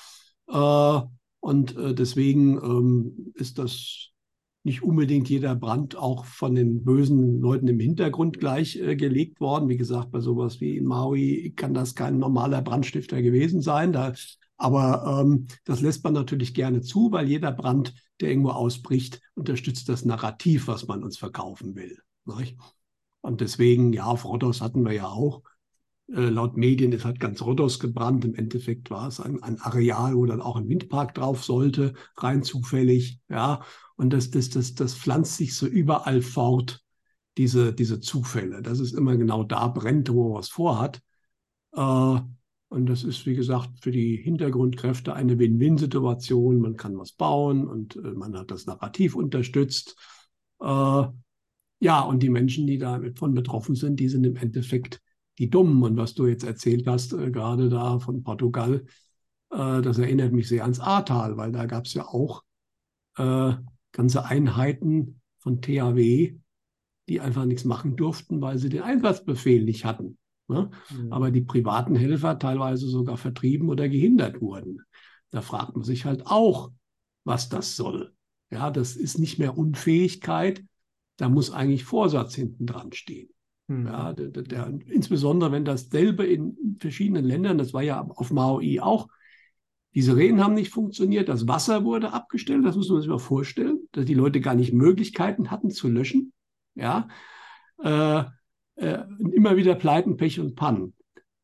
Äh, 0.49 1.01
und 1.43 1.77
äh, 1.77 1.93
deswegen 1.93 2.57
ähm, 2.57 3.33
ist 3.35 3.59
das 3.59 4.11
nicht 4.63 4.85
unbedingt 4.85 5.29
jeder 5.29 5.57
Brand 5.57 5.97
auch 5.97 6.25
von 6.25 6.55
den 6.55 6.85
bösen 6.85 7.41
Leuten 7.41 7.67
im 7.67 7.81
Hintergrund 7.81 8.39
gleich 8.39 8.77
äh, 8.77 8.95
gelegt 8.95 9.41
worden. 9.41 9.69
Wie 9.69 9.77
gesagt, 9.77 10.13
bei 10.13 10.21
sowas 10.21 10.61
wie 10.61 10.77
in 10.77 10.85
Maui 10.85 11.53
kann 11.57 11.75
das 11.75 11.97
kein 11.97 12.21
normaler 12.21 12.63
Brandstifter 12.63 13.21
gewesen 13.23 13.61
sein. 13.61 13.93
Da, 13.93 14.13
aber 14.57 15.21
ähm, 15.21 15.49
das 15.65 15.81
lässt 15.81 16.05
man 16.05 16.13
natürlich 16.13 16.55
gerne 16.55 16.81
zu, 16.81 17.11
weil 17.11 17.29
jeder 17.29 17.51
Brand, 17.51 17.93
der 18.21 18.29
irgendwo 18.29 18.51
ausbricht, 18.51 19.21
unterstützt 19.35 19.89
das 19.89 20.05
Narrativ, 20.05 20.69
was 20.69 20.87
man 20.87 21.03
uns 21.03 21.19
verkaufen 21.19 21.75
will. 21.75 21.99
Nicht? 22.25 22.57
Und 23.21 23.41
deswegen, 23.41 23.93
ja, 23.93 24.05
auf 24.05 24.25
Rhodos 24.25 24.61
hatten 24.61 24.85
wir 24.85 24.93
ja 24.93 25.09
auch. 25.09 25.43
Äh, 26.13 26.29
laut 26.29 26.57
Medien 26.57 26.93
ist 26.93 27.05
halt 27.05 27.21
ganz 27.21 27.43
Rhodos 27.43 27.79
gebrannt. 27.79 28.25
Im 28.25 28.35
Endeffekt 28.35 28.91
war 28.91 29.09
es 29.09 29.21
ein, 29.21 29.43
ein 29.43 29.59
Areal, 29.61 30.15
wo 30.15 30.27
dann 30.27 30.43
auch 30.43 30.57
ein 30.57 30.69
Windpark 30.69 31.15
drauf 31.15 31.45
sollte, 31.45 31.95
rein 32.17 32.43
zufällig. 32.43 33.21
Ja, 33.29 33.63
und 33.97 34.13
das, 34.13 34.31
das, 34.31 34.51
das, 34.51 34.75
das 34.75 34.95
pflanzt 34.95 35.37
sich 35.37 35.57
so 35.57 35.67
überall 35.67 36.23
fort, 36.23 36.83
diese, 37.39 37.73
diese 37.73 38.01
Zufälle, 38.01 38.61
dass 38.61 38.79
es 38.79 38.93
immer 38.93 39.17
genau 39.17 39.43
da 39.43 39.69
brennt, 39.69 40.13
wo 40.13 40.29
man 40.29 40.39
was 40.39 40.51
vorhat. 40.51 41.03
Äh, 41.75 42.21
und 42.69 42.87
das 42.87 43.05
ist, 43.05 43.27
wie 43.27 43.35
gesagt, 43.35 43.81
für 43.81 43.91
die 43.91 44.17
Hintergrundkräfte 44.17 45.15
eine 45.15 45.39
Win-Win-Situation. 45.39 46.59
Man 46.61 46.77
kann 46.77 46.99
was 46.99 47.13
bauen 47.13 47.67
und 47.67 47.97
äh, 47.97 48.13
man 48.13 48.37
hat 48.37 48.51
das 48.51 48.67
Narrativ 48.67 49.15
unterstützt. 49.15 49.97
Äh, 50.61 51.05
ja, 51.81 52.01
und 52.01 52.23
die 52.23 52.31
Menschen, 52.31 52.67
die 52.67 52.79
davon 52.79 53.35
betroffen 53.35 53.75
sind, 53.75 53.99
die 53.99 54.09
sind 54.09 54.25
im 54.25 54.37
Endeffekt 54.37 55.01
die 55.39 55.51
Dummen. 55.51 55.83
Und 55.83 55.97
was 55.97 56.15
du 56.15 56.27
jetzt 56.27 56.45
erzählt 56.45 56.87
hast, 56.87 57.13
äh, 57.13 57.31
gerade 57.31 57.69
da 57.69 57.99
von 57.99 58.23
Portugal, 58.23 58.85
äh, 59.51 59.83
das 59.83 59.99
erinnert 59.99 60.33
mich 60.33 60.49
sehr 60.49 60.63
ans 60.63 60.81
Ahrtal, 60.81 61.37
weil 61.37 61.53
da 61.53 61.67
gab 61.67 61.87
es 61.87 61.95
ja 61.95 62.07
auch 62.07 62.43
äh, 63.17 63.53
ganze 63.93 64.25
Einheiten 64.25 65.21
von 65.39 65.61
THW, 65.61 66.37
die 67.09 67.21
einfach 67.21 67.45
nichts 67.45 67.65
machen 67.65 67.97
durften, 67.97 68.41
weil 68.41 68.59
sie 68.59 68.69
den 68.69 68.83
Einsatzbefehl 68.83 69.65
nicht 69.65 69.85
hatten. 69.85 70.19
Ne? 70.49 70.71
Mhm. 70.91 71.13
Aber 71.13 71.31
die 71.31 71.43
privaten 71.43 71.95
Helfer 71.95 72.39
teilweise 72.39 72.87
sogar 72.89 73.17
vertrieben 73.17 73.69
oder 73.69 73.89
gehindert 73.89 74.41
wurden. 74.41 74.83
Da 75.31 75.41
fragt 75.41 75.75
man 75.75 75.85
sich 75.85 76.05
halt 76.05 76.27
auch, 76.27 76.71
was 77.25 77.49
das 77.49 77.77
soll. 77.77 78.15
Ja, 78.51 78.71
das 78.71 78.97
ist 78.97 79.19
nicht 79.19 79.39
mehr 79.39 79.57
Unfähigkeit, 79.57 80.63
da 81.17 81.29
muss 81.29 81.51
eigentlich 81.51 81.85
Vorsatz 81.85 82.35
hinten 82.35 82.67
dran 82.67 82.93
stehen. 82.93 83.31
Mhm. 83.73 83.87
Ja, 83.87 84.13
der, 84.13 84.29
der, 84.43 84.73
insbesondere 84.87 85.53
wenn 85.53 85.65
dasselbe 85.65 86.25
in 86.27 86.77
verschiedenen 86.81 87.25
Ländern, 87.25 87.59
das 87.59 87.73
war 87.73 87.83
ja 87.83 88.01
auf 88.03 88.31
Maui 88.31 88.81
auch, 88.81 89.09
diese 89.95 90.17
Rehen 90.17 90.43
haben 90.43 90.55
nicht 90.55 90.73
funktioniert, 90.73 91.29
das 91.29 91.47
Wasser 91.47 91.85
wurde 91.85 92.13
abgestellt, 92.13 92.65
das 92.65 92.77
muss 92.77 92.89
man 92.89 93.01
sich 93.01 93.11
mal 93.11 93.19
vorstellen, 93.19 93.81
dass 93.93 94.07
die 94.07 94.15
Leute 94.15 94.41
gar 94.41 94.55
nicht 94.55 94.73
Möglichkeiten 94.73 95.51
hatten 95.51 95.71
zu 95.71 95.89
löschen. 95.89 96.33
Ja, 96.75 97.09
äh, 97.83 98.23
äh, 98.77 99.05
immer 99.35 99.57
wieder 99.57 99.75
Pleiten, 99.75 100.17
Pech 100.17 100.41
und 100.41 100.57
Pannen. 100.57 100.95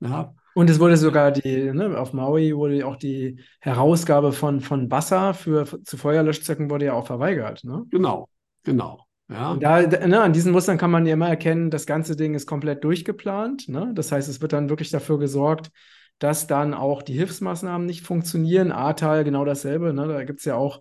Ja. 0.00 0.34
Und 0.54 0.70
es 0.70 0.80
wurde 0.80 0.96
sogar 0.96 1.30
die, 1.30 1.70
ne, 1.72 1.98
auf 1.98 2.14
Maui 2.14 2.56
wurde 2.56 2.86
auch 2.86 2.96
die 2.96 3.38
Herausgabe 3.60 4.32
von, 4.32 4.60
von 4.60 4.90
Wasser 4.90 5.34
für, 5.34 5.66
zu 5.84 5.96
Feuerlöschzwecken 5.98 6.70
wurde 6.70 6.86
ja 6.86 6.94
auch 6.94 7.06
verweigert. 7.06 7.64
Ne? 7.64 7.84
Genau, 7.90 8.28
genau. 8.64 9.07
Ja. 9.28 9.56
Da, 9.56 9.82
ne, 10.06 10.22
an 10.22 10.32
diesen 10.32 10.52
Mustern 10.52 10.78
kann 10.78 10.90
man 10.90 11.04
ja 11.04 11.12
immer 11.12 11.28
erkennen, 11.28 11.70
das 11.70 11.86
ganze 11.86 12.16
Ding 12.16 12.34
ist 12.34 12.46
komplett 12.46 12.82
durchgeplant. 12.82 13.68
Ne? 13.68 13.92
Das 13.94 14.10
heißt, 14.10 14.28
es 14.28 14.40
wird 14.40 14.52
dann 14.52 14.70
wirklich 14.70 14.90
dafür 14.90 15.18
gesorgt, 15.18 15.70
dass 16.18 16.46
dann 16.46 16.72
auch 16.72 17.02
die 17.02 17.12
Hilfsmaßnahmen 17.12 17.86
nicht 17.86 18.06
funktionieren. 18.06 18.72
Ahrtal 18.72 19.24
genau 19.24 19.44
dasselbe. 19.44 19.92
Ne? 19.92 20.08
Da 20.08 20.24
gibt 20.24 20.38
es 20.38 20.46
ja 20.46 20.56
auch 20.56 20.80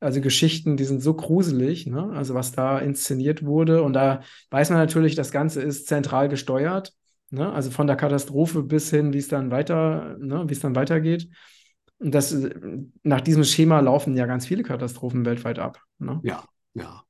also 0.00 0.20
Geschichten, 0.20 0.76
die 0.76 0.84
sind 0.84 1.00
so 1.00 1.14
gruselig, 1.14 1.86
ne? 1.86 2.10
also 2.12 2.34
was 2.34 2.52
da 2.52 2.78
inszeniert 2.78 3.44
wurde. 3.44 3.82
Und 3.82 3.94
da 3.94 4.20
weiß 4.50 4.70
man 4.70 4.78
natürlich, 4.78 5.14
das 5.14 5.30
Ganze 5.30 5.62
ist 5.62 5.86
zentral 5.86 6.28
gesteuert. 6.28 6.92
Ne? 7.30 7.50
Also 7.50 7.70
von 7.70 7.86
der 7.86 7.96
Katastrophe 7.96 8.62
bis 8.62 8.90
hin, 8.90 9.12
wie 9.12 9.18
es 9.18 9.28
dann 9.28 9.50
weiter, 9.50 10.16
ne? 10.18 10.44
wie 10.46 10.52
es 10.52 10.60
dann 10.60 10.76
weitergeht. 10.76 11.28
Und 11.98 12.14
das, 12.14 12.36
nach 13.02 13.22
diesem 13.22 13.44
Schema 13.44 13.80
laufen 13.80 14.16
ja 14.16 14.26
ganz 14.26 14.46
viele 14.46 14.62
Katastrophen 14.62 15.24
weltweit 15.24 15.58
ab. 15.58 15.80
Ne? 15.98 16.20
Ja, 16.22 16.44
ja. 16.74 17.04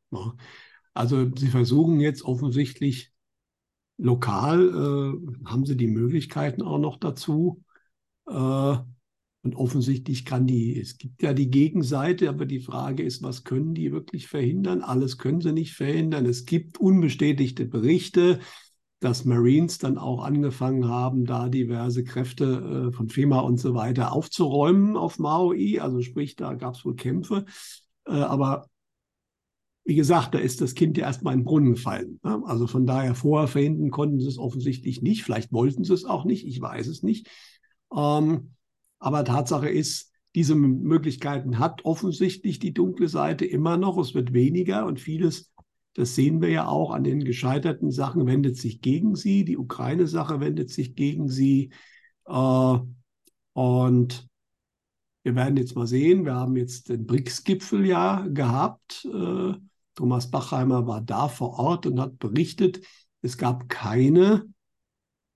Also 0.94 1.30
sie 1.36 1.48
versuchen 1.48 2.00
jetzt 2.00 2.24
offensichtlich 2.24 3.12
lokal, 3.98 4.68
äh, 4.68 5.48
haben 5.48 5.66
sie 5.66 5.76
die 5.76 5.88
Möglichkeiten 5.88 6.62
auch 6.62 6.78
noch 6.78 6.98
dazu, 6.98 7.62
äh, 8.26 8.76
und 9.44 9.56
offensichtlich 9.56 10.24
kann 10.24 10.46
die, 10.46 10.80
es 10.80 10.96
gibt 10.96 11.22
ja 11.22 11.34
die 11.34 11.50
Gegenseite, 11.50 12.30
aber 12.30 12.46
die 12.46 12.60
Frage 12.60 13.02
ist, 13.02 13.22
was 13.22 13.44
können 13.44 13.74
die 13.74 13.92
wirklich 13.92 14.26
verhindern? 14.26 14.80
Alles 14.80 15.18
können 15.18 15.42
sie 15.42 15.52
nicht 15.52 15.74
verhindern. 15.74 16.24
Es 16.24 16.46
gibt 16.46 16.78
unbestätigte 16.78 17.66
Berichte, 17.66 18.40
dass 19.00 19.26
Marines 19.26 19.76
dann 19.76 19.98
auch 19.98 20.24
angefangen 20.24 20.88
haben, 20.88 21.26
da 21.26 21.50
diverse 21.50 22.04
Kräfte 22.04 22.88
äh, 22.88 22.92
von 22.96 23.10
FEMA 23.10 23.40
und 23.40 23.58
so 23.58 23.74
weiter 23.74 24.12
aufzuräumen 24.12 24.96
auf 24.96 25.18
Maui. 25.18 25.78
Also 25.78 26.00
sprich, 26.00 26.36
da 26.36 26.54
gab 26.54 26.74
es 26.74 26.84
wohl 26.86 26.96
Kämpfe. 26.96 27.44
Äh, 28.06 28.12
aber 28.12 28.70
wie 29.84 29.94
gesagt, 29.94 30.34
da 30.34 30.38
ist 30.38 30.62
das 30.62 30.74
Kind 30.74 30.96
ja 30.96 31.06
erstmal 31.06 31.34
in 31.34 31.40
den 31.40 31.44
Brunnen 31.44 31.74
gefallen. 31.74 32.18
Ne? 32.22 32.42
Also 32.46 32.66
von 32.66 32.86
daher 32.86 33.14
vorher 33.14 33.48
verhindern 33.48 33.90
konnten 33.90 34.18
sie 34.18 34.28
es 34.28 34.38
offensichtlich 34.38 35.02
nicht. 35.02 35.22
Vielleicht 35.22 35.52
wollten 35.52 35.84
sie 35.84 35.92
es 35.92 36.06
auch 36.06 36.24
nicht. 36.24 36.46
Ich 36.46 36.60
weiß 36.60 36.86
es 36.86 37.02
nicht. 37.02 37.28
Ähm, 37.94 38.54
aber 38.98 39.24
Tatsache 39.24 39.68
ist, 39.68 40.10
diese 40.34 40.54
Möglichkeiten 40.54 41.58
hat 41.58 41.84
offensichtlich 41.84 42.58
die 42.58 42.72
dunkle 42.72 43.08
Seite 43.08 43.44
immer 43.44 43.76
noch. 43.76 43.98
Es 43.98 44.14
wird 44.14 44.32
weniger 44.32 44.86
und 44.86 45.00
vieles, 45.00 45.52
das 45.92 46.14
sehen 46.14 46.40
wir 46.40 46.48
ja 46.48 46.66
auch 46.66 46.90
an 46.90 47.04
den 47.04 47.22
gescheiterten 47.22 47.90
Sachen, 47.90 48.26
wendet 48.26 48.56
sich 48.56 48.80
gegen 48.80 49.14
sie. 49.14 49.44
Die 49.44 49.58
Ukraine-Sache 49.58 50.40
wendet 50.40 50.70
sich 50.70 50.94
gegen 50.96 51.28
sie. 51.28 51.70
Äh, 52.26 52.78
und 53.52 54.26
wir 55.22 55.34
werden 55.36 55.56
jetzt 55.58 55.76
mal 55.76 55.86
sehen. 55.86 56.24
Wir 56.24 56.34
haben 56.34 56.56
jetzt 56.56 56.88
den 56.88 57.06
BRICS-Gipfel 57.06 57.84
ja 57.84 58.26
gehabt. 58.26 59.06
Thomas 59.94 60.30
Bachheimer 60.30 60.86
war 60.86 61.00
da 61.00 61.28
vor 61.28 61.58
Ort 61.58 61.86
und 61.86 62.00
hat 62.00 62.18
berichtet, 62.18 62.80
es 63.22 63.38
gab 63.38 63.68
keine 63.68 64.46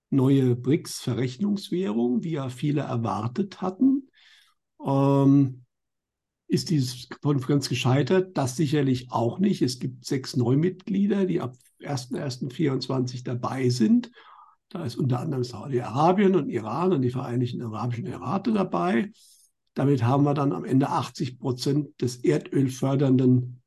neue 0.09 0.55
BRICS-Verrechnungswährung, 0.55 2.23
wie 2.23 2.31
ja 2.31 2.49
viele 2.49 2.81
erwartet 2.81 3.61
hatten. 3.61 4.09
Ähm, 4.85 5.65
ist 6.47 6.71
diese 6.71 7.07
Konferenz 7.21 7.69
gescheitert? 7.69 8.35
Das 8.35 8.55
sicherlich 8.55 9.11
auch 9.11 9.39
nicht. 9.39 9.61
Es 9.61 9.79
gibt 9.79 10.05
sechs 10.05 10.35
Neumitglieder, 10.35 11.25
die 11.25 11.41
ab 11.41 11.55
1.1.24 11.79 13.23
dabei 13.23 13.69
sind. 13.69 14.11
Da 14.69 14.83
ist 14.83 14.95
unter 14.95 15.19
anderem 15.19 15.43
Saudi-Arabien 15.43 16.35
und 16.35 16.49
Iran 16.49 16.93
und 16.93 17.01
die 17.01 17.11
Vereinigten 17.11 17.61
Arabischen 17.61 18.05
Emirate 18.05 18.51
dabei. 18.51 19.11
Damit 19.73 20.03
haben 20.03 20.23
wir 20.23 20.33
dann 20.33 20.51
am 20.51 20.65
Ende 20.65 20.89
80 20.89 21.39
Prozent 21.39 22.01
des 22.01 22.17
erdölfördernden, 22.17 23.58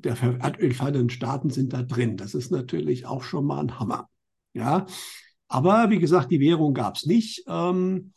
der 0.00 0.16
erdölfördernden 0.20 1.10
Staaten 1.10 1.50
sind 1.50 1.72
da 1.72 1.82
drin. 1.82 2.16
Das 2.16 2.34
ist 2.34 2.50
natürlich 2.50 3.06
auch 3.06 3.22
schon 3.22 3.46
mal 3.46 3.60
ein 3.60 3.78
Hammer. 3.78 4.08
Ja, 4.54 4.86
aber 5.48 5.90
wie 5.90 5.98
gesagt, 5.98 6.30
die 6.30 6.40
Währung 6.40 6.74
gab 6.74 6.96
es 6.96 7.06
nicht. 7.06 7.44
Ähm, 7.46 8.12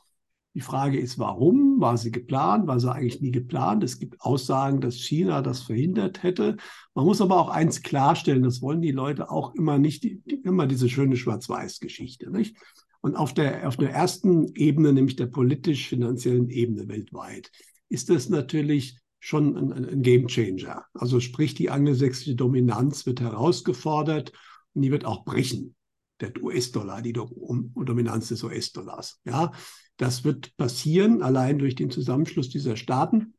die 0.56 0.62
Frage 0.62 0.98
ist, 0.98 1.20
warum? 1.20 1.82
War 1.82 1.98
sie 1.98 2.12
geplant? 2.12 2.66
War 2.66 2.80
sie 2.80 2.90
eigentlich 2.90 3.20
nie 3.20 3.32
geplant? 3.32 3.84
Es 3.84 4.00
gibt 4.00 4.22
Aussagen, 4.22 4.80
dass 4.80 4.96
China 4.96 5.42
das 5.42 5.62
verhindert 5.62 6.24
hätte. 6.24 6.56
Man 6.94 7.06
muss 7.06 7.20
aber 7.20 7.38
auch 7.38 7.50
eins 7.50 7.82
klarstellen, 7.82 8.44
das 8.44 8.62
wollen 8.62 8.82
die 8.82 8.94
Leute 8.94 9.30
auch 9.30 9.54
immer 9.54 9.78
nicht, 9.78 10.04
die, 10.04 10.22
immer 10.46 10.66
diese 10.66 10.88
schöne 10.88 11.18
Schwarz-Weiß-Geschichte, 11.18 12.32
nicht? 12.32 12.56
Und 13.02 13.18
auf 13.18 13.34
der, 13.34 13.68
auf 13.68 13.76
der 13.76 13.92
ersten 13.92 14.48
Ebene, 14.56 14.94
nämlich 14.94 15.18
der 15.18 15.28
politisch-finanziellen 15.28 16.50
Ebene 16.50 16.88
weltweit, 16.88 17.52
ist 17.90 18.10
das 18.10 18.30
natürlich 18.30 18.98
schon 19.26 19.58
ein, 19.58 19.74
ein 19.74 20.02
Game 20.04 20.28
Changer. 20.28 20.86
Also 20.94 21.20
sprich, 21.20 21.56
die 21.56 21.72
angelsächsische 21.72 22.36
Dominanz 22.36 23.08
wird 23.08 23.22
herausgefordert 23.22 24.32
und 24.76 24.84
die 24.84 24.92
wird 24.92 25.06
auch 25.06 25.26
brechen. 25.26 25.76
Der 26.22 26.32
US-Dollar, 26.44 27.02
die 27.02 27.12
Dominanz 27.12 28.28
des 28.28 28.44
US-Dollars. 28.44 29.20
Ja, 29.26 29.52
das 29.98 30.26
wird 30.26 30.56
passieren, 30.58 31.24
allein 31.24 31.58
durch 31.58 31.74
den 31.74 31.90
Zusammenschluss 31.90 32.50
dieser 32.50 32.76
Staaten. 32.76 33.34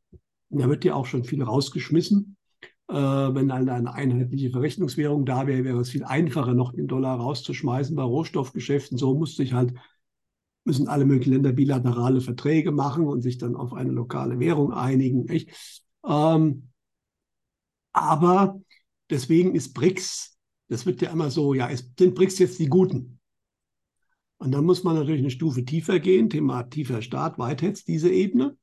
Da 0.49 0.67
wird 0.67 0.83
ja 0.83 0.93
auch 0.93 1.05
schon 1.05 1.23
viel 1.23 1.41
rausgeschmissen. 1.41 2.35
Äh, 2.89 2.93
wenn 2.93 3.49
eine, 3.49 3.71
eine 3.71 3.93
einheitliche 3.93 4.49
Verrechnungswährung 4.49 5.25
da 5.25 5.47
wäre, 5.47 5.63
wäre 5.63 5.79
es 5.79 5.89
viel 5.89 6.03
einfacher, 6.03 6.53
noch 6.53 6.73
den 6.73 6.87
Dollar 6.87 7.17
rauszuschmeißen 7.17 7.95
bei 7.95 8.03
Rohstoffgeschäften. 8.03 8.97
So 8.97 9.15
musste 9.15 9.41
ich 9.41 9.53
halt, 9.53 9.73
müssen 10.67 10.87
alle 10.87 11.05
möglichen 11.05 11.33
Länder 11.33 11.53
bilaterale 11.53 12.21
Verträge 12.21 12.71
machen 12.71 13.07
und 13.07 13.21
sich 13.21 13.37
dann 13.39 13.55
auf 13.55 13.73
eine 13.73 13.91
lokale 13.91 14.39
Währung 14.39 14.73
einigen. 14.73 15.25
Ähm, 16.05 16.69
aber 17.93 18.61
deswegen 19.09 19.55
ist 19.55 19.73
BRICS, 19.73 20.37
das 20.67 20.85
wird 20.85 21.01
ja 21.01 21.09
immer 21.09 21.31
so, 21.31 21.53
ja, 21.53 21.67
ist, 21.67 21.97
sind 21.97 22.13
BRICS 22.13 22.39
jetzt 22.39 22.59
die 22.59 22.67
Guten? 22.67 23.19
Und 24.37 24.51
dann 24.51 24.65
muss 24.65 24.83
man 24.83 24.95
natürlich 24.95 25.21
eine 25.21 25.31
Stufe 25.31 25.65
tiefer 25.65 25.99
gehen, 25.99 26.29
Thema 26.29 26.63
tiefer 26.63 27.01
Staat, 27.01 27.39
Whiteheads, 27.39 27.85
diese 27.85 28.11
Ebene, 28.11 28.57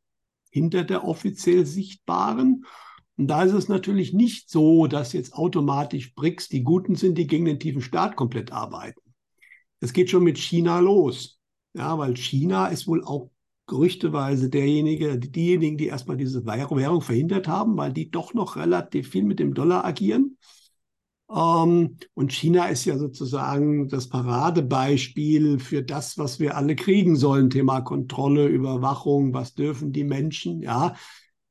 hinter 0.51 0.85
der 0.85 1.05
offiziell 1.05 1.67
sichtbaren. 1.67 2.65
Und 3.17 3.29
da 3.29 3.43
ist 3.45 3.55
es 3.55 3.69
natürlich 3.69 4.13
nicht 4.13 4.51
so, 4.51 4.87
dass 4.87 5.15
jetzt 5.15 5.35
automatisch 5.35 6.15
BRICS 6.15 6.49
die 6.49 6.63
Guten 6.63 6.95
sind, 6.97 7.17
die 7.17 7.27
gegen 7.27 7.47
den 7.47 7.59
tiefen 7.59 7.81
Staat 7.81 8.15
komplett 8.15 8.53
arbeiten. 8.53 9.01
Es 9.81 9.93
geht 9.93 10.11
schon 10.11 10.23
mit 10.23 10.39
China 10.39 10.79
los. 10.81 11.34
Ja, 11.75 11.99
weil 11.99 12.17
China 12.17 12.69
ist 12.69 12.87
wohl 12.87 13.05
auch 13.05 13.31
gerüchteweise 13.67 14.49
derjenige, 14.51 15.19
diejenigen, 15.19 15.77
die 15.79 15.87
erstmal 15.87 16.17
diese 16.17 16.45
Währung 16.47 17.01
verhindert 17.01 17.49
haben, 17.49 17.77
weil 17.77 17.93
die 17.93 18.11
doch 18.11 18.35
noch 18.35 18.57
relativ 18.57 19.09
viel 19.11 19.25
mit 19.25 19.39
dem 19.41 19.55
Dollar 19.55 19.85
agieren. 19.85 20.39
Ähm, 21.35 21.97
und 22.15 22.33
China 22.33 22.67
ist 22.67 22.85
ja 22.85 22.99
sozusagen 22.99 23.89
das 23.89 24.09
Paradebeispiel 24.09 25.59
für 25.59 25.83
das, 25.83 26.19
was 26.19 26.39
wir 26.41 26.57
alle 26.57 26.77
kriegen 26.77 27.17
sollen. 27.17 27.51
Thema 27.51 27.81
Kontrolle, 27.81 28.47
Überwachung, 28.49 29.33
was 29.35 29.55
dürfen 29.55 29.93
die 29.93 30.05
Menschen, 30.05 30.61
ja. 30.63 30.95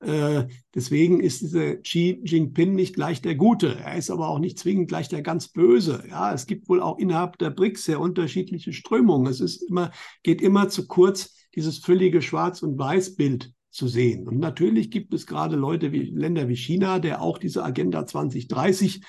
Äh, 0.04 0.48
deswegen 0.76 1.20
ist 1.20 1.42
dieser 1.42 1.78
Xi 1.78 2.22
Jinping 2.24 2.76
nicht 2.76 2.96
gleich 2.96 3.22
der 3.22 3.36
Gute. 3.36 3.80
Er 3.80 3.96
ist 3.96 4.10
aber 4.10 4.28
auch 4.28 4.40
nicht 4.40 4.60
zwingend 4.60 4.90
gleich 4.90 5.08
der 5.08 5.22
ganz 5.22 5.48
Böse. 5.48 6.04
Ja, 6.10 6.34
es 6.34 6.46
gibt 6.46 6.68
wohl 6.70 6.82
auch 6.82 6.98
innerhalb 6.98 7.38
der 7.38 7.50
BRICS 7.50 7.86
sehr 7.86 8.00
unterschiedliche 8.00 8.74
Strömungen. 8.74 9.28
Es 9.28 9.40
ist 9.40 9.62
immer, 9.64 9.92
geht 10.24 10.42
immer 10.42 10.70
zu 10.70 10.88
kurz, 10.88 11.36
dieses 11.56 11.80
völlige 11.80 12.22
Schwarz- 12.22 12.64
und 12.64 12.78
Weiß-Bild 12.78 13.54
zu 13.70 13.88
sehen. 13.88 14.28
Und 14.28 14.40
natürlich 14.40 14.92
gibt 14.92 15.14
es 15.14 15.26
gerade 15.26 15.56
Leute 15.56 15.92
wie 15.92 16.02
Länder 16.02 16.48
wie 16.48 16.56
China, 16.56 17.00
der 17.00 17.22
auch 17.22 17.38
diese 17.38 17.64
Agenda 17.64 18.06
2030 18.06 19.02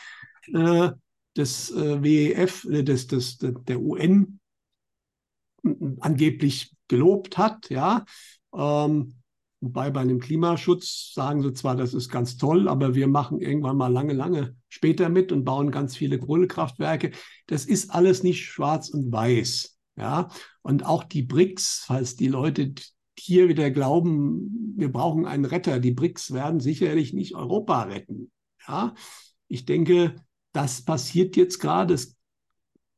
äh, 0.52 0.90
des 1.36 1.70
äh, 1.70 2.02
WEF, 2.02 2.64
äh, 2.64 2.82
des, 2.82 3.06
des, 3.06 3.38
der 3.38 3.80
UN 3.80 4.40
angeblich 6.00 6.74
gelobt 6.88 7.38
hat, 7.38 7.70
ja. 7.70 8.04
Ähm, 8.54 9.14
wobei 9.64 9.90
bei 9.90 10.00
einem 10.00 10.20
Klimaschutz 10.20 11.12
sagen 11.14 11.42
sie 11.42 11.52
zwar, 11.54 11.74
das 11.74 11.94
ist 11.94 12.10
ganz 12.10 12.36
toll, 12.36 12.68
aber 12.68 12.94
wir 12.94 13.08
machen 13.08 13.40
irgendwann 13.40 13.78
mal 13.78 13.92
lange, 13.92 14.12
lange 14.12 14.54
später 14.68 15.08
mit 15.08 15.32
und 15.32 15.44
bauen 15.44 15.70
ganz 15.70 15.96
viele 15.96 16.18
Kohlekraftwerke. 16.18 17.12
Das 17.46 17.64
ist 17.64 17.90
alles 17.90 18.22
nicht 18.22 18.44
schwarz 18.44 18.90
und 18.90 19.10
weiß, 19.10 19.78
ja. 19.96 20.28
Und 20.62 20.84
auch 20.84 21.02
die 21.02 21.22
BRICS, 21.22 21.84
falls 21.86 22.14
die 22.14 22.28
Leute 22.28 22.74
hier 23.18 23.48
wieder 23.48 23.70
glauben, 23.70 24.74
wir 24.76 24.92
brauchen 24.92 25.24
einen 25.24 25.46
Retter, 25.46 25.80
die 25.80 25.92
BRICS 25.92 26.32
werden 26.32 26.60
sicherlich 26.60 27.14
nicht 27.14 27.34
Europa 27.34 27.84
retten, 27.84 28.30
ja. 28.68 28.94
Ich 29.48 29.64
denke, 29.64 30.14
das 30.52 30.82
passiert 30.82 31.36
jetzt 31.36 31.58
gerade. 31.58 31.94
Es 31.94 32.16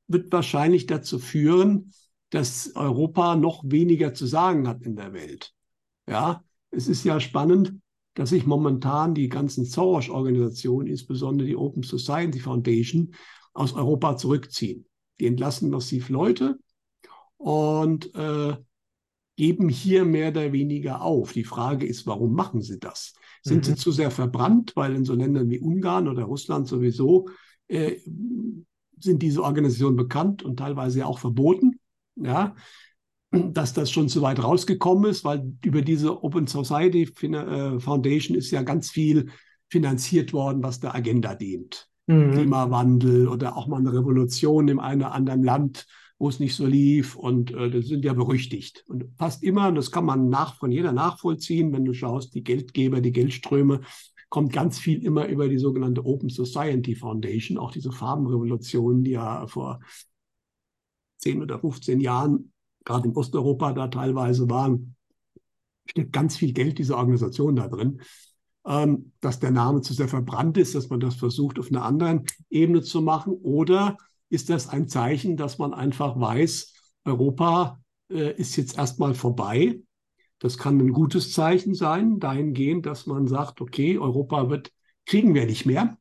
wird 0.09 0.33
wahrscheinlich 0.33 0.87
dazu 0.87 1.19
führen, 1.19 1.93
dass 2.31 2.75
Europa 2.75 3.37
noch 3.37 3.63
weniger 3.65 4.15
zu 4.15 4.27
sagen 4.27 4.67
hat 4.67 4.83
in 4.83 4.97
der 4.97 5.13
Welt. 5.13 5.53
Ja, 6.09 6.45
es 6.77 6.89
ist 6.89 7.05
ja 7.05 7.19
spannend, 7.19 7.75
dass 8.15 8.31
sich 8.31 8.47
momentan 8.47 9.15
die 9.15 9.29
ganzen 9.29 9.65
Soros-Organisationen, 9.65 10.89
insbesondere 10.89 11.49
die 11.49 11.57
Open 11.57 11.83
Society 11.83 12.39
Foundation, 12.39 13.15
aus 13.53 13.73
Europa 13.73 14.17
zurückziehen. 14.17 14.87
Die 15.19 15.27
entlassen 15.27 15.71
massiv 15.71 16.09
Leute 16.09 16.59
und 17.39 18.15
äh, 18.15 18.57
geben 19.37 19.69
hier 19.69 20.05
mehr 20.05 20.31
oder 20.31 20.53
weniger 20.53 21.03
auf. 21.03 21.33
Die 21.33 21.45
Frage 21.45 21.87
ist, 21.87 22.07
warum 22.07 22.35
machen 22.35 22.63
sie 22.63 22.79
das? 22.79 23.15
Sind 23.43 23.59
mhm. 23.59 23.63
sie 23.65 23.75
zu 23.77 23.93
sehr 23.93 24.11
verbrannt, 24.11 24.73
weil 24.77 24.95
in 24.95 25.05
so 25.05 25.15
Ländern 25.15 25.51
wie 25.51 25.61
Ungarn 25.61 26.09
oder 26.09 26.25
Russland 26.25 26.69
sowieso 26.69 27.29
äh, 27.69 27.97
sind 28.99 29.23
diese 29.23 29.43
Organisationen 29.43 29.97
bekannt 29.97 30.43
und 30.43 30.59
teilweise 30.59 31.07
auch 31.07 31.19
verboten. 31.19 31.81
Ja, 32.17 32.55
dass 33.53 33.73
das 33.73 33.91
schon 33.91 34.09
zu 34.09 34.23
weit 34.23 34.43
rausgekommen 34.43 35.11
ist, 35.11 35.25
weil 35.25 35.53
über 35.65 35.83
diese 35.83 36.23
Open 36.23 36.47
Society 36.47 37.03
äh, 37.03 37.81
Foundation 37.81 38.37
ist 38.37 38.51
ja 38.51 38.63
ganz 38.63 38.91
viel 38.91 39.31
finanziert 39.69 40.33
worden, 40.33 40.63
was 40.63 40.81
der 40.81 40.95
Agenda 40.95 41.35
dient. 41.35 41.89
Mhm. 42.07 42.33
Klimawandel 42.33 43.29
oder 43.29 43.57
auch 43.57 43.67
mal 43.67 43.79
eine 43.79 43.93
Revolution 43.93 44.69
in 44.69 44.79
einem 44.79 45.03
anderen 45.03 45.43
Land, 45.43 45.87
wo 46.19 46.29
es 46.29 46.39
nicht 46.39 46.55
so 46.55 46.67
lief. 46.67 47.17
Und 47.17 47.53
äh, 47.53 47.71
das 47.71 47.87
sind 47.87 48.05
ja 48.05 48.13
berüchtigt. 48.13 48.85
Und 48.89 49.07
fast 49.19 49.43
immer, 49.43 49.69
und 49.69 49.75
das 49.75 49.91
kann 49.91 50.05
man 50.05 50.29
nach, 50.29 50.57
von 50.57 50.71
jeder 50.71 50.93
nachvollziehen, 50.93 51.73
wenn 51.73 51.85
du 51.85 51.93
schaust, 51.93 52.35
die 52.35 52.45
Geldgeber, 52.45 53.01
die 53.01 53.13
Geldströme, 53.13 53.81
kommt 54.29 54.53
ganz 54.53 54.79
viel 54.79 55.05
immer 55.05 55.27
über 55.27 55.49
die 55.49 55.59
sogenannte 55.59 56.05
Open 56.05 56.29
Society 56.29 56.95
Foundation, 56.95 57.59
auch 57.59 57.71
diese 57.71 57.93
Farbenrevolution, 57.93 59.03
die 59.03 59.13
ja 59.13 59.47
vor 59.47 59.81
10 61.19 61.43
oder 61.43 61.59
15 61.59 62.01
Jahren 62.01 62.53
gerade 62.87 63.09
in 63.09 63.15
Osteuropa 63.15 63.75
da 63.75 63.89
teilweise 63.89 64.49
waren, 64.49 64.97
steckt 65.85 66.15
ganz 66.15 66.39
viel 66.39 66.55
Geld 66.55 66.79
dieser 66.79 66.97
Organisation 66.97 67.57
da 67.57 67.69
drin. 67.69 68.01
Ähm, 68.67 69.13
dass 69.21 69.39
der 69.39 69.51
Name 69.51 69.83
zu 69.83 69.93
sehr 69.93 70.09
verbrannt 70.09 70.57
ist, 70.57 70.75
dass 70.75 70.89
man 70.89 71.01
das 71.01 71.17
versucht, 71.17 71.59
auf 71.59 71.69
einer 71.69 71.85
anderen 71.85 72.25
Ebene 72.49 72.81
zu 72.81 73.03
machen? 73.03 73.35
Oder 73.35 73.99
ist 74.31 74.49
das 74.49 74.69
ein 74.69 74.89
Zeichen, 74.89 75.37
dass 75.37 75.59
man 75.59 75.75
einfach 75.75 76.19
weiß, 76.19 76.73
Europa 77.05 77.79
äh, 78.09 78.35
ist 78.37 78.57
jetzt 78.57 78.79
erstmal 78.79 79.15
vorbai 79.15 79.83
das 80.39 80.59
kann 80.59 80.79
ein 80.79 80.93
gutes 80.93 81.33
Zeichen 81.33 81.75
sein, 81.75 82.19
dahingehend, 82.19 82.87
dass 82.87 83.07
man 83.07 83.27
sagt, 83.27 83.61
okay, 83.61 83.99
Europa 83.99 84.51
wird, 84.51 84.73
kriegen 85.07 85.35
wir 85.35 85.47
nicht 85.47 85.65
mehr. 85.65 85.99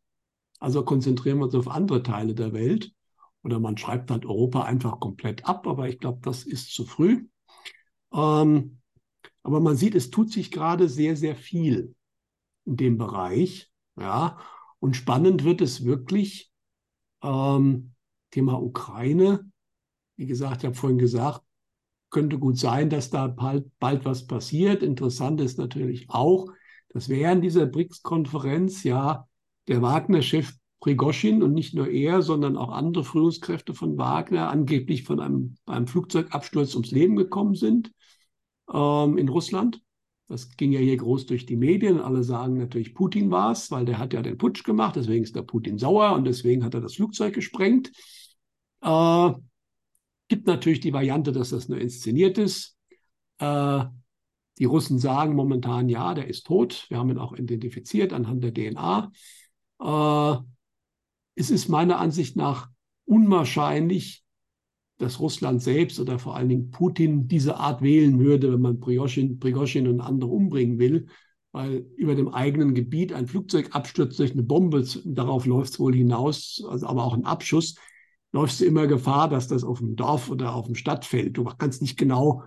Also 0.60 0.84
konzentrieren 0.84 1.38
wir 1.38 1.46
uns 1.46 1.56
auf 1.56 1.70
andere 1.70 2.04
Teile 2.04 2.34
der 2.34 2.54
Welt. 2.54 2.92
Oder 3.46 3.60
man 3.60 3.78
schreibt 3.78 4.10
halt 4.10 4.26
Europa 4.26 4.64
einfach 4.64 5.00
komplett 5.00 5.46
ab, 5.46 5.68
aber 5.68 5.88
ich 5.88 6.00
glaube, 6.00 6.20
das 6.24 6.44
ist 6.44 6.74
zu 6.74 6.84
früh. 6.84 7.28
Ähm, 8.12 8.80
aber 9.44 9.60
man 9.60 9.76
sieht, 9.76 9.94
es 9.94 10.10
tut 10.10 10.32
sich 10.32 10.50
gerade 10.50 10.90
sehr, 10.90 11.16
sehr 11.16 11.36
viel 11.36 11.94
in 12.66 12.76
dem 12.76 12.98
Bereich. 12.98 13.72
Ja, 14.00 14.40
und 14.80 14.96
spannend 14.96 15.44
wird 15.44 15.62
es 15.62 15.86
wirklich. 15.86 16.52
Ähm, 17.22 17.94
Thema 18.32 18.60
Ukraine. 18.60 19.48
Wie 20.18 20.26
gesagt, 20.26 20.64
ich 20.64 20.66
habe 20.66 20.76
vorhin 20.76 20.98
gesagt, 20.98 21.42
könnte 22.10 22.40
gut 22.40 22.58
sein, 22.58 22.90
dass 22.90 23.12
da 23.12 23.28
bald, 23.28 23.72
bald 23.78 24.06
was 24.06 24.26
passiert. 24.26 24.82
Interessant 24.82 25.40
ist 25.40 25.60
natürlich 25.60 26.10
auch, 26.10 26.48
dass 26.90 27.10
während 27.10 27.44
dieser 27.44 27.68
BRICS-Konferenz 27.68 28.84
ja 28.84 29.28
der 29.68 29.84
Wagner-Chef 29.84 30.52
Prigoschin 30.80 31.42
und 31.42 31.54
nicht 31.54 31.74
nur 31.74 31.88
er, 31.88 32.22
sondern 32.22 32.58
auch 32.58 32.72
andere 32.72 33.04
Führungskräfte 33.04 33.74
von 33.74 33.98
Wagner 33.98 34.50
angeblich 34.50 35.04
von 35.04 35.20
einem, 35.20 35.56
einem 35.66 35.88
Flugzeugabsturz 35.88 36.76
ums 36.76 36.92
Leben 36.92 37.16
gekommen 37.16 37.56
sind 37.56 37.92
ähm, 38.72 39.18
in 39.18 39.30
Russland. 39.30 39.82
Das 40.28 40.50
ging 40.58 40.72
ja 40.72 40.80
hier 40.80 40.98
groß 40.98 41.28
durch 41.28 41.46
die 41.46 41.56
Medien. 41.56 42.00
Alle 42.00 42.24
sagen 42.24 42.58
natürlich, 42.58 42.96
Putin 42.96 43.30
war 43.30 43.52
es, 43.52 43.70
weil 43.70 43.86
der 43.86 44.00
hat 44.00 44.14
ja 44.14 44.22
den 44.22 44.38
Putsch 44.38 44.64
gemacht. 44.64 44.96
Deswegen 44.96 45.24
ist 45.24 45.36
der 45.36 45.44
Putin 45.44 45.78
sauer 45.78 46.14
und 46.14 46.26
deswegen 46.26 46.64
hat 46.64 46.74
er 46.74 46.82
das 46.82 46.96
Flugzeug 46.96 47.34
gesprengt. 47.34 47.92
Äh, 48.82 49.32
gibt 50.28 50.48
natürlich 50.48 50.80
die 50.80 50.94
Variante, 50.94 51.32
dass 51.32 51.52
das 51.52 51.70
nur 51.70 51.80
inszeniert 51.80 52.38
ist. 52.38 52.76
Äh, 53.38 53.86
die 54.58 54.66
Russen 54.66 55.00
sagen 55.00 55.36
momentan, 55.36 55.90
ja, 55.90 56.14
der 56.14 56.28
ist 56.28 56.48
tot. 56.48 56.86
Wir 56.90 56.98
haben 56.98 57.10
ihn 57.10 57.18
auch 57.20 57.34
identifiziert 57.34 58.14
anhand 58.14 58.44
der 58.44 58.54
DNA. 58.54 59.12
Äh, 59.80 60.38
es 61.36 61.52
ist 61.52 61.70
meiner 61.70 62.00
Ansicht 62.00 62.36
nach 62.36 62.70
unwahrscheinlich, 63.06 64.24
dass 64.98 65.20
Russland 65.20 65.62
selbst 65.62 66.00
oder 66.00 66.20
vor 66.20 66.36
allen 66.36 66.50
Dingen 66.50 66.72
Putin 66.72 67.28
diese 67.28 67.58
Art 67.58 67.82
wählen 67.82 68.20
würde, 68.20 68.54
wenn 68.54 68.62
man 68.62 68.80
Prigozhin 68.80 69.88
und 69.88 70.00
andere 70.00 70.30
umbringen 70.30 70.80
will, 70.80 71.08
weil 71.52 71.86
über 71.98 72.16
dem 72.16 72.30
eigenen 72.30 72.74
Gebiet 72.74 73.12
ein 73.12 73.28
Flugzeug 73.28 73.76
abstürzt 73.76 74.20
durch 74.20 74.32
eine 74.32 74.44
Bombe, 74.44 74.86
darauf 75.04 75.46
läuft 75.46 75.74
es 75.74 75.80
wohl 75.80 75.94
hinaus, 75.94 76.64
also 76.68 76.88
aber 76.88 77.04
auch 77.04 77.14
ein 77.14 77.26
Abschuss, 77.26 77.76
läufst 78.32 78.62
du 78.62 78.66
immer 78.66 78.88
Gefahr, 78.88 79.30
dass 79.30 79.48
das 79.48 79.64
auf 79.64 79.80
dem 79.80 79.96
Dorf 79.96 80.30
oder 80.30 80.54
auf 80.54 80.66
dem 80.66 80.76
Stadtfeld, 80.76 81.38
du 81.38 81.44
kannst 81.44 81.82
nicht 81.82 81.98
genau 81.98 82.44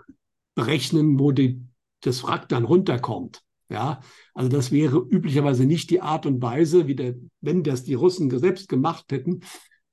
berechnen, 0.55 1.19
wo 1.19 1.33
die, 1.33 1.63
das 2.01 2.23
Wrack 2.25 2.49
dann 2.49 2.65
runterkommt. 2.65 3.43
Ja, 3.71 4.01
also 4.33 4.49
das 4.49 4.73
wäre 4.73 4.97
üblicherweise 4.97 5.67
nicht 5.67 5.91
die 5.91 6.01
Art 6.01 6.25
und 6.25 6.41
Weise, 6.41 6.87
wie 6.87 6.95
der, 6.95 7.17
wenn 7.43 7.63
das 7.63 7.85
die 7.85 7.95
Russen 7.95 8.37
selbst 8.39 8.69
gemacht 8.69 9.13
hätten. 9.13 9.41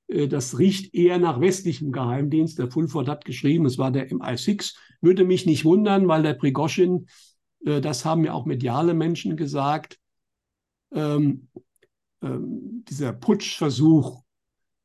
Äh, 0.08 0.28
das 0.28 0.58
riecht 0.58 0.94
eher 0.94 1.18
nach 1.18 1.40
westlichem 1.40 1.92
Geheimdienst. 1.92 2.58
Der 2.58 2.70
Fulford 2.70 3.08
hat 3.08 3.24
geschrieben, 3.26 3.66
es 3.66 3.76
war 3.76 3.90
der 3.90 4.10
MI6. 4.10 4.74
Würde 5.02 5.24
mich 5.24 5.44
nicht 5.44 5.66
wundern, 5.66 6.08
weil 6.08 6.22
der 6.22 6.34
Prigoschin, 6.34 7.06
äh, 7.66 7.82
das 7.82 8.06
haben 8.06 8.24
ja 8.24 8.32
auch 8.32 8.46
mediale 8.46 8.94
Menschen 8.94 9.36
gesagt, 9.36 9.98
ähm, 10.92 11.48
ähm, 12.22 12.84
dieser 12.88 13.12
Putschversuch, 13.12 14.22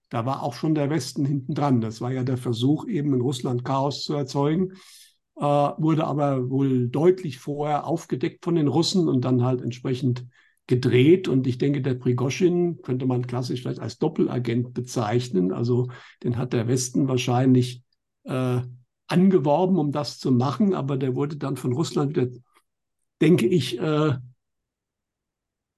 da 0.09 0.25
war 0.25 0.43
auch 0.43 0.53
schon 0.53 0.75
der 0.75 0.89
Westen 0.89 1.23
hinten 1.23 1.53
dran. 1.53 1.79
Das 1.79 2.01
war 2.01 2.11
ja 2.11 2.25
der 2.25 2.37
Versuch, 2.37 2.87
eben 2.87 3.13
in 3.13 3.21
Russland 3.21 3.63
Chaos 3.63 4.03
zu 4.03 4.13
erzeugen 4.15 4.73
äh, 5.41 5.43
wurde 5.43 6.05
aber 6.05 6.51
wohl 6.51 6.87
deutlich 6.87 7.39
vorher 7.39 7.87
aufgedeckt 7.87 8.45
von 8.45 8.53
den 8.53 8.67
Russen 8.67 9.09
und 9.09 9.25
dann 9.25 9.43
halt 9.43 9.61
entsprechend 9.61 10.27
gedreht. 10.67 11.27
Und 11.27 11.47
ich 11.47 11.57
denke, 11.57 11.81
der 11.81 11.95
Prigoschin 11.95 12.83
könnte 12.83 13.07
man 13.07 13.25
klassisch 13.25 13.61
vielleicht 13.61 13.79
als 13.79 13.97
Doppelagent 13.97 14.75
bezeichnen. 14.75 15.51
Also 15.51 15.89
den 16.23 16.37
hat 16.37 16.53
der 16.53 16.67
Westen 16.67 17.07
wahrscheinlich 17.07 17.83
äh, 18.23 18.61
angeworben, 19.07 19.77
um 19.77 19.91
das 19.91 20.19
zu 20.19 20.31
machen, 20.31 20.75
aber 20.75 20.95
der 20.95 21.15
wurde 21.15 21.37
dann 21.37 21.57
von 21.57 21.73
Russland 21.73 22.11
wieder, 22.15 22.27
denke 23.19 23.47
ich, 23.47 23.79
äh, 23.79 24.13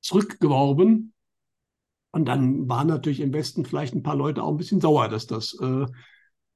zurückgeworben. 0.01 1.13
Und 2.11 2.25
dann 2.25 2.67
waren 2.67 2.87
natürlich 2.87 3.21
im 3.21 3.31
Westen 3.31 3.63
vielleicht 3.63 3.95
ein 3.95 4.03
paar 4.03 4.17
Leute 4.17 4.43
auch 4.43 4.51
ein 4.51 4.57
bisschen 4.57 4.81
sauer, 4.81 5.07
dass 5.07 5.25
das 5.25 5.57
äh, 5.61 5.85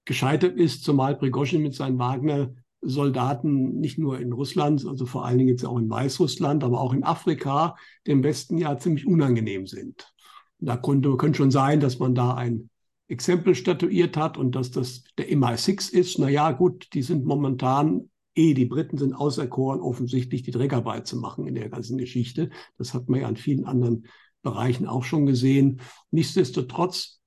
gescheitert 0.03 0.57
ist, 0.57 0.83
zumal 0.83 1.15
Prigoschin 1.15 1.61
mit 1.61 1.73
seinen 1.73 1.97
Wagner 1.99 2.51
Soldaten 2.89 3.79
nicht 3.79 3.97
nur 3.97 4.19
in 4.19 4.31
Russland, 4.31 4.85
also 4.85 5.05
vor 5.05 5.25
allen 5.25 5.37
Dingen 5.37 5.49
jetzt 5.49 5.65
auch 5.65 5.77
in 5.77 5.89
Weißrussland, 5.89 6.63
aber 6.63 6.79
auch 6.79 6.93
in 6.93 7.03
Afrika 7.03 7.75
dem 8.05 8.23
Westen 8.23 8.57
ja 8.57 8.77
ziemlich 8.77 9.05
unangenehm 9.05 9.67
sind. 9.67 10.13
Da 10.59 10.77
konnte, 10.77 11.15
könnte 11.17 11.37
schon 11.37 11.51
sein, 11.51 11.79
dass 11.79 11.99
man 11.99 12.15
da 12.15 12.33
ein 12.33 12.69
Exempel 13.07 13.55
statuiert 13.55 14.17
hat 14.17 14.37
und 14.37 14.55
dass 14.55 14.71
das 14.71 15.03
der 15.17 15.29
MI6 15.29 15.91
ist. 15.91 16.19
Naja, 16.19 16.51
gut, 16.51 16.87
die 16.93 17.01
sind 17.01 17.25
momentan, 17.25 18.09
eh, 18.35 18.53
die 18.53 18.65
Briten 18.65 18.97
sind 18.97 19.13
auserkoren, 19.13 19.81
offensichtlich 19.81 20.43
die 20.43 20.51
Dreckarbeit 20.51 21.07
zu 21.07 21.17
machen 21.17 21.47
in 21.47 21.55
der 21.55 21.69
ganzen 21.69 21.97
Geschichte. 21.97 22.49
Das 22.77 22.93
hat 22.93 23.09
man 23.09 23.21
ja 23.21 23.27
an 23.27 23.37
vielen 23.37 23.65
anderen 23.65 24.07
Bereichen 24.41 24.87
auch 24.87 25.03
schon 25.03 25.25
gesehen. 25.25 25.81
Nichtsdestotrotz 26.11 27.19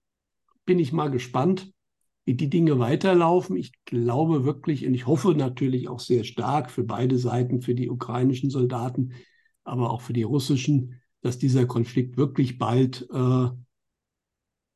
bin 0.65 0.79
ich 0.79 0.93
mal 0.93 1.11
gespannt, 1.11 1.71
wie 2.25 2.35
die 2.35 2.51
Dinge 2.51 2.79
weiterlaufen. 2.79 3.57
Ich 3.57 3.73
glaube 3.85 4.45
wirklich 4.45 4.87
und 4.87 4.95
ich 4.95 5.07
hoffe 5.07 5.35
natürlich 5.35 5.89
auch 5.89 6.01
sehr 6.01 6.25
stark 6.25 6.71
für 6.71 6.85
beide 6.85 7.19
Seiten, 7.19 7.61
für 7.61 7.75
die 7.75 7.91
ukrainischen 7.91 8.51
Soldaten, 8.51 9.13
aber 9.65 9.91
auch 9.91 10.01
für 10.01 10.13
die 10.13 10.23
russischen, 10.23 11.01
dass 11.23 11.39
dieser 11.39 11.67
Konflikt 11.67 12.17
wirklich 12.17 12.59
bald 12.59 13.09
äh, 13.13 13.49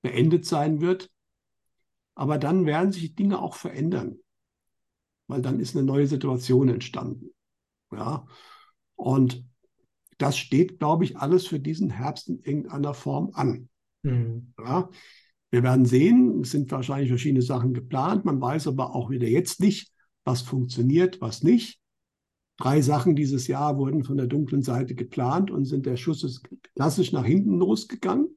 beendet 0.03 0.45
sein 0.45 0.80
wird. 0.80 1.11
Aber 2.14 2.38
dann 2.38 2.66
werden 2.66 2.92
sich 2.92 3.14
Dinge 3.14 3.40
auch 3.40 3.55
verändern, 3.55 4.18
weil 5.26 5.42
dann 5.42 5.59
ist 5.59 5.76
eine 5.76 5.84
neue 5.84 6.07
Situation 6.07 6.68
entstanden. 6.68 7.30
Ja, 7.90 8.26
und 8.95 9.45
das 10.18 10.36
steht, 10.36 10.78
glaube 10.78 11.05
ich, 11.05 11.16
alles 11.16 11.47
für 11.47 11.59
diesen 11.59 11.90
Herbst 11.90 12.28
in 12.28 12.38
irgendeiner 12.40 12.95
Form 12.95 13.30
an. 13.34 13.68
Mhm. 14.03 14.53
Ja, 14.59 14.88
wir 15.55 15.62
werden 15.62 15.84
sehen, 15.84 16.40
es 16.40 16.50
sind 16.50 16.72
wahrscheinlich 16.72 17.11
verschiedene 17.11 17.40
Sachen 17.40 17.74
geplant. 17.74 18.24
Man 18.24 18.40
weiß 18.40 18.66
aber 18.66 18.92
auch 18.92 19.09
wieder 19.09 19.28
jetzt 19.28 19.61
nicht, 19.61 19.92
was 20.24 20.42
funktioniert, 20.42 21.20
was 21.20 21.44
nicht. 21.44 21.78
Drei 22.57 22.82
Sachen 22.82 23.14
dieses 23.14 23.46
Jahr 23.46 23.78
wurden 23.78 24.02
von 24.02 24.16
der 24.16 24.26
dunklen 24.26 24.62
Seite 24.62 24.96
geplant 24.96 25.52
und 25.52 25.64
sind 25.64 25.86
der 25.86 25.96
Schuss 25.96 26.24
ist 26.24 26.42
klassisch 26.74 27.12
nach 27.12 27.24
hinten 27.24 27.57
losgegangen. 27.57 28.36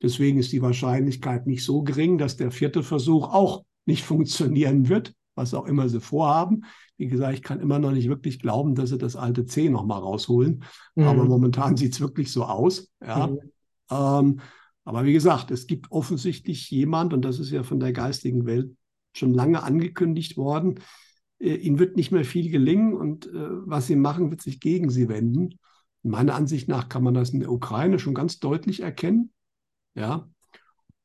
Deswegen 0.00 0.38
ist 0.38 0.50
die 0.52 0.62
Wahrscheinlichkeit 0.62 1.46
nicht 1.46 1.62
so 1.62 1.82
gering, 1.82 2.16
dass 2.16 2.38
der 2.38 2.52
vierte 2.52 2.82
Versuch 2.82 3.28
auch 3.28 3.62
nicht 3.84 4.02
funktionieren 4.02 4.88
wird, 4.88 5.12
was 5.34 5.52
auch 5.52 5.66
immer 5.66 5.90
sie 5.90 6.00
vorhaben. 6.00 6.64
Wie 6.96 7.08
gesagt, 7.08 7.34
ich 7.34 7.42
kann 7.42 7.60
immer 7.60 7.78
noch 7.78 7.92
nicht 7.92 8.08
wirklich 8.08 8.38
glauben, 8.40 8.74
dass 8.74 8.88
sie 8.88 8.98
das 8.98 9.14
alte 9.14 9.44
C 9.44 9.68
nochmal 9.68 10.00
rausholen. 10.00 10.64
Mhm. 10.94 11.04
Aber 11.04 11.26
momentan 11.26 11.76
sieht 11.76 11.92
es 11.92 12.00
wirklich 12.00 12.32
so 12.32 12.44
aus. 12.44 12.90
Ja. 13.06 13.26
Mhm. 13.26 13.40
Ähm, 13.90 14.40
aber 14.84 15.04
wie 15.04 15.12
gesagt, 15.12 15.50
es 15.50 15.66
gibt 15.66 15.90
offensichtlich 15.92 16.70
jemand, 16.70 17.12
und 17.12 17.24
das 17.24 17.38
ist 17.38 17.50
ja 17.50 17.62
von 17.62 17.80
der 17.80 17.92
geistigen 17.92 18.46
Welt 18.46 18.74
schon 19.14 19.32
lange 19.32 19.62
angekündigt 19.62 20.36
worden, 20.36 20.80
äh, 21.38 21.54
ihnen 21.54 21.78
wird 21.78 21.96
nicht 21.96 22.12
mehr 22.12 22.24
viel 22.24 22.50
gelingen 22.50 22.94
und 22.94 23.26
äh, 23.26 23.30
was 23.66 23.86
sie 23.86 23.96
machen, 23.96 24.30
wird 24.30 24.42
sich 24.42 24.60
gegen 24.60 24.90
sie 24.90 25.08
wenden. 25.08 25.58
Meiner 26.02 26.34
Ansicht 26.34 26.68
nach 26.68 26.88
kann 26.88 27.04
man 27.04 27.14
das 27.14 27.30
in 27.30 27.40
der 27.40 27.52
Ukraine 27.52 27.98
schon 27.98 28.14
ganz 28.14 28.40
deutlich 28.40 28.80
erkennen. 28.80 29.30
Ja. 29.94 30.28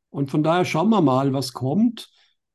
Und 0.10 0.32
von 0.32 0.42
daher 0.42 0.66
schauen 0.66 0.90
wir 0.90 1.02
mal, 1.02 1.34
was 1.34 1.54
kommt. 1.54 2.10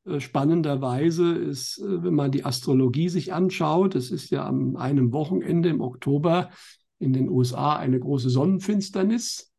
Äh, 0.04 0.18
spannenderweise 0.18 1.32
ist, 1.34 1.78
äh, 1.78 2.02
wenn 2.02 2.14
man 2.14 2.32
die 2.32 2.44
Astrologie 2.44 3.08
sich 3.08 3.32
anschaut, 3.32 3.94
es 3.94 4.10
ist 4.10 4.30
ja 4.30 4.44
am 4.44 4.74
einem 4.74 5.12
Wochenende 5.12 5.68
im 5.68 5.80
Oktober 5.80 6.50
in 6.98 7.12
den 7.12 7.28
USA 7.28 7.76
eine 7.76 8.00
große 8.00 8.30
Sonnenfinsternis 8.30 9.51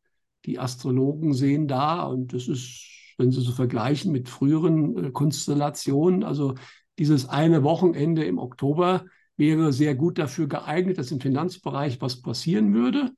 die 0.44 0.58
Astrologen 0.58 1.32
sehen 1.32 1.68
da, 1.68 2.02
und 2.04 2.32
das 2.32 2.48
ist, 2.48 2.86
wenn 3.18 3.30
Sie 3.30 3.40
so 3.40 3.52
vergleichen 3.52 4.12
mit 4.12 4.28
früheren 4.28 5.06
äh, 5.06 5.10
Konstellationen, 5.10 6.24
also 6.24 6.54
dieses 6.98 7.28
eine 7.28 7.62
Wochenende 7.62 8.24
im 8.24 8.38
Oktober 8.38 9.04
wäre 9.36 9.72
sehr 9.72 9.94
gut 9.94 10.18
dafür 10.18 10.46
geeignet, 10.46 10.98
dass 10.98 11.10
im 11.10 11.20
Finanzbereich 11.20 12.00
was 12.00 12.22
passieren 12.22 12.72
würde. 12.72 13.10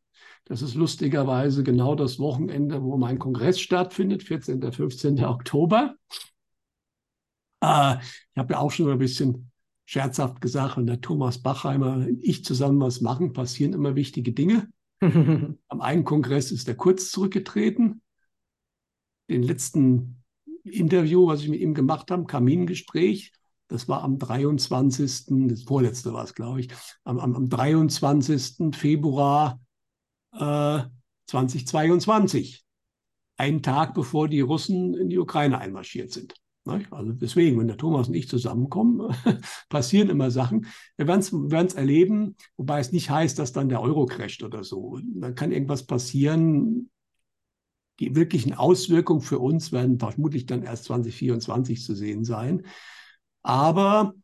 Das 0.44 0.62
ist 0.62 0.74
lustigerweise 0.74 1.62
genau 1.62 1.94
das 1.94 2.18
Wochenende, 2.18 2.82
wo 2.82 2.96
mein 2.96 3.18
Kongress 3.18 3.60
stattfindet, 3.60 4.22
14. 4.22 4.72
15. 4.72 5.24
Oktober. 5.24 5.96
Äh, 7.60 7.96
ich 7.96 8.36
habe 8.38 8.54
ja 8.54 8.58
auch 8.60 8.70
schon 8.70 8.90
ein 8.90 8.98
bisschen 8.98 9.50
scherzhaft 9.84 10.40
gesagt, 10.40 10.76
wenn 10.76 10.86
der 10.86 11.00
Thomas 11.00 11.38
Bachheimer 11.42 11.94
und 11.96 12.22
ich 12.22 12.44
zusammen 12.44 12.80
was 12.80 13.00
machen, 13.00 13.32
passieren 13.32 13.72
immer 13.72 13.94
wichtige 13.94 14.32
Dinge. 14.32 14.68
Am 15.68 15.80
einen 15.80 16.04
Kongress 16.04 16.50
ist 16.50 16.68
er 16.68 16.74
kurz 16.74 17.10
zurückgetreten. 17.10 18.02
Den 19.28 19.42
letzten 19.42 20.22
Interview, 20.64 21.26
was 21.26 21.42
ich 21.42 21.48
mit 21.48 21.60
ihm 21.60 21.74
gemacht 21.74 22.10
habe, 22.10 22.24
Kamingespräch, 22.24 23.32
das 23.68 23.88
war 23.88 24.02
am 24.02 24.18
23., 24.18 25.48
das 25.48 25.64
vorletzte 25.64 26.12
war 26.12 26.24
es, 26.24 26.34
glaube 26.34 26.60
ich, 26.60 26.68
am, 27.04 27.18
am, 27.18 27.34
am 27.34 27.48
23. 27.48 28.76
Februar 28.76 29.60
äh, 30.32 30.82
2022. 31.26 32.64
Einen 33.38 33.62
Tag 33.62 33.94
bevor 33.94 34.28
die 34.28 34.40
Russen 34.40 34.94
in 34.94 35.08
die 35.08 35.18
Ukraine 35.18 35.58
einmarschiert 35.58 36.12
sind. 36.12 36.34
Also 36.66 37.12
deswegen, 37.12 37.58
wenn 37.58 37.68
der 37.68 37.76
Thomas 37.76 38.08
und 38.08 38.14
ich 38.14 38.28
zusammenkommen, 38.28 39.14
passieren 39.68 40.10
immer 40.10 40.30
Sachen. 40.30 40.66
Wir 40.96 41.06
werden 41.06 41.66
es 41.66 41.74
erleben, 41.74 42.36
wobei 42.56 42.80
es 42.80 42.92
nicht 42.92 43.10
heißt, 43.10 43.38
dass 43.38 43.52
dann 43.52 43.68
der 43.68 43.80
Euro 43.80 44.06
crasht 44.06 44.42
oder 44.42 44.64
so. 44.64 44.98
Dann 45.14 45.34
kann 45.34 45.52
irgendwas 45.52 45.84
passieren. 45.84 46.90
Die 48.00 48.14
wirklichen 48.14 48.52
Auswirkungen 48.52 49.22
für 49.22 49.38
uns 49.38 49.72
werden 49.72 49.98
vermutlich 49.98 50.44
dann 50.46 50.62
erst 50.62 50.84
2024 50.84 51.82
zu 51.82 51.94
sehen 51.94 52.24
sein. 52.24 52.66
Aber 53.42 54.14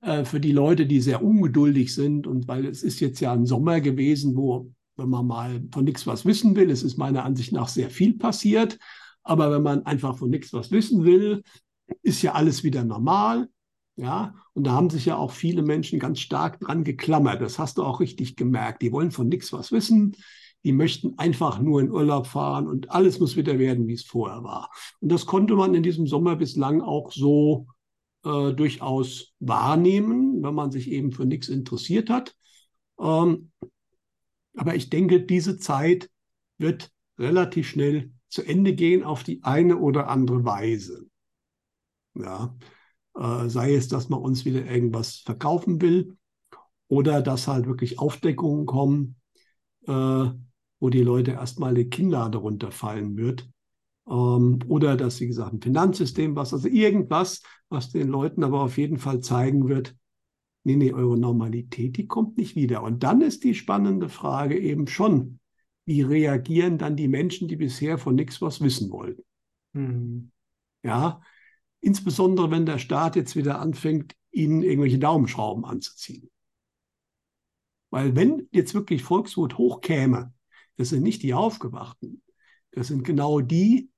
äh, 0.00 0.24
für 0.24 0.40
die 0.40 0.52
Leute, 0.52 0.86
die 0.86 1.00
sehr 1.00 1.22
ungeduldig 1.22 1.94
sind 1.94 2.26
und 2.26 2.46
weil 2.46 2.66
es 2.66 2.82
ist 2.82 3.00
jetzt 3.00 3.20
ja 3.20 3.32
ein 3.32 3.46
Sommer 3.46 3.80
gewesen, 3.80 4.36
wo, 4.36 4.70
wenn 4.96 5.08
man 5.08 5.26
mal 5.26 5.62
von 5.72 5.84
nichts 5.84 6.06
was 6.06 6.26
wissen 6.26 6.56
will, 6.56 6.70
es 6.70 6.82
ist 6.82 6.98
meiner 6.98 7.24
Ansicht 7.24 7.52
nach 7.52 7.68
sehr 7.68 7.88
viel 7.88 8.18
passiert. 8.18 8.78
Aber 9.22 9.50
wenn 9.50 9.62
man 9.62 9.86
einfach 9.86 10.18
von 10.18 10.28
nichts 10.28 10.52
was 10.52 10.70
wissen 10.70 11.04
will, 11.04 11.42
ist 12.02 12.22
ja 12.22 12.32
alles 12.32 12.64
wieder 12.64 12.84
normal. 12.84 13.48
Ja, 13.96 14.34
und 14.54 14.66
da 14.66 14.72
haben 14.72 14.90
sich 14.90 15.06
ja 15.06 15.16
auch 15.16 15.30
viele 15.30 15.62
Menschen 15.62 16.00
ganz 16.00 16.18
stark 16.18 16.58
dran 16.58 16.82
geklammert. 16.82 17.40
Das 17.40 17.60
hast 17.60 17.78
du 17.78 17.84
auch 17.84 18.00
richtig 18.00 18.34
gemerkt. 18.34 18.82
Die 18.82 18.90
wollen 18.90 19.12
von 19.12 19.28
nichts 19.28 19.52
was 19.52 19.70
wissen. 19.70 20.16
Die 20.64 20.72
möchten 20.72 21.16
einfach 21.18 21.60
nur 21.60 21.80
in 21.80 21.90
Urlaub 21.90 22.26
fahren 22.26 22.66
und 22.66 22.90
alles 22.90 23.20
muss 23.20 23.36
wieder 23.36 23.58
werden, 23.58 23.86
wie 23.86 23.92
es 23.92 24.04
vorher 24.04 24.42
war. 24.42 24.70
Und 25.00 25.12
das 25.12 25.26
konnte 25.26 25.54
man 25.54 25.74
in 25.74 25.82
diesem 25.82 26.06
Sommer 26.06 26.36
bislang 26.36 26.80
auch 26.80 27.12
so 27.12 27.66
äh, 28.24 28.52
durchaus 28.52 29.34
wahrnehmen, 29.40 30.42
wenn 30.42 30.54
man 30.54 30.72
sich 30.72 30.90
eben 30.90 31.12
für 31.12 31.26
nichts 31.26 31.48
interessiert 31.48 32.10
hat. 32.10 32.34
Ähm, 32.98 33.52
aber 34.56 34.74
ich 34.74 34.90
denke, 34.90 35.20
diese 35.20 35.58
Zeit 35.58 36.10
wird 36.58 36.90
relativ 37.18 37.68
schnell 37.68 38.12
zu 38.28 38.42
Ende 38.42 38.74
gehen 38.74 39.04
auf 39.04 39.22
die 39.22 39.42
eine 39.44 39.78
oder 39.78 40.08
andere 40.08 40.44
Weise. 40.44 41.06
Ja, 42.14 42.56
äh, 43.18 43.48
sei 43.48 43.74
es, 43.74 43.88
dass 43.88 44.08
man 44.08 44.20
uns 44.20 44.44
wieder 44.44 44.64
irgendwas 44.66 45.18
verkaufen 45.18 45.80
will 45.80 46.16
oder 46.88 47.22
dass 47.22 47.48
halt 47.48 47.66
wirklich 47.66 47.98
Aufdeckungen 47.98 48.66
kommen, 48.66 49.16
äh, 49.86 49.92
wo 50.80 50.90
die 50.90 51.02
Leute 51.02 51.32
erstmal 51.32 51.74
die 51.74 51.88
Kinnlade 51.90 52.38
runterfallen 52.38 53.16
wird. 53.16 53.48
Ähm, 54.08 54.60
oder 54.68 54.96
dass, 54.96 55.20
wie 55.20 55.28
gesagt, 55.28 55.54
ein 55.54 55.62
Finanzsystem, 55.62 56.36
was, 56.36 56.52
also 56.54 56.68
irgendwas, 56.68 57.42
was 57.68 57.90
den 57.92 58.08
Leuten 58.08 58.44
aber 58.44 58.62
auf 58.62 58.78
jeden 58.78 58.98
Fall 58.98 59.20
zeigen 59.20 59.68
wird, 59.68 59.96
nee, 60.64 60.76
nee, 60.76 60.92
eure 60.92 61.18
Normalität, 61.18 61.96
die 61.96 62.06
kommt 62.06 62.38
nicht 62.38 62.56
wieder. 62.56 62.82
Und 62.82 63.02
dann 63.02 63.20
ist 63.20 63.44
die 63.44 63.54
spannende 63.54 64.08
Frage 64.08 64.58
eben 64.58 64.86
schon, 64.86 65.40
wie 65.86 66.02
reagieren 66.02 66.78
dann 66.78 66.96
die 66.96 67.08
Menschen, 67.08 67.48
die 67.48 67.56
bisher 67.56 67.98
von 67.98 68.14
nichts 68.14 68.40
was 68.40 68.60
wissen 68.60 68.90
wollten? 68.90 69.22
Mhm. 69.72 70.30
Ja, 70.82 71.20
insbesondere 71.84 72.50
wenn 72.50 72.66
der 72.66 72.78
Staat 72.78 73.14
jetzt 73.14 73.36
wieder 73.36 73.60
anfängt, 73.60 74.16
ihnen 74.30 74.62
irgendwelche 74.62 74.98
Daumenschrauben 74.98 75.64
anzuziehen. 75.64 76.30
Weil 77.90 78.16
wenn 78.16 78.48
jetzt 78.50 78.74
wirklich 78.74 79.02
Volkswut 79.02 79.58
hochkäme, 79.58 80.32
das 80.76 80.88
sind 80.88 81.02
nicht 81.02 81.22
die 81.22 81.34
Aufgewachten, 81.34 82.22
das 82.72 82.88
sind 82.88 83.04
genau 83.04 83.40
die, 83.40 83.90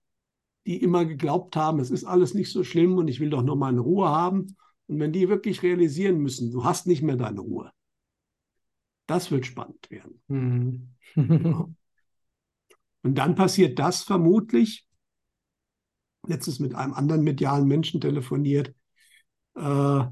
die 0.67 0.83
immer 0.83 1.05
geglaubt 1.05 1.57
haben, 1.57 1.79
es 1.79 1.91
ist 1.91 2.05
alles 2.05 2.35
nicht 2.35 2.53
so 2.53 2.65
schlimm 2.65 2.99
und 2.99 3.09
ich 3.09 3.21
will 3.21 3.31
doch 3.31 3.43
nur 3.43 3.57
meine 3.57 3.81
Ruhe 3.81 4.09
haben. 4.09 4.57
Und 4.89 4.99
wenn 4.99 5.13
die 5.13 5.29
wirklich 5.29 5.63
realisieren 5.63 6.19
müssen, 6.19 6.51
du 6.51 6.65
hast 6.65 6.87
nicht 6.87 7.03
mehr 7.03 7.17
deine 7.17 7.41
Ruhe, 7.41 7.73
das 9.07 9.31
wird 9.31 9.47
spannend 9.47 9.89
werden. 9.91 10.23
Mhm. 10.27 10.89
ja. 11.15 11.69
Und 13.03 13.15
dann 13.15 13.37
passiert 13.37 13.79
das 13.79 14.03
vermutlich. 14.03 14.86
Letztens 16.27 16.61
mit 16.61 16.75
einem 16.75 16.95
anderen 16.95 17.23
medialen 17.23 17.67
Menschen 17.67 18.01
telefoniert. 18.01 18.75
Äh, 19.55 20.05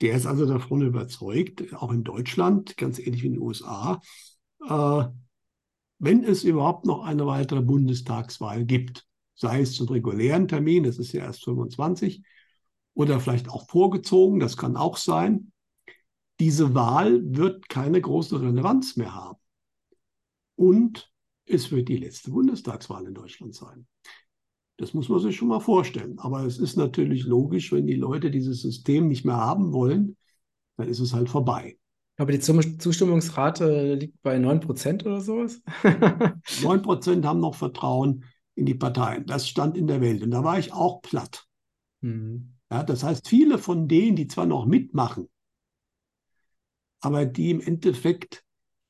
der 0.00 0.16
ist 0.16 0.26
also 0.26 0.46
davon 0.46 0.82
überzeugt, 0.82 1.72
auch 1.74 1.92
in 1.92 2.02
Deutschland, 2.02 2.76
ganz 2.76 2.98
ähnlich 2.98 3.22
wie 3.22 3.28
in 3.28 3.34
den 3.34 3.42
USA, 3.42 4.00
äh, 4.68 5.04
wenn 5.98 6.24
es 6.24 6.42
überhaupt 6.42 6.84
noch 6.84 7.04
eine 7.04 7.26
weitere 7.26 7.62
Bundestagswahl 7.62 8.64
gibt, 8.64 9.06
sei 9.36 9.60
es 9.60 9.76
zum 9.76 9.88
regulären 9.88 10.48
Termin, 10.48 10.82
das 10.82 10.98
ist 10.98 11.12
ja 11.12 11.22
erst 11.22 11.44
25, 11.44 12.24
oder 12.94 13.20
vielleicht 13.20 13.48
auch 13.48 13.68
vorgezogen, 13.68 14.40
das 14.40 14.56
kann 14.56 14.76
auch 14.76 14.96
sein, 14.96 15.52
diese 16.40 16.74
Wahl 16.74 17.20
wird 17.24 17.68
keine 17.68 18.00
große 18.00 18.42
Relevanz 18.42 18.96
mehr 18.96 19.14
haben. 19.14 19.38
Und 20.56 21.12
es 21.46 21.70
wird 21.70 21.88
die 21.88 21.98
letzte 21.98 22.32
Bundestagswahl 22.32 23.06
in 23.06 23.14
Deutschland 23.14 23.54
sein. 23.54 23.86
Das 24.82 24.94
muss 24.94 25.08
man 25.08 25.20
sich 25.20 25.36
schon 25.36 25.46
mal 25.46 25.60
vorstellen. 25.60 26.18
Aber 26.18 26.44
es 26.44 26.58
ist 26.58 26.76
natürlich 26.76 27.24
logisch, 27.24 27.70
wenn 27.70 27.86
die 27.86 27.94
Leute 27.94 28.32
dieses 28.32 28.62
System 28.62 29.06
nicht 29.06 29.24
mehr 29.24 29.36
haben 29.36 29.72
wollen, 29.72 30.16
dann 30.76 30.88
ist 30.88 30.98
es 30.98 31.14
halt 31.14 31.28
vorbei. 31.28 31.78
Aber 32.16 32.32
die 32.32 32.40
Zustimmungsrate 32.40 33.94
liegt 33.94 34.20
bei 34.22 34.38
9% 34.38 35.06
oder 35.06 35.20
sowas? 35.20 35.62
9% 36.62 37.24
haben 37.24 37.38
noch 37.38 37.54
Vertrauen 37.54 38.24
in 38.56 38.66
die 38.66 38.74
Parteien. 38.74 39.24
Das 39.24 39.48
stand 39.48 39.76
in 39.76 39.86
der 39.86 40.00
Welt. 40.00 40.20
Und 40.20 40.32
da 40.32 40.42
war 40.42 40.58
ich 40.58 40.72
auch 40.72 41.00
platt. 41.00 41.46
Mhm. 42.00 42.54
Ja, 42.68 42.82
das 42.82 43.04
heißt, 43.04 43.28
viele 43.28 43.58
von 43.58 43.86
denen, 43.86 44.16
die 44.16 44.26
zwar 44.26 44.46
noch 44.46 44.66
mitmachen, 44.66 45.28
aber 47.00 47.24
die 47.24 47.52
im 47.52 47.60
Endeffekt 47.60 48.44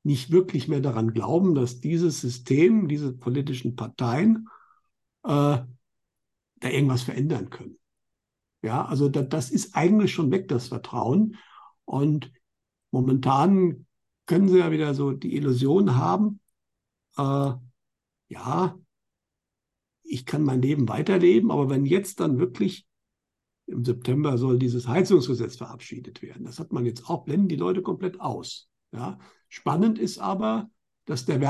nicht 0.04 0.30
wirklich 0.30 0.68
mehr 0.68 0.80
daran 0.80 1.12
glauben, 1.12 1.54
dass 1.54 1.80
dieses 1.80 2.22
System, 2.22 2.88
diese 2.88 3.12
politischen 3.12 3.76
Parteien 3.76 4.48
äh, 5.24 5.58
da 6.62 6.68
irgendwas 6.68 7.02
verändern 7.02 7.50
können. 7.50 7.78
Ja, 8.62 8.84
also 8.84 9.08
da, 9.08 9.22
das 9.22 9.50
ist 9.50 9.74
eigentlich 9.74 10.12
schon 10.12 10.30
weg, 10.30 10.48
das 10.48 10.68
Vertrauen. 10.68 11.36
Und 11.84 12.32
momentan 12.90 13.86
können 14.26 14.48
sie 14.48 14.58
ja 14.58 14.70
wieder 14.70 14.94
so 14.94 15.12
die 15.12 15.34
Illusion 15.34 15.96
haben, 15.96 16.40
äh, 17.16 17.52
ja, 18.28 18.78
ich 20.04 20.26
kann 20.26 20.42
mein 20.42 20.62
Leben 20.62 20.88
weiterleben, 20.88 21.50
aber 21.50 21.70
wenn 21.70 21.84
jetzt 21.84 22.20
dann 22.20 22.38
wirklich 22.38 22.86
im 23.66 23.84
September 23.84 24.38
soll 24.38 24.58
dieses 24.58 24.88
Heizungsgesetz 24.88 25.56
verabschiedet 25.56 26.22
werden, 26.22 26.44
das 26.44 26.58
hat 26.58 26.72
man 26.72 26.84
jetzt 26.86 27.08
auch, 27.08 27.24
blenden 27.24 27.48
die 27.48 27.56
Leute 27.56 27.82
komplett 27.82 28.20
aus. 28.20 28.68
Ja, 28.92 29.18
Spannend 29.54 29.98
ist 29.98 30.18
aber, 30.18 30.70
dass 31.04 31.26
der 31.26 31.42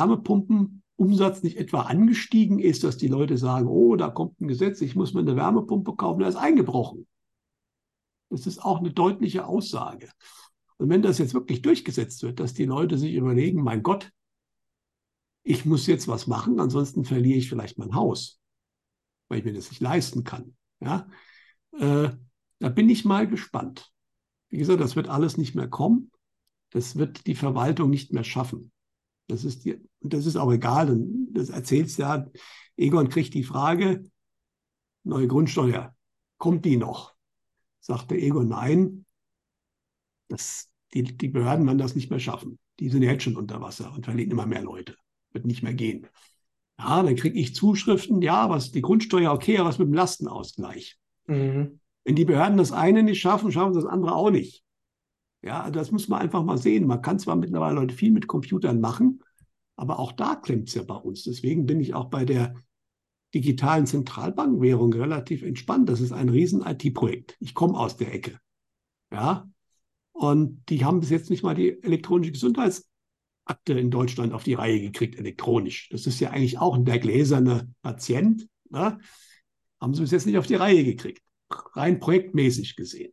Wärmepumpenumsatz 0.98 1.42
nicht 1.42 1.56
etwa 1.56 1.82
angestiegen 1.82 2.58
ist, 2.58 2.84
dass 2.84 2.96
die 2.96 3.08
Leute 3.08 3.36
sagen, 3.36 3.66
oh, 3.66 3.96
da 3.96 4.10
kommt 4.10 4.40
ein 4.40 4.48
Gesetz, 4.48 4.80
ich 4.80 4.94
muss 4.94 5.14
mir 5.14 5.20
eine 5.20 5.36
Wärmepumpe 5.36 5.94
kaufen, 5.96 6.20
der 6.20 6.28
ist 6.28 6.36
eingebrochen. 6.36 7.06
Das 8.30 8.46
ist 8.46 8.64
auch 8.64 8.78
eine 8.78 8.92
deutliche 8.92 9.46
Aussage. 9.46 10.10
Und 10.78 10.88
wenn 10.88 11.02
das 11.02 11.18
jetzt 11.18 11.34
wirklich 11.34 11.62
durchgesetzt 11.62 12.22
wird, 12.22 12.40
dass 12.40 12.54
die 12.54 12.64
Leute 12.64 12.98
sich 12.98 13.14
überlegen, 13.14 13.62
mein 13.62 13.82
Gott, 13.82 14.10
ich 15.44 15.64
muss 15.64 15.86
jetzt 15.86 16.08
was 16.08 16.26
machen, 16.26 16.60
ansonsten 16.60 17.04
verliere 17.04 17.38
ich 17.38 17.48
vielleicht 17.48 17.78
mein 17.78 17.94
Haus, 17.94 18.40
weil 19.28 19.40
ich 19.40 19.44
mir 19.44 19.52
das 19.52 19.70
nicht 19.70 19.80
leisten 19.80 20.24
kann. 20.24 20.56
Ja, 20.80 21.08
äh, 21.78 22.10
da 22.58 22.68
bin 22.68 22.88
ich 22.88 23.04
mal 23.04 23.28
gespannt. 23.28 23.92
Wie 24.48 24.58
gesagt, 24.58 24.80
das 24.80 24.96
wird 24.96 25.08
alles 25.08 25.36
nicht 25.36 25.54
mehr 25.54 25.68
kommen. 25.68 26.10
Das 26.70 26.96
wird 26.96 27.26
die 27.26 27.34
Verwaltung 27.34 27.90
nicht 27.90 28.12
mehr 28.12 28.24
schaffen. 28.24 28.71
Das 29.32 29.44
ist, 29.44 29.64
die, 29.64 29.80
das 30.02 30.26
ist 30.26 30.36
auch 30.36 30.52
egal. 30.52 30.94
Das 31.30 31.48
erzählst 31.48 31.98
ja. 31.98 32.26
Egon 32.76 33.08
kriegt 33.08 33.32
die 33.32 33.44
Frage, 33.44 34.04
neue 35.04 35.26
Grundsteuer, 35.26 35.96
kommt 36.36 36.66
die 36.66 36.76
noch? 36.76 37.14
Sagte 37.80 38.14
Egon, 38.14 38.48
nein, 38.48 39.06
das, 40.28 40.70
die, 40.92 41.04
die 41.04 41.28
Behörden 41.28 41.66
werden 41.66 41.78
das 41.78 41.94
nicht 41.94 42.10
mehr 42.10 42.20
schaffen. 42.20 42.58
Die 42.78 42.90
sind 42.90 43.02
jetzt 43.02 43.22
schon 43.22 43.36
unter 43.36 43.62
Wasser 43.62 43.90
und 43.94 44.04
verlieren 44.04 44.32
immer 44.32 44.44
mehr 44.44 44.60
Leute. 44.60 44.96
Wird 45.30 45.46
nicht 45.46 45.62
mehr 45.62 45.72
gehen. 45.72 46.06
Ja, 46.78 47.02
dann 47.02 47.16
kriege 47.16 47.38
ich 47.38 47.54
Zuschriften, 47.54 48.20
ja, 48.20 48.50
was 48.50 48.70
die 48.70 48.82
Grundsteuer, 48.82 49.32
okay, 49.32 49.56
aber 49.56 49.70
was 49.70 49.78
mit 49.78 49.88
dem 49.88 49.94
Lastenausgleich? 49.94 50.98
Mhm. 51.26 51.80
Wenn 52.04 52.16
die 52.16 52.26
Behörden 52.26 52.58
das 52.58 52.72
eine 52.72 53.02
nicht 53.02 53.20
schaffen, 53.22 53.50
schaffen 53.50 53.72
sie 53.72 53.80
das 53.80 53.88
andere 53.88 54.14
auch 54.14 54.30
nicht. 54.30 54.62
Ja, 55.40 55.70
das 55.70 55.90
muss 55.90 56.08
man 56.08 56.20
einfach 56.20 56.44
mal 56.44 56.58
sehen. 56.58 56.86
Man 56.86 57.00
kann 57.00 57.18
zwar 57.18 57.36
mittlerweile 57.36 57.76
Leute 57.76 57.94
viel 57.94 58.12
mit 58.12 58.26
Computern 58.26 58.78
machen, 58.80 59.21
aber 59.82 59.98
auch 59.98 60.12
da 60.12 60.36
klemmt 60.36 60.68
es 60.68 60.76
ja 60.76 60.84
bei 60.84 60.94
uns. 60.94 61.24
Deswegen 61.24 61.66
bin 61.66 61.80
ich 61.80 61.92
auch 61.92 62.04
bei 62.04 62.24
der 62.24 62.54
digitalen 63.34 63.84
Zentralbankwährung 63.84 64.92
relativ 64.92 65.42
entspannt. 65.42 65.88
Das 65.88 66.00
ist 66.00 66.12
ein 66.12 66.28
riesen 66.28 66.62
IT-Projekt. 66.64 67.36
Ich 67.40 67.52
komme 67.52 67.76
aus 67.76 67.96
der 67.96 68.14
Ecke. 68.14 68.38
Ja, 69.12 69.50
und 70.12 70.62
die 70.68 70.84
haben 70.84 71.00
bis 71.00 71.10
jetzt 71.10 71.30
nicht 71.30 71.42
mal 71.42 71.56
die 71.56 71.82
elektronische 71.82 72.30
Gesundheitsakte 72.30 73.72
in 73.72 73.90
Deutschland 73.90 74.32
auf 74.32 74.44
die 74.44 74.54
Reihe 74.54 74.80
gekriegt, 74.80 75.16
elektronisch. 75.18 75.88
Das 75.88 76.06
ist 76.06 76.20
ja 76.20 76.30
eigentlich 76.30 76.58
auch 76.58 76.78
der 76.78 77.00
gläserne 77.00 77.68
Patient. 77.82 78.46
Ne? 78.70 79.00
Haben 79.80 79.94
sie 79.94 80.02
bis 80.02 80.12
jetzt 80.12 80.26
nicht 80.26 80.38
auf 80.38 80.46
die 80.46 80.54
Reihe 80.54 80.84
gekriegt. 80.84 81.22
Rein 81.74 81.98
projektmäßig 81.98 82.76
gesehen 82.76 83.12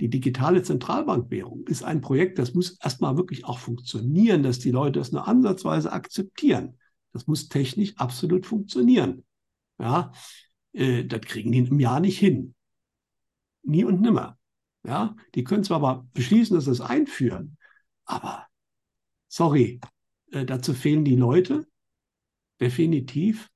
die 0.00 0.10
digitale 0.10 0.62
Zentralbankwährung 0.62 1.66
ist 1.66 1.84
ein 1.84 2.00
Projekt, 2.00 2.38
das 2.38 2.54
muss 2.54 2.78
erstmal 2.80 3.16
wirklich 3.16 3.44
auch 3.44 3.58
funktionieren, 3.58 4.42
dass 4.42 4.58
die 4.58 4.72
Leute 4.72 4.98
das 4.98 5.12
nur 5.12 5.28
ansatzweise 5.28 5.92
akzeptieren. 5.92 6.78
Das 7.12 7.26
muss 7.26 7.48
technisch 7.48 7.96
absolut 7.96 8.44
funktionieren. 8.44 9.24
Ja, 9.78 10.12
äh, 10.72 11.04
das 11.04 11.20
kriegen 11.22 11.52
die 11.52 11.58
im 11.58 11.78
Jahr 11.78 12.00
nicht 12.00 12.18
hin. 12.18 12.54
Nie 13.62 13.84
und 13.84 14.00
nimmer. 14.00 14.38
Ja, 14.84 15.16
die 15.34 15.44
können 15.44 15.64
zwar 15.64 15.76
aber 15.76 16.06
beschließen, 16.12 16.54
dass 16.54 16.66
sie 16.66 16.72
es 16.72 16.80
einführen, 16.80 17.56
aber 18.04 18.46
sorry, 19.28 19.80
äh, 20.30 20.44
dazu 20.44 20.74
fehlen 20.74 21.04
die 21.04 21.16
Leute, 21.16 21.66
definitiv. 22.60 23.50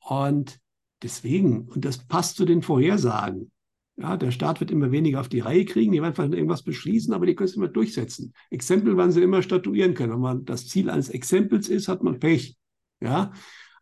Und 0.00 0.60
deswegen, 1.02 1.68
und 1.68 1.84
das 1.84 1.98
passt 1.98 2.36
zu 2.36 2.44
den 2.44 2.62
Vorhersagen, 2.62 3.52
ja, 3.96 4.16
der 4.16 4.30
Staat 4.30 4.60
wird 4.60 4.70
immer 4.70 4.90
weniger 4.90 5.20
auf 5.20 5.28
die 5.28 5.40
Reihe 5.40 5.64
kriegen, 5.64 5.92
die 5.92 6.00
werden 6.00 6.14
vielleicht 6.14 6.34
irgendwas 6.34 6.62
beschließen, 6.62 7.12
aber 7.12 7.26
die 7.26 7.34
können 7.34 7.48
es 7.48 7.56
immer 7.56 7.68
durchsetzen. 7.68 8.32
Exempel 8.50 8.96
werden 8.96 9.12
sie 9.12 9.22
immer 9.22 9.42
statuieren 9.42 9.94
können. 9.94 10.12
Wenn 10.12 10.20
man 10.20 10.44
das 10.44 10.66
Ziel 10.68 10.88
eines 10.90 11.10
Exempels 11.10 11.68
ist, 11.68 11.88
hat 11.88 12.02
man 12.02 12.18
Pech. 12.18 12.56
Ja, 13.00 13.32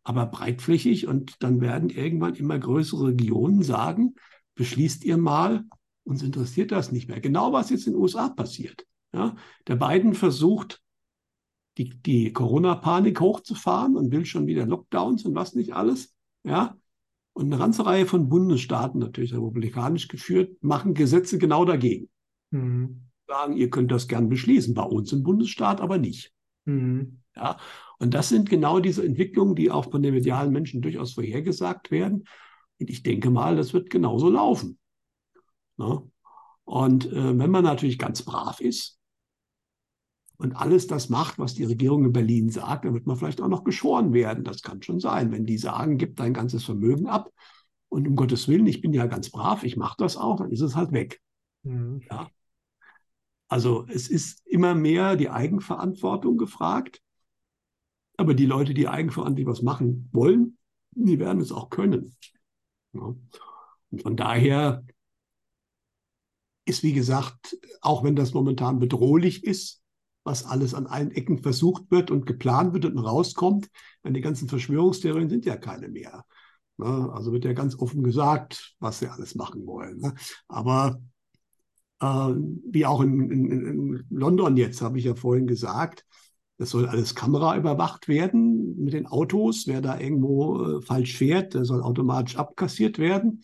aber 0.02 0.26
breitflächig 0.26 1.06
und 1.06 1.36
dann 1.40 1.60
werden 1.60 1.90
irgendwann 1.90 2.34
immer 2.34 2.58
größere 2.58 3.08
Regionen 3.08 3.62
sagen, 3.62 4.14
beschließt 4.54 5.04
ihr 5.04 5.16
mal, 5.16 5.64
Uns 6.04 6.22
interessiert 6.22 6.72
das 6.72 6.90
nicht 6.92 7.08
mehr. 7.08 7.20
Genau 7.20 7.52
was 7.52 7.70
jetzt 7.70 7.86
in 7.86 7.92
den 7.92 8.02
USA 8.02 8.28
passiert. 8.30 8.84
Ja? 9.12 9.36
Der 9.68 9.76
Biden 9.76 10.14
versucht, 10.14 10.82
die, 11.78 11.90
die 11.90 12.32
Corona-Panik 12.32 13.20
hochzufahren 13.20 13.96
und 13.96 14.10
will 14.10 14.24
schon 14.24 14.46
wieder 14.46 14.66
Lockdowns 14.66 15.24
und 15.24 15.34
was 15.34 15.54
nicht 15.54 15.72
alles. 15.74 16.14
Ja? 16.42 16.76
Und 17.32 17.46
eine 17.46 17.58
ganze 17.58 17.86
Reihe 17.86 18.06
von 18.06 18.28
Bundesstaaten, 18.28 19.00
natürlich 19.00 19.32
republikanisch 19.32 20.08
geführt, 20.08 20.62
machen 20.62 20.94
Gesetze 20.94 21.38
genau 21.38 21.64
dagegen. 21.64 22.08
Mhm. 22.50 23.02
Sagen, 23.26 23.56
ihr 23.56 23.70
könnt 23.70 23.92
das 23.92 24.08
gern 24.08 24.28
beschließen, 24.28 24.74
bei 24.74 24.82
uns 24.82 25.12
im 25.12 25.22
Bundesstaat 25.22 25.80
aber 25.80 25.98
nicht. 25.98 26.32
Mhm. 26.64 27.20
Ja? 27.36 27.58
Und 27.98 28.14
das 28.14 28.28
sind 28.28 28.50
genau 28.50 28.80
diese 28.80 29.04
Entwicklungen, 29.04 29.54
die 29.54 29.70
auch 29.70 29.90
von 29.90 30.02
den 30.02 30.14
medialen 30.14 30.52
Menschen 30.52 30.82
durchaus 30.82 31.14
vorhergesagt 31.14 31.90
werden. 31.90 32.24
Und 32.80 32.90
ich 32.90 33.02
denke 33.02 33.30
mal, 33.30 33.56
das 33.56 33.72
wird 33.72 33.90
genauso 33.90 34.28
laufen. 34.28 34.78
Ne? 35.76 36.02
Und 36.64 37.06
äh, 37.12 37.38
wenn 37.38 37.50
man 37.50 37.64
natürlich 37.64 37.98
ganz 37.98 38.22
brav 38.22 38.60
ist 38.60 38.99
und 40.40 40.54
alles 40.54 40.86
das 40.86 41.10
macht, 41.10 41.38
was 41.38 41.54
die 41.54 41.64
Regierung 41.64 42.06
in 42.06 42.12
Berlin 42.12 42.48
sagt, 42.48 42.86
dann 42.86 42.94
wird 42.94 43.06
man 43.06 43.16
vielleicht 43.16 43.42
auch 43.42 43.48
noch 43.48 43.62
geschworen 43.62 44.14
werden. 44.14 44.42
Das 44.42 44.62
kann 44.62 44.82
schon 44.82 44.98
sein. 44.98 45.32
Wenn 45.32 45.44
die 45.44 45.58
sagen, 45.58 45.98
gib 45.98 46.16
dein 46.16 46.32
ganzes 46.32 46.64
Vermögen 46.64 47.08
ab 47.08 47.30
und 47.90 48.08
um 48.08 48.16
Gottes 48.16 48.48
Willen, 48.48 48.66
ich 48.66 48.80
bin 48.80 48.94
ja 48.94 49.06
ganz 49.06 49.28
brav, 49.28 49.64
ich 49.64 49.76
mache 49.76 49.96
das 49.98 50.16
auch, 50.16 50.36
dann 50.36 50.50
ist 50.50 50.62
es 50.62 50.76
halt 50.76 50.92
weg. 50.92 51.20
Mhm. 51.62 52.00
Ja. 52.10 52.30
Also 53.48 53.84
es 53.88 54.08
ist 54.08 54.46
immer 54.46 54.74
mehr 54.74 55.16
die 55.16 55.28
Eigenverantwortung 55.28 56.38
gefragt. 56.38 57.02
Aber 58.16 58.32
die 58.32 58.46
Leute, 58.46 58.72
die 58.72 58.88
eigenverantwortlich 58.88 59.46
was 59.46 59.60
machen 59.60 60.08
wollen, 60.12 60.56
die 60.92 61.18
werden 61.18 61.42
es 61.42 61.52
auch 61.52 61.68
können. 61.68 62.16
Ja. 62.94 63.14
Und 63.90 64.02
von 64.02 64.16
daher 64.16 64.84
ist, 66.64 66.82
wie 66.82 66.94
gesagt, 66.94 67.58
auch 67.82 68.04
wenn 68.04 68.16
das 68.16 68.32
momentan 68.32 68.78
bedrohlich 68.78 69.44
ist, 69.44 69.79
was 70.24 70.44
alles 70.44 70.74
an 70.74 70.86
allen 70.86 71.10
Ecken 71.10 71.42
versucht 71.42 71.90
wird 71.90 72.10
und 72.10 72.26
geplant 72.26 72.72
wird 72.74 72.84
und 72.84 72.98
rauskommt, 72.98 73.68
denn 74.04 74.14
die 74.14 74.20
ganzen 74.20 74.48
Verschwörungstheorien 74.48 75.30
sind 75.30 75.46
ja 75.46 75.56
keine 75.56 75.88
mehr. 75.88 76.24
Ne? 76.76 77.10
Also 77.12 77.32
wird 77.32 77.44
ja 77.44 77.52
ganz 77.52 77.78
offen 77.78 78.02
gesagt, 78.02 78.74
was 78.80 78.98
sie 78.98 79.08
alles 79.08 79.34
machen 79.34 79.66
wollen. 79.66 79.98
Ne? 79.98 80.14
Aber 80.48 81.00
äh, 82.00 82.06
wie 82.06 82.86
auch 82.86 83.00
in, 83.00 83.30
in, 83.30 83.50
in 83.50 84.04
London 84.10 84.56
jetzt, 84.56 84.82
habe 84.82 84.98
ich 84.98 85.04
ja 85.04 85.14
vorhin 85.14 85.46
gesagt, 85.46 86.04
das 86.58 86.70
soll 86.70 86.86
alles 86.86 87.14
Kamera 87.14 87.56
überwacht 87.56 88.06
werden 88.06 88.76
mit 88.76 88.92
den 88.92 89.06
Autos. 89.06 89.66
Wer 89.66 89.80
da 89.80 89.98
irgendwo 89.98 90.62
äh, 90.62 90.82
falsch 90.82 91.16
fährt, 91.16 91.54
der 91.54 91.64
soll 91.64 91.82
automatisch 91.82 92.36
abkassiert 92.36 92.98
werden. 92.98 93.42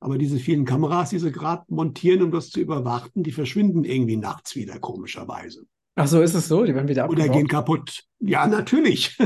Aber 0.00 0.18
diese 0.18 0.38
vielen 0.38 0.64
Kameras, 0.64 1.10
die 1.10 1.18
sie 1.18 1.30
gerade 1.30 1.64
montieren, 1.68 2.22
um 2.22 2.32
das 2.32 2.50
zu 2.50 2.58
überwachen, 2.58 3.22
die 3.22 3.32
verschwinden 3.32 3.84
irgendwie 3.84 4.16
nachts 4.16 4.56
wieder, 4.56 4.80
komischerweise. 4.80 5.66
Ach 6.00 6.06
so, 6.06 6.22
ist 6.22 6.34
es 6.34 6.48
so? 6.48 6.64
Die 6.64 6.74
werden 6.74 6.88
wieder 6.88 7.04
abgebaut? 7.04 7.26
Oder 7.26 7.34
gehen 7.34 7.46
kaputt. 7.46 8.04
Ja, 8.20 8.46
natürlich. 8.46 9.18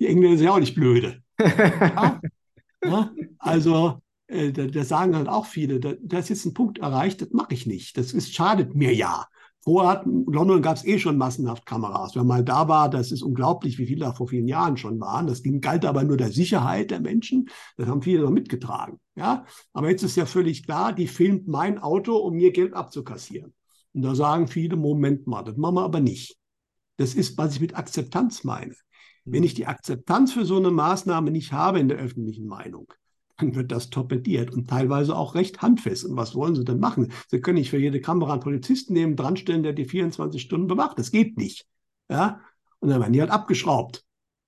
die 0.00 0.06
Engländer 0.06 0.38
sind 0.38 0.46
ja 0.46 0.52
auch 0.52 0.58
nicht 0.58 0.74
blöde. 0.74 1.22
ja? 1.38 2.20
Ja? 2.82 3.10
Also, 3.38 4.00
äh, 4.26 4.52
da, 4.52 4.66
da, 4.66 4.84
sagen 4.84 5.14
halt 5.14 5.28
auch 5.28 5.44
viele, 5.44 5.80
da, 5.80 5.92
da 6.00 6.18
ist 6.18 6.30
jetzt 6.30 6.46
ein 6.46 6.54
Punkt 6.54 6.78
erreicht, 6.78 7.20
das 7.20 7.30
mache 7.32 7.52
ich 7.52 7.66
nicht. 7.66 7.98
Das 7.98 8.12
ist, 8.12 8.34
schadet 8.34 8.74
mir 8.74 8.94
ja. 8.94 9.26
Vorher 9.60 10.02
in 10.04 10.26
London 10.26 10.60
gab 10.60 10.76
es 10.76 10.84
eh 10.84 10.98
schon 10.98 11.16
massenhaft 11.16 11.64
Kameras. 11.64 12.14
Wer 12.14 12.24
mal 12.24 12.44
da 12.44 12.68
war, 12.68 12.90
das 12.90 13.12
ist 13.12 13.22
unglaublich, 13.22 13.78
wie 13.78 13.86
viele 13.86 14.00
da 14.00 14.12
vor 14.12 14.28
vielen 14.28 14.46
Jahren 14.46 14.76
schon 14.76 15.00
waren. 15.00 15.26
Das 15.26 15.42
ging, 15.42 15.62
galt 15.62 15.86
aber 15.86 16.04
nur 16.04 16.18
der 16.18 16.30
Sicherheit 16.30 16.90
der 16.90 17.00
Menschen. 17.00 17.48
Das 17.78 17.88
haben 17.88 18.02
viele 18.02 18.22
noch 18.22 18.30
mitgetragen. 18.30 19.00
Ja? 19.14 19.46
Aber 19.72 19.88
jetzt 19.88 20.02
ist 20.02 20.16
ja 20.16 20.26
völlig 20.26 20.66
klar, 20.66 20.92
die 20.92 21.06
filmt 21.06 21.48
mein 21.48 21.78
Auto, 21.78 22.16
um 22.16 22.34
mir 22.34 22.52
Geld 22.52 22.74
abzukassieren. 22.74 23.53
Und 23.94 24.02
da 24.02 24.14
sagen 24.14 24.48
viele, 24.48 24.76
Moment 24.76 25.26
mal, 25.26 25.42
das 25.42 25.56
machen 25.56 25.76
wir 25.76 25.82
aber 25.82 26.00
nicht. 26.00 26.36
Das 26.96 27.14
ist, 27.14 27.38
was 27.38 27.54
ich 27.54 27.60
mit 27.60 27.76
Akzeptanz 27.76 28.44
meine. 28.44 28.74
Wenn 29.24 29.42
ich 29.42 29.54
die 29.54 29.66
Akzeptanz 29.66 30.32
für 30.32 30.44
so 30.44 30.56
eine 30.56 30.70
Maßnahme 30.70 31.30
nicht 31.30 31.52
habe 31.52 31.80
in 31.80 31.88
der 31.88 31.96
öffentlichen 31.96 32.46
Meinung, 32.46 32.92
dann 33.38 33.54
wird 33.54 33.72
das 33.72 33.90
torpediert 33.90 34.52
und 34.52 34.68
teilweise 34.68 35.16
auch 35.16 35.34
recht 35.34 35.62
handfest. 35.62 36.04
Und 36.04 36.16
was 36.16 36.34
wollen 36.34 36.54
Sie 36.54 36.64
denn 36.64 36.78
machen? 36.78 37.12
Sie 37.28 37.40
können 37.40 37.58
nicht 37.58 37.70
für 37.70 37.78
jede 37.78 38.00
Kamera 38.00 38.32
einen 38.32 38.42
Polizisten 38.42 38.92
nehmen, 38.92 39.16
dranstellen, 39.16 39.62
der 39.62 39.72
die 39.72 39.86
24 39.86 40.42
Stunden 40.42 40.66
bewacht. 40.66 40.98
Das 40.98 41.10
geht 41.10 41.36
nicht. 41.38 41.66
Ja? 42.08 42.40
Und 42.80 42.90
dann 42.90 43.00
werden 43.00 43.12
die 43.12 43.20
halt 43.20 43.30
abgeschraubt. 43.30 44.04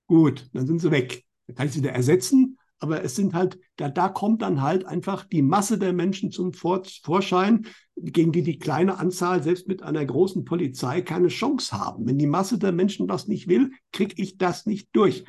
Gut, 0.07 0.49
dann 0.53 0.67
sind 0.67 0.81
sie 0.81 0.91
weg. 0.91 1.25
Dann 1.47 1.57
kann 1.57 1.67
ich 1.67 1.73
sie 1.73 1.81
wieder 1.81 1.93
ersetzen, 1.93 2.56
aber 2.79 3.03
es 3.03 3.17
sind 3.17 3.35
halt, 3.35 3.59
da, 3.77 3.89
da 3.89 4.09
kommt 4.09 4.43
dann 4.43 4.61
halt 4.61 4.85
einfach 4.85 5.25
die 5.25 5.43
Masse 5.43 5.79
der 5.79 5.93
Menschen 5.93 6.31
zum 6.31 6.53
Vor 6.53 6.83
Vorschein, 7.03 7.67
gegen 7.97 8.33
die 8.33 8.43
die 8.43 8.59
kleine 8.59 8.99
Anzahl 8.99 9.43
selbst 9.43 9.67
mit 9.67 9.83
einer 9.83 10.05
großen 10.05 10.45
Polizei 10.45 11.01
keine 11.01 11.29
Chance 11.29 11.79
haben. 11.79 12.07
Wenn 12.07 12.19
die 12.19 12.27
Masse 12.27 12.59
der 12.59 12.73
Menschen 12.73 13.09
das 13.09 13.29
nicht 13.29 13.49
will, 13.49 13.71
kriege 13.93 14.15
ich 14.21 14.37
das 14.37 14.67
nicht 14.67 14.91
durch. 14.93 15.25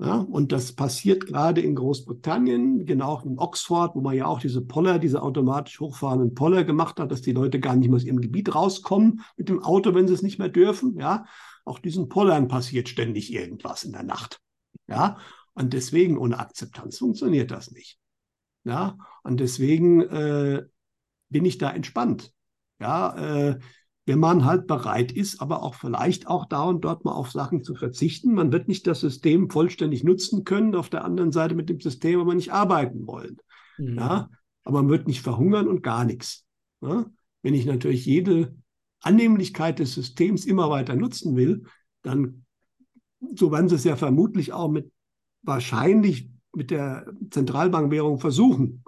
Ja, 0.00 0.18
und 0.18 0.52
das 0.52 0.74
passiert 0.74 1.26
gerade 1.26 1.60
in 1.60 1.74
Großbritannien, 1.74 2.86
genau 2.86 3.20
in 3.24 3.36
Oxford, 3.36 3.96
wo 3.96 4.00
man 4.00 4.14
ja 4.14 4.26
auch 4.26 4.38
diese 4.38 4.62
Poller, 4.62 5.00
diese 5.00 5.22
automatisch 5.22 5.80
hochfahrenden 5.80 6.34
Poller 6.34 6.62
gemacht 6.62 7.00
hat, 7.00 7.10
dass 7.10 7.20
die 7.20 7.32
Leute 7.32 7.58
gar 7.58 7.74
nicht 7.74 7.88
mehr 7.88 7.96
aus 7.96 8.04
ihrem 8.04 8.20
Gebiet 8.20 8.54
rauskommen 8.54 9.22
mit 9.36 9.48
dem 9.48 9.60
Auto, 9.60 9.94
wenn 9.94 10.06
sie 10.06 10.14
es 10.14 10.22
nicht 10.22 10.38
mehr 10.38 10.50
dürfen. 10.50 10.96
Ja, 11.00 11.24
auch 11.64 11.80
diesen 11.80 12.08
Pollern 12.08 12.46
passiert 12.46 12.88
ständig 12.88 13.32
irgendwas 13.32 13.82
in 13.82 13.90
der 13.90 14.04
Nacht. 14.04 14.40
Ja, 14.86 15.18
und 15.58 15.72
deswegen 15.72 16.18
ohne 16.18 16.38
Akzeptanz 16.38 16.98
funktioniert 16.98 17.50
das 17.50 17.70
nicht. 17.70 17.98
Ja, 18.64 18.98
und 19.22 19.40
deswegen 19.40 20.02
äh, 20.02 20.64
bin 21.28 21.44
ich 21.44 21.58
da 21.58 21.70
entspannt. 21.70 22.32
Ja, 22.80 23.16
äh, 23.48 23.58
wenn 24.06 24.18
man 24.18 24.46
halt 24.46 24.66
bereit 24.66 25.12
ist, 25.12 25.42
aber 25.42 25.62
auch 25.62 25.74
vielleicht 25.74 26.28
auch 26.28 26.46
da 26.46 26.62
und 26.62 26.82
dort 26.82 27.04
mal 27.04 27.12
auf 27.12 27.30
Sachen 27.30 27.62
zu 27.62 27.74
verzichten. 27.74 28.32
Man 28.32 28.52
wird 28.52 28.66
nicht 28.66 28.86
das 28.86 29.00
System 29.00 29.50
vollständig 29.50 30.02
nutzen 30.02 30.44
können, 30.44 30.74
auf 30.74 30.88
der 30.88 31.04
anderen 31.04 31.30
Seite 31.30 31.54
mit 31.54 31.68
dem 31.68 31.80
System 31.80 32.20
aber 32.20 32.34
nicht 32.34 32.50
arbeiten 32.50 33.06
wollen. 33.06 33.36
Mhm. 33.76 33.98
Ja, 33.98 34.30
aber 34.64 34.82
man 34.82 34.90
wird 34.90 35.08
nicht 35.08 35.20
verhungern 35.20 35.68
und 35.68 35.82
gar 35.82 36.04
nichts. 36.04 36.46
Ja? 36.80 37.04
Wenn 37.42 37.54
ich 37.54 37.66
natürlich 37.66 38.06
jede 38.06 38.54
Annehmlichkeit 39.00 39.78
des 39.78 39.92
Systems 39.92 40.46
immer 40.46 40.70
weiter 40.70 40.96
nutzen 40.96 41.36
will, 41.36 41.64
dann, 42.02 42.46
so 43.34 43.52
werden 43.52 43.68
sie 43.68 43.74
es 43.74 43.84
ja 43.84 43.96
vermutlich 43.96 44.52
auch 44.52 44.70
mit 44.70 44.90
wahrscheinlich 45.48 46.30
mit 46.54 46.70
der 46.70 47.12
Zentralbankwährung 47.30 48.20
versuchen 48.20 48.84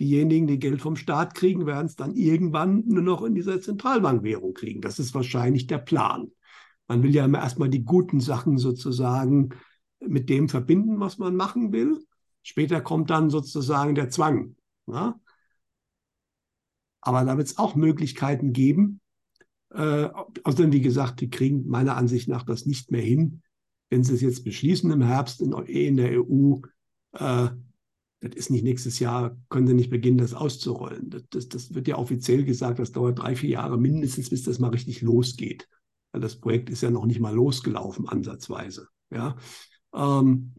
diejenigen, 0.00 0.46
die 0.46 0.58
Geld 0.58 0.80
vom 0.80 0.96
Staat 0.96 1.34
kriegen, 1.34 1.66
werden 1.66 1.86
es 1.86 1.94
dann 1.94 2.14
irgendwann 2.14 2.84
nur 2.86 3.02
noch 3.02 3.22
in 3.22 3.34
dieser 3.34 3.60
Zentralbankwährung 3.60 4.54
kriegen. 4.54 4.80
Das 4.80 4.98
ist 4.98 5.14
wahrscheinlich 5.14 5.66
der 5.66 5.78
Plan. 5.78 6.32
Man 6.88 7.02
will 7.02 7.14
ja 7.14 7.26
immer 7.26 7.40
erstmal 7.40 7.68
die 7.68 7.84
guten 7.84 8.18
Sachen 8.18 8.56
sozusagen 8.56 9.50
mit 10.00 10.30
dem 10.30 10.48
verbinden, 10.48 10.98
was 10.98 11.18
man 11.18 11.36
machen 11.36 11.72
will. 11.72 12.02
Später 12.42 12.80
kommt 12.80 13.10
dann 13.10 13.28
sozusagen 13.28 13.94
der 13.94 14.08
Zwang. 14.08 14.56
Ja? 14.86 15.20
Aber 17.02 17.24
da 17.24 17.36
wird 17.36 17.48
es 17.48 17.58
auch 17.58 17.74
Möglichkeiten 17.74 18.54
geben. 18.54 19.00
Äh, 19.68 20.08
außerdem, 20.42 20.72
wie 20.72 20.80
gesagt, 20.80 21.20
die 21.20 21.28
kriegen 21.28 21.68
meiner 21.68 21.96
Ansicht 21.96 22.26
nach 22.26 22.44
das 22.44 22.64
nicht 22.64 22.90
mehr 22.90 23.02
hin, 23.02 23.42
wenn 23.90 24.04
sie 24.04 24.14
es 24.14 24.20
jetzt 24.20 24.44
beschließen 24.44 24.90
im 24.90 25.02
Herbst 25.02 25.42
in, 25.42 25.52
in 25.52 25.96
der 25.96 26.20
EU, 26.20 26.60
äh, 27.12 27.50
das 28.20 28.34
ist 28.34 28.50
nicht 28.50 28.64
nächstes 28.64 28.98
Jahr, 28.98 29.36
können 29.48 29.66
sie 29.66 29.74
nicht 29.74 29.90
beginnen, 29.90 30.18
das 30.18 30.34
auszurollen. 30.34 31.10
Das, 31.10 31.22
das, 31.30 31.48
das, 31.48 31.74
wird 31.74 31.88
ja 31.88 31.96
offiziell 31.96 32.44
gesagt, 32.44 32.78
das 32.78 32.92
dauert 32.92 33.18
drei, 33.18 33.34
vier 33.34 33.50
Jahre 33.50 33.78
mindestens, 33.78 34.30
bis 34.30 34.44
das 34.44 34.58
mal 34.58 34.68
richtig 34.68 35.00
losgeht. 35.00 35.68
Weil 36.12 36.20
das 36.20 36.36
Projekt 36.36 36.70
ist 36.70 36.82
ja 36.82 36.90
noch 36.90 37.06
nicht 37.06 37.20
mal 37.20 37.34
losgelaufen, 37.34 38.08
ansatzweise. 38.08 38.88
Ja, 39.10 39.36
ähm, 39.94 40.54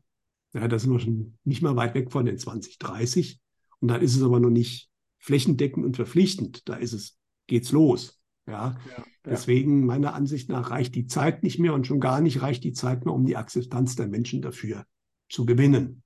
ja 0.54 0.68
da 0.68 0.80
sind 0.80 0.92
wir 0.92 1.00
schon 1.00 1.38
nicht 1.44 1.62
mal 1.62 1.76
weit 1.76 1.94
weg 1.94 2.12
von 2.12 2.26
den 2.26 2.38
2030. 2.38 3.40
Und 3.80 3.88
dann 3.88 4.02
ist 4.02 4.16
es 4.16 4.24
aber 4.24 4.40
noch 4.40 4.50
nicht 4.50 4.90
flächendeckend 5.20 5.86
und 5.86 5.96
verpflichtend. 5.96 6.68
Da 6.68 6.76
ist 6.76 6.94
es, 6.94 7.18
geht's 7.48 7.72
los. 7.72 8.21
Ja, 8.48 8.76
ja, 8.90 9.04
deswegen 9.24 9.86
meiner 9.86 10.14
Ansicht 10.14 10.50
nach 10.50 10.72
reicht 10.72 10.96
die 10.96 11.06
Zeit 11.06 11.44
nicht 11.44 11.60
mehr 11.60 11.74
und 11.74 11.86
schon 11.86 12.00
gar 12.00 12.22
nicht 12.22 12.42
reicht 12.42 12.64
die 12.64 12.74
Zeit 12.74 13.06
mehr, 13.06 13.14
um 13.14 13.26
die 13.26 13.38
Akzeptanz 13.38 13.96
der 13.96 14.08
Menschen 14.08 14.42
dafür 14.42 14.86
zu 15.30 15.46
gewinnen. 15.46 16.04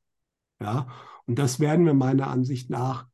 Ja, 0.59 0.88
und 1.25 1.39
das 1.39 1.59
werden 1.59 1.86
wir 1.86 1.93
meiner 1.93 2.27
Ansicht 2.27 2.69
nach 2.69 3.07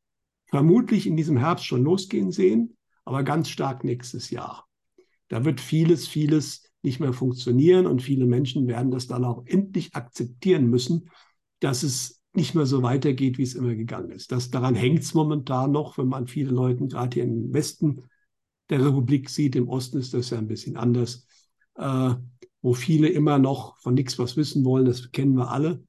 vermutlich 0.47 1.07
in 1.07 1.15
diesem 1.15 1.37
Herbst 1.37 1.65
schon 1.65 1.83
losgehen 1.83 2.31
sehen, 2.31 2.77
aber 3.05 3.23
ganz 3.23 3.49
stark 3.49 3.83
nächstes 3.83 4.29
Jahr. 4.31 4.67
Da 5.29 5.45
wird 5.45 5.61
vieles, 5.61 6.07
vieles 6.07 6.63
nicht 6.81 6.99
mehr 6.99 7.13
funktionieren 7.13 7.85
und 7.85 8.01
viele 8.01 8.25
Menschen 8.25 8.67
werden 8.67 8.91
das 8.91 9.07
dann 9.07 9.23
auch 9.23 9.45
endlich 9.45 9.95
akzeptieren 9.95 10.67
müssen, 10.67 11.09
dass 11.59 11.83
es 11.83 12.21
nicht 12.33 12.55
mehr 12.55 12.65
so 12.65 12.81
weitergeht, 12.81 13.37
wie 13.37 13.43
es 13.43 13.55
immer 13.55 13.75
gegangen 13.75 14.11
ist. 14.11 14.31
Das, 14.31 14.49
daran 14.49 14.75
hängt 14.75 14.99
es 14.99 15.13
momentan 15.13 15.71
noch, 15.71 15.97
wenn 15.97 16.07
man 16.07 16.27
viele 16.27 16.51
Leute 16.51 16.87
gerade 16.87 17.13
hier 17.13 17.23
im 17.23 17.53
Westen 17.53 18.03
der 18.71 18.83
Republik 18.83 19.29
sieht. 19.29 19.55
Im 19.55 19.69
Osten 19.69 19.99
ist 19.99 20.13
das 20.13 20.31
ja 20.31 20.39
ein 20.39 20.47
bisschen 20.47 20.77
anders, 20.77 21.27
äh, 21.75 22.15
wo 22.61 22.73
viele 22.73 23.09
immer 23.09 23.37
noch 23.37 23.77
von 23.77 23.93
nichts 23.93 24.17
was 24.17 24.37
wissen 24.37 24.65
wollen. 24.65 24.85
Das 24.85 25.11
kennen 25.11 25.35
wir 25.35 25.51
alle. 25.51 25.83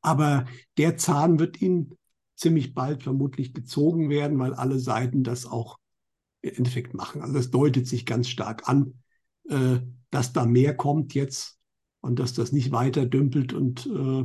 Aber 0.00 0.46
der 0.76 0.96
Zahn 0.96 1.38
wird 1.38 1.62
ihnen 1.62 1.96
ziemlich 2.34 2.74
bald 2.74 3.02
vermutlich 3.02 3.54
gezogen 3.54 4.10
werden, 4.10 4.38
weil 4.38 4.54
alle 4.54 4.78
Seiten 4.78 5.22
das 5.22 5.46
auch 5.46 5.78
im 6.42 6.54
Endeffekt 6.54 6.94
machen. 6.94 7.22
Also 7.22 7.34
das 7.34 7.50
deutet 7.50 7.86
sich 7.86 8.04
ganz 8.06 8.28
stark 8.28 8.68
an, 8.68 8.94
äh, 9.48 9.80
dass 10.10 10.32
da 10.32 10.46
mehr 10.46 10.76
kommt 10.76 11.14
jetzt 11.14 11.58
und 12.00 12.18
dass 12.18 12.34
das 12.34 12.52
nicht 12.52 12.72
weiter 12.72 13.06
dümpelt. 13.06 13.52
Und 13.52 13.86
äh, 13.86 14.24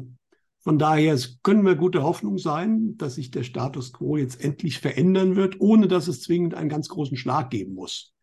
von 0.61 0.77
daher 0.77 1.17
können 1.41 1.65
wir 1.65 1.75
gute 1.75 2.03
Hoffnung 2.03 2.37
sein, 2.37 2.97
dass 2.97 3.15
sich 3.15 3.31
der 3.31 3.43
Status 3.43 3.93
quo 3.93 4.17
jetzt 4.17 4.43
endlich 4.43 4.79
verändern 4.79 5.35
wird, 5.35 5.61
ohne 5.61 5.87
dass 5.87 6.07
es 6.07 6.21
zwingend 6.21 6.53
einen 6.53 6.69
ganz 6.69 6.89
großen 6.89 7.15
Schlag 7.15 7.49
geben 7.49 7.73
muss. 7.73 8.13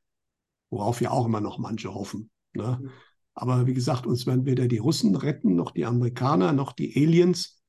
Worauf 0.71 1.01
ja 1.01 1.11
auch 1.11 1.27
immer 1.27 1.41
noch 1.41 1.59
manche 1.59 1.95
hoffen. 1.95 2.31
Ne? 2.53 2.79
Mhm. 2.83 2.91
Aber 3.35 3.67
wie 3.67 3.75
gesagt, 3.75 4.07
uns 4.07 4.27
werden 4.27 4.45
weder 4.47 4.69
die 4.69 4.79
Russen 4.79 5.15
retten, 5.15 5.55
noch 5.55 5.71
die 5.71 5.87
Amerikaner, 5.87 6.53
noch 6.53 6.73
die 6.73 6.95
Aliens. 6.97 7.63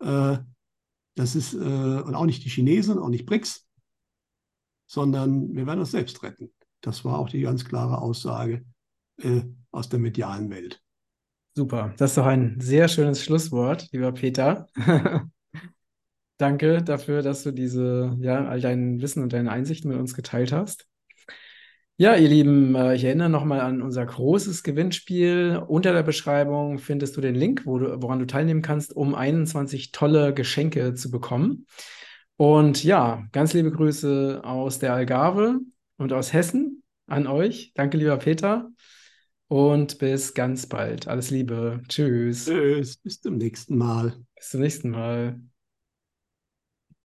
Äh, 0.00 0.38
das 1.14 1.34
ist, 1.34 1.54
äh, 1.54 1.56
und 1.56 2.14
auch 2.14 2.26
nicht 2.26 2.44
die 2.44 2.48
Chinesen, 2.48 2.98
auch 2.98 3.08
nicht 3.08 3.26
BRICS, 3.26 3.66
sondern 4.86 5.54
wir 5.54 5.66
werden 5.66 5.80
uns 5.80 5.90
selbst 5.90 6.22
retten. 6.22 6.52
Das 6.80 7.04
war 7.04 7.18
auch 7.18 7.28
die 7.28 7.40
ganz 7.40 7.64
klare 7.64 7.98
Aussage 7.98 8.64
äh, 9.18 9.42
aus 9.70 9.88
der 9.88 9.98
medialen 9.98 10.50
Welt. 10.50 10.82
Super, 11.54 11.92
das 11.98 12.12
ist 12.12 12.18
doch 12.18 12.26
ein 12.26 12.56
sehr 12.60 12.88
schönes 12.88 13.22
Schlusswort, 13.22 13.88
lieber 13.92 14.12
Peter. 14.12 14.66
Danke 16.38 16.82
dafür, 16.82 17.22
dass 17.22 17.42
du 17.42 17.52
diese, 17.52 18.16
ja, 18.20 18.46
all 18.46 18.60
dein 18.60 19.00
Wissen 19.02 19.22
und 19.22 19.32
deine 19.32 19.50
Einsichten 19.50 19.90
mit 19.90 19.98
uns 19.98 20.14
geteilt 20.14 20.50
hast. 20.50 20.88
Ja, 21.98 22.16
ihr 22.16 22.28
Lieben, 22.28 22.74
äh, 22.74 22.94
ich 22.94 23.04
erinnere 23.04 23.28
nochmal 23.28 23.60
an 23.60 23.82
unser 23.82 24.04
großes 24.04 24.62
Gewinnspiel. 24.62 25.62
Unter 25.68 25.92
der 25.92 26.02
Beschreibung 26.02 26.78
findest 26.78 27.16
du 27.16 27.20
den 27.20 27.34
Link, 27.34 27.66
wo 27.66 27.78
du, 27.78 28.02
woran 28.02 28.18
du 28.18 28.26
teilnehmen 28.26 28.62
kannst, 28.62 28.96
um 28.96 29.14
21 29.14 29.92
tolle 29.92 30.32
Geschenke 30.34 30.94
zu 30.94 31.10
bekommen. 31.10 31.66
Und 32.36 32.82
ja, 32.82 33.24
ganz 33.32 33.52
liebe 33.52 33.70
Grüße 33.70 34.40
aus 34.42 34.78
der 34.78 34.94
Algarve 34.94 35.60
und 35.96 36.12
aus 36.12 36.32
Hessen 36.32 36.82
an 37.06 37.26
euch. 37.26 37.72
Danke, 37.74 37.98
lieber 37.98 38.16
Peter. 38.16 38.70
Und 39.52 39.98
bis 39.98 40.32
ganz 40.32 40.66
bald. 40.66 41.08
Alles 41.08 41.28
Liebe. 41.28 41.82
Tschüss. 41.86 42.46
Tschüss. 42.46 42.96
Bis 42.96 43.20
zum 43.20 43.36
nächsten 43.36 43.76
Mal. 43.76 44.16
Bis 44.34 44.48
zum 44.48 44.62
nächsten 44.62 44.88
Mal. 44.88 45.42